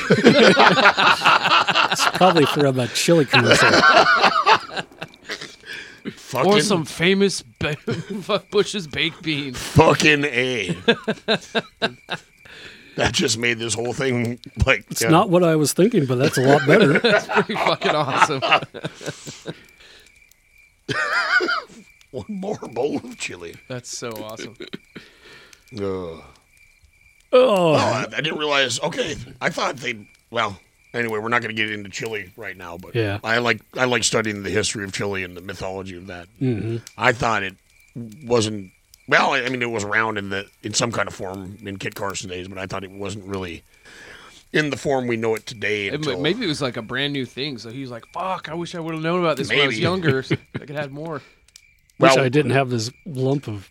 It's 1.88 2.06
probably 2.18 2.44
for 2.46 2.70
that 2.72 2.90
chili 2.94 3.24
commercial. 3.24 3.70
Fucking, 6.12 6.52
Or 6.52 6.60
some 6.60 6.84
famous 6.84 7.42
ba- 7.42 7.76
Bush's 8.50 8.86
baked 8.86 9.22
beans. 9.22 9.58
fucking 9.58 10.24
a. 10.24 10.68
that 12.96 13.12
just 13.12 13.38
made 13.38 13.58
this 13.58 13.74
whole 13.74 13.92
thing 13.92 14.38
like 14.64 14.84
It's 14.90 15.02
not 15.02 15.30
what 15.30 15.42
I 15.44 15.56
was 15.56 15.72
thinking, 15.72 16.06
but 16.06 16.16
that's 16.16 16.38
a 16.38 16.42
lot 16.42 16.66
better. 16.66 16.98
That's 16.98 17.26
pretty 17.26 17.54
fucking 17.54 17.90
awesome. 17.90 18.40
one 22.10 22.24
more 22.28 22.56
bowl 22.72 22.96
of 22.98 23.18
chili. 23.18 23.54
That's 23.68 23.96
so 23.96 24.10
awesome. 24.22 24.56
Ugh. 25.74 25.82
oh, 25.82 26.24
Oh, 27.32 27.74
I, 27.74 28.06
I 28.16 28.20
didn't 28.20 28.38
realize. 28.38 28.80
Okay, 28.80 29.16
I 29.40 29.50
thought 29.50 29.76
they. 29.76 30.08
Well, 30.30 30.58
anyway, 30.96 31.18
we're 31.18 31.28
not 31.28 31.42
going 31.42 31.54
to 31.54 31.62
get 31.62 31.70
into 31.70 31.88
chili 31.90 32.30
right 32.36 32.56
now, 32.56 32.76
but 32.78 32.94
Yeah. 32.94 33.18
I 33.22 33.38
like 33.38 33.60
I 33.76 33.84
like 33.84 34.04
studying 34.04 34.42
the 34.42 34.50
history 34.50 34.84
of 34.84 34.92
chili 34.92 35.22
and 35.22 35.36
the 35.36 35.40
mythology 35.40 35.96
of 35.96 36.06
that. 36.08 36.28
hmm 36.38 36.78
I 36.98 37.12
thought 37.12 37.42
it 37.42 37.54
wasn't. 38.24 38.70
Well, 39.08 39.34
I 39.34 39.48
mean, 39.48 39.62
it 39.62 39.70
was 39.70 39.84
around 39.84 40.18
in 40.18 40.30
the 40.30 40.46
in 40.62 40.74
some 40.74 40.90
kind 40.90 41.06
of 41.08 41.14
form 41.14 41.58
in 41.64 41.76
Kit 41.78 41.94
Carson 41.94 42.28
days, 42.28 42.48
but 42.48 42.58
I 42.58 42.66
thought 42.66 42.82
it 42.82 42.90
wasn't 42.90 43.24
really 43.26 43.62
in 44.52 44.70
the 44.70 44.76
form 44.76 45.06
we 45.06 45.16
know 45.16 45.34
it 45.34 45.46
today. 45.46 45.88
Until, 45.88 46.20
maybe 46.20 46.44
it 46.44 46.48
was 46.48 46.60
like 46.62 46.76
a 46.76 46.82
brand 46.82 47.12
new 47.12 47.24
thing. 47.26 47.58
So 47.58 47.70
he 47.70 47.80
was 47.82 47.90
like, 47.90 48.04
"Fuck! 48.12 48.48
I 48.48 48.54
wish 48.54 48.74
I 48.74 48.80
would 48.80 48.94
have 48.94 49.02
known 49.02 49.20
about 49.20 49.36
this 49.36 49.48
when 49.48 49.60
I 49.60 49.66
was 49.66 49.78
younger. 49.78 50.22
So 50.22 50.36
I 50.54 50.58
could 50.58 50.70
have 50.70 50.78
had 50.78 50.92
more." 50.92 51.14
wish 51.98 52.14
Well- 52.16 52.20
I 52.24 52.28
didn't 52.28 52.50
have 52.52 52.68
this 52.70 52.90
lump 53.06 53.46
of 53.48 53.68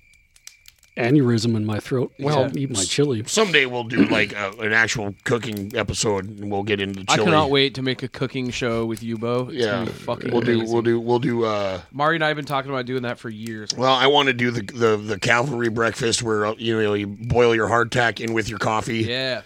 aneurysm 0.97 1.55
in 1.55 1.65
my 1.65 1.79
throat. 1.79 2.13
Well, 2.19 2.43
Well, 2.43 2.58
eat 2.58 2.69
my 2.71 2.84
chili. 2.84 3.23
someday 3.25 3.65
we'll 3.65 3.84
do 3.84 4.05
like 4.05 4.31
a, 4.34 4.51
an 4.60 4.71
actual 4.73 5.13
cooking 5.25 5.71
episode, 5.75 6.25
and 6.39 6.49
we'll 6.51 6.63
get 6.63 6.79
into 6.79 7.03
chili. 7.05 7.21
I 7.21 7.23
cannot 7.23 7.49
wait 7.49 7.75
to 7.75 7.81
make 7.81 8.01
a 8.03 8.08
cooking 8.08 8.49
show 8.49 8.86
with 8.86 9.03
you, 9.03 9.17
Bo. 9.17 9.49
It's 9.51 9.58
Yeah, 9.65 9.71
gonna 9.71 9.86
be 9.88 9.91
fucking 9.91 10.31
we'll 10.31 10.41
do 10.41 10.53
amazing. 10.55 10.73
we'll 10.73 10.81
do 10.81 10.99
we'll 10.99 11.19
do. 11.19 11.43
uh 11.45 11.81
Mari 11.91 12.15
and 12.15 12.23
I 12.23 12.27
have 12.29 12.38
been 12.38 12.45
talking 12.45 12.71
about 12.71 12.86
doing 12.86 13.03
that 13.03 13.19
for 13.19 13.29
years. 13.29 13.69
Well, 13.77 13.93
I 13.93 14.08
want 14.08 14.27
to 14.27 14.34
do 14.34 14.51
the, 14.51 14.62
the 14.62 14.97
the 14.97 15.19
cavalry 15.19 15.69
breakfast 15.69 16.23
where 16.23 16.53
you 16.58 16.81
know 16.81 16.93
you 16.93 17.08
boil 17.08 17.53
your 17.53 17.67
hardtack 17.67 18.19
in 18.21 18.34
with 18.34 18.47
your 18.49 18.60
coffee 18.60 18.99
Yeah. 19.03 19.41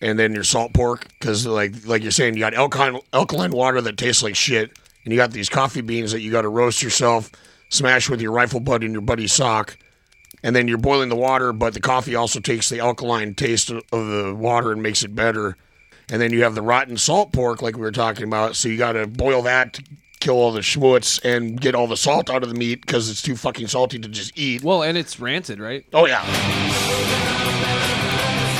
and 0.00 0.18
then 0.18 0.32
your 0.32 0.44
salt 0.44 0.72
pork 0.72 1.06
because 1.20 1.46
like 1.46 1.86
like 1.86 2.02
you're 2.02 2.10
saying 2.10 2.34
you 2.34 2.40
got 2.40 2.54
alkaline 2.54 3.00
alkaline 3.12 3.50
water 3.50 3.80
that 3.82 3.96
tastes 3.98 4.22
like 4.22 4.34
shit 4.36 4.70
and 5.04 5.12
you 5.12 5.18
got 5.18 5.30
these 5.32 5.48
coffee 5.48 5.82
beans 5.82 6.12
that 6.12 6.20
you 6.20 6.32
got 6.32 6.42
to 6.42 6.48
roast 6.48 6.82
yourself, 6.82 7.30
smash 7.68 8.08
with 8.10 8.20
your 8.20 8.32
rifle 8.32 8.58
butt 8.60 8.82
in 8.82 8.92
your 8.92 9.02
buddy's 9.02 9.32
sock, 9.32 9.76
and 10.46 10.54
then 10.54 10.68
you're 10.68 10.78
boiling 10.78 11.08
the 11.08 11.16
water, 11.16 11.52
but 11.52 11.74
the 11.74 11.80
coffee 11.80 12.14
also 12.14 12.38
takes 12.38 12.68
the 12.68 12.78
alkaline 12.78 13.34
taste 13.34 13.68
of 13.68 13.82
the 13.90 14.32
water 14.32 14.70
and 14.70 14.80
makes 14.80 15.02
it 15.02 15.12
better. 15.12 15.56
And 16.08 16.22
then 16.22 16.32
you 16.32 16.44
have 16.44 16.54
the 16.54 16.62
rotten 16.62 16.96
salt 16.96 17.32
pork 17.32 17.62
like 17.62 17.74
we 17.74 17.80
were 17.80 17.90
talking 17.90 18.22
about, 18.22 18.54
so 18.54 18.68
you 18.68 18.78
got 18.78 18.92
to 18.92 19.08
boil 19.08 19.42
that 19.42 19.72
to 19.72 19.82
kill 20.20 20.36
all 20.36 20.52
the 20.52 20.60
schmutz 20.60 21.20
and 21.24 21.60
get 21.60 21.74
all 21.74 21.88
the 21.88 21.96
salt 21.96 22.30
out 22.30 22.44
of 22.44 22.48
the 22.48 22.54
meat 22.54 22.80
because 22.80 23.10
it's 23.10 23.22
too 23.22 23.34
fucking 23.34 23.66
salty 23.66 23.98
to 23.98 24.06
just 24.06 24.38
eat. 24.38 24.62
Well, 24.62 24.84
and 24.84 24.96
it's 24.96 25.18
rancid, 25.18 25.58
right? 25.58 25.84
Oh 25.92 26.06
yeah. 26.06 26.22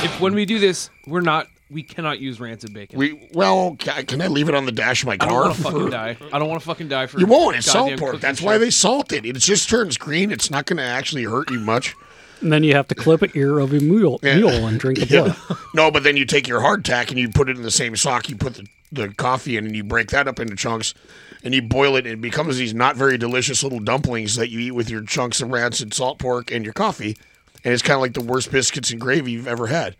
If 0.05 0.21
when 0.21 0.35
we 0.35 0.45
do 0.45 0.59
this, 0.59 0.91
we're 1.07 1.21
not, 1.21 1.47
we 1.71 1.83
cannot 1.83 2.21
use 2.21 2.39
rancid 2.39 2.73
bacon. 2.73 2.99
We 2.99 3.29
well, 3.33 3.77
ca- 3.79 4.03
can 4.03 4.21
I 4.23 4.29
leave 4.29 4.49
it 4.49 4.55
on 4.55 4.67
the 4.67 4.73
dash 4.73 5.03
of 5.03 5.09
my 5.09 5.17
car? 5.17 5.29
I 5.29 5.33
don't 5.33 5.41
want 5.45 5.57
to 5.57 5.63
fucking 5.63 5.91
die. 5.91 6.17
I 6.33 6.39
don't 6.39 6.49
want 6.49 6.61
to 6.61 6.67
fucking 6.67 6.89
die 6.89 7.07
for. 7.07 7.19
You 7.19 7.27
won't. 7.27 7.57
It's 7.57 7.67
salt 7.67 7.99
pork. 7.99 8.21
That's 8.21 8.41
show. 8.41 8.47
why 8.47 8.59
they 8.59 8.71
salt 8.71 9.13
it. 9.13 9.25
It 9.27 9.35
just 9.37 9.69
turns 9.69 9.97
green. 9.99 10.31
It's 10.31 10.51
not 10.51 10.67
going 10.67 10.77
to 10.77 10.83
actually 10.85 11.25
hurt 11.25 11.51
you 11.51 11.59
much. 11.59 11.95
And 12.43 12.53
then 12.53 12.63
you 12.63 12.75
have 12.75 12.87
to 12.89 12.95
clip 12.95 13.23
an 13.23 13.31
ear 13.35 13.59
of 13.59 13.73
a 13.73 13.81
mule, 13.81 14.21
Yeah. 14.23 14.37
mule 14.37 14.67
and 14.67 14.79
drink 14.79 14.99
the 15.01 15.07
blood. 15.49 15.59
No, 15.75 15.91
but 15.91 16.03
then 16.05 16.17
you 16.19 16.25
take 16.27 16.47
your 16.47 16.61
hardtack 16.61 17.09
and 17.09 17.19
you 17.19 17.31
put 17.31 17.49
it 17.49 17.57
in 17.57 17.63
the 17.63 17.71
same 17.71 17.97
sock. 17.97 18.29
You 18.29 18.37
put 18.37 18.55
the, 18.55 18.67
the 18.93 19.09
coffee 19.09 19.57
in 19.57 19.65
and 19.65 19.75
you 19.75 19.83
break 19.83 20.11
that 20.11 20.29
up 20.29 20.39
into 20.39 20.55
chunks 20.55 20.93
and 21.43 21.55
you 21.55 21.63
boil 21.63 21.97
it. 21.97 22.01
And 22.05 22.13
it 22.15 22.21
becomes 22.21 22.59
these 22.59 22.75
not 22.75 22.95
very 22.95 23.17
delicious 23.17 23.63
little 23.63 23.81
dumplings 23.81 24.37
that 24.37 24.51
you 24.51 24.61
eat 24.61 24.73
with 24.73 24.91
your 24.91 25.03
chunks 25.03 25.41
of 25.41 25.51
rancid 25.51 25.95
salt 25.95 26.19
pork 26.19 26.53
and 26.53 26.63
your 26.63 26.75
coffee. 26.75 27.17
And 27.65 27.73
it's 27.73 27.83
kind 27.83 27.95
of 27.97 28.03
like 28.03 28.13
the 28.13 28.21
worst 28.21 28.53
biscuits 28.53 28.91
and 28.91 29.01
gravy 29.01 29.33
you've 29.33 29.49
ever 29.49 29.67
had. 29.69 29.97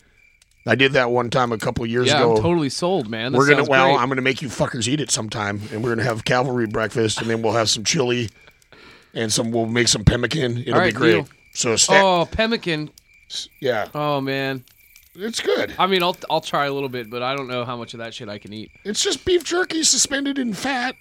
I 0.67 0.75
did 0.75 0.93
that 0.95 1.11
one 1.11 1.31
time 1.31 1.53
a 1.53 1.59
couple 1.59 1.87
years 1.87 2.09
Yeah, 2.09 2.17
ago. 2.23 2.37
I'm 2.37 2.43
totally 2.43 2.69
sold, 2.71 3.09
man. 3.09 3.33
This 3.33 3.39
we're 3.39 3.49
gonna 3.49 3.65
well, 3.65 3.93
great. 3.93 4.03
I'm 4.03 4.09
gonna 4.09 4.23
make 4.23 4.43
you 4.43 4.49
fuckers 4.49 4.89
eat 4.89 5.01
it 5.01 5.11
sometime, 5.11 5.61
and 5.73 5.83
we're 5.83 5.91
gonna 5.91 6.03
have 6.09 6.25
cavalry 6.25 6.67
breakfast, 6.67 7.21
and 7.21 7.31
then 7.31 7.41
we'll 7.43 7.53
have 7.53 7.71
some 7.71 7.85
chili, 7.85 8.31
and 9.15 9.33
some 9.33 9.53
we'll 9.53 9.67
make 9.67 9.89
some 9.89 10.05
pemmican. 10.05 10.59
It'll 10.67 10.81
be 10.83 10.93
great. 10.93 11.13
deal. 11.13 11.29
So 11.53 11.77
sta- 11.77 12.01
Oh, 12.23 12.27
pemmican. 12.27 12.91
yeah, 13.61 13.89
Oh 13.95 14.21
man. 14.21 14.65
it's 15.15 15.41
good. 15.41 15.73
I 15.79 15.87
mean, 15.87 16.03
I'll 16.03 16.17
I'll 16.29 16.41
try 16.41 16.67
a 16.67 16.73
little 16.73 16.89
bit, 16.91 17.09
but 17.11 17.23
I 17.23 17.35
don't 17.37 17.49
know 17.49 17.65
how 17.65 17.77
much 17.77 17.95
of 17.95 17.99
that 17.99 18.13
shit 18.13 18.29
I 18.29 18.39
can 18.39 18.53
eat. 18.53 18.71
It's 18.85 19.03
just 19.03 19.25
beef 19.25 19.45
jerky 19.45 19.83
suspended 19.85 20.39
in 20.39 20.53
fat 20.53 20.97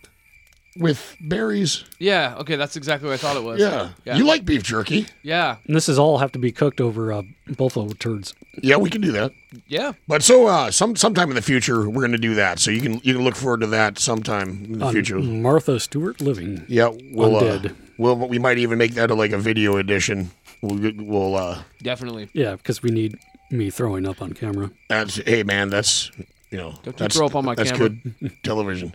with 0.78 1.16
berries. 1.22 1.84
Yeah. 2.00 2.36
Okay, 2.40 2.56
that's 2.56 2.76
exactly 2.76 3.08
what 3.08 3.14
I 3.16 3.18
thought 3.18 3.38
it 3.38 3.44
was. 3.44 3.60
Yeah, 3.60 3.90
Yeah. 4.06 4.18
you 4.18 4.26
like 4.26 4.44
beef 4.46 4.64
jerky? 4.64 5.08
Yeah. 5.24 5.58
And 5.68 5.76
this 5.76 5.88
is 5.88 5.98
all 5.98 6.18
have 6.18 6.32
to 6.34 6.40
be 6.40 6.52
cooked 6.52 6.82
over 6.82 7.12
uh, 7.14 7.22
buffalo 7.58 7.90
turds. 7.94 8.34
Yeah, 8.62 8.78
we 8.78 8.90
can 8.90 9.02
do 9.02 9.12
that. 9.14 9.32
Yeah. 9.68 9.94
But 10.08 10.24
so 10.24 10.48
uh, 10.48 10.72
some 10.72 10.96
sometime 10.96 11.30
in 11.30 11.36
the 11.36 11.42
future, 11.42 11.90
we're 11.90 12.02
gonna 12.02 12.18
do 12.18 12.36
that. 12.36 12.60
So 12.60 12.72
you 12.72 12.82
can 12.82 12.94
you 13.04 13.14
can 13.14 13.24
look 13.24 13.36
forward 13.36 13.62
to 13.62 13.68
that 13.68 14.00
sometime 14.00 14.50
in 14.66 14.80
the 14.80 14.86
on 14.86 14.94
future. 14.94 15.18
Martha 15.20 15.80
Stewart 15.80 16.20
Living. 16.22 16.66
Yeah, 16.68 16.90
we'll 17.12 17.38
uh, 17.38 17.42
Undead. 17.60 17.76
we'll 17.98 18.16
we 18.28 18.40
might 18.40 18.58
even 18.58 18.78
make 18.78 18.94
that 18.96 19.12
a, 19.12 19.16
like 19.16 19.32
a 19.32 19.38
video 19.38 19.78
edition. 19.78 20.32
We'll 20.62 20.92
we'll 20.98 21.36
uh, 21.36 21.64
Definitely. 21.84 22.30
Yeah, 22.34 22.56
because 22.56 22.82
we 22.84 22.92
need 22.92 23.18
me 23.52 23.70
throwing 23.70 24.06
up 24.08 24.22
on 24.22 24.34
camera. 24.34 24.72
That's 24.90 25.16
hey 25.18 25.44
man, 25.44 25.70
that's 25.70 26.12
you 26.52 26.58
know 26.58 26.74
you 26.86 26.92
that's 26.94 27.16
throw 27.16 27.28
up 27.28 27.36
on 27.36 27.46
my 27.46 27.56
that's 27.56 27.72
camera. 27.72 27.90
good 27.90 28.32
television. 28.44 28.94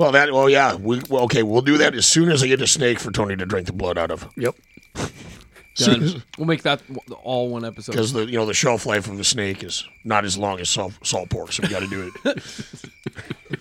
Well, 0.00 0.12
that 0.12 0.32
well 0.32 0.48
yeah, 0.48 0.76
we 0.76 1.02
well, 1.10 1.24
okay. 1.24 1.42
We'll 1.42 1.60
do 1.60 1.76
that 1.76 1.94
as 1.94 2.06
soon 2.06 2.30
as 2.30 2.42
I 2.42 2.46
get 2.46 2.62
a 2.62 2.66
snake 2.66 2.98
for 2.98 3.10
Tony 3.10 3.36
to 3.36 3.44
drink 3.44 3.66
the 3.66 3.74
blood 3.74 3.98
out 3.98 4.10
of. 4.10 4.26
Yep. 4.34 4.56
Done. 5.74 6.22
we'll 6.38 6.46
make 6.46 6.62
that 6.62 6.80
all 7.22 7.50
one 7.50 7.66
episode. 7.66 7.92
Because 7.92 8.14
the 8.14 8.24
you 8.24 8.38
know 8.38 8.46
the 8.46 8.54
shelf 8.54 8.86
life 8.86 9.08
of 9.08 9.18
the 9.18 9.24
snake 9.24 9.62
is 9.62 9.86
not 10.02 10.24
as 10.24 10.38
long 10.38 10.58
as 10.58 10.70
salt, 10.70 10.94
salt 11.02 11.28
pork, 11.28 11.52
so 11.52 11.62
we 11.62 11.68
got 11.68 11.80
to 11.80 11.86
do 11.86 12.10
it. 12.24 13.60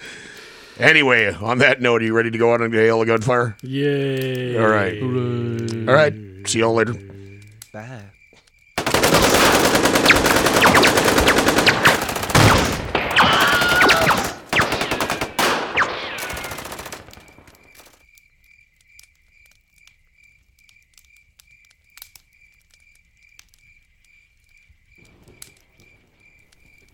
anyway, 0.78 1.34
on 1.34 1.58
that 1.58 1.82
note, 1.82 2.00
are 2.00 2.06
you 2.06 2.14
ready 2.14 2.30
to 2.30 2.38
go 2.38 2.54
out 2.54 2.62
on 2.62 2.70
the 2.70 2.78
hail 2.78 3.02
of 3.02 3.06
gunfire? 3.06 3.58
Yay. 3.62 4.58
All 4.58 4.68
right, 4.68 5.02
all 5.02 5.94
right. 5.94 6.14
See 6.46 6.60
y'all 6.60 6.72
later. 6.72 6.94
Bye. 7.74 8.04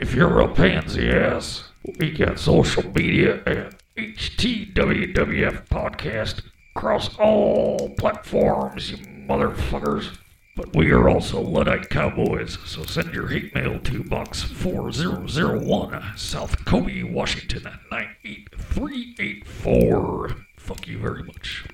If 0.03 0.15
you're 0.17 0.41
a 0.41 0.53
pansy 0.53 1.09
ass, 1.09 1.69
we 2.01 2.11
got 2.11 2.41
social 2.41 2.83
media 2.93 3.41
at 3.47 3.81
HTWWF 3.97 5.69
Podcast 5.69 6.43
across 6.75 7.17
all 7.21 7.91
platforms, 7.91 8.91
you 8.91 8.97
motherfuckers. 8.97 10.19
But 10.57 10.75
we 10.75 10.91
are 10.91 11.09
also 11.09 11.41
Luddite 11.41 11.89
Cowboys, 11.89 12.59
so 12.67 12.83
send 12.83 13.15
your 13.15 13.29
hate 13.29 13.55
mail 13.55 13.79
to 13.79 14.03
Box 14.03 14.43
4001, 14.43 16.17
South 16.17 16.65
Colby, 16.65 17.05
Washington 17.05 17.63
98384. 17.93 20.37
Fuck 20.57 20.89
you 20.89 20.99
very 20.99 21.23
much. 21.23 21.65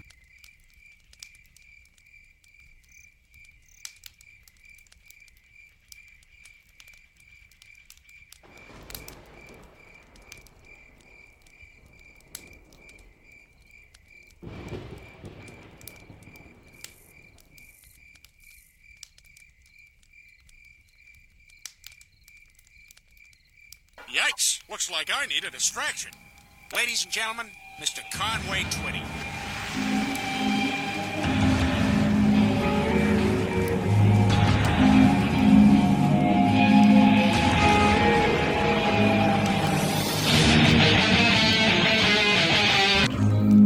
Looks 24.79 24.93
like 24.93 25.11
I 25.13 25.27
need 25.27 25.43
a 25.43 25.51
distraction. 25.51 26.13
Ladies 26.73 27.03
and 27.03 27.13
gentlemen, 27.13 27.51
Mr. 27.81 28.01
Conway 28.13 28.63
Twitty. 28.71 29.03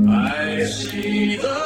I 0.08 0.64
see 0.64 1.36
the 1.36 1.61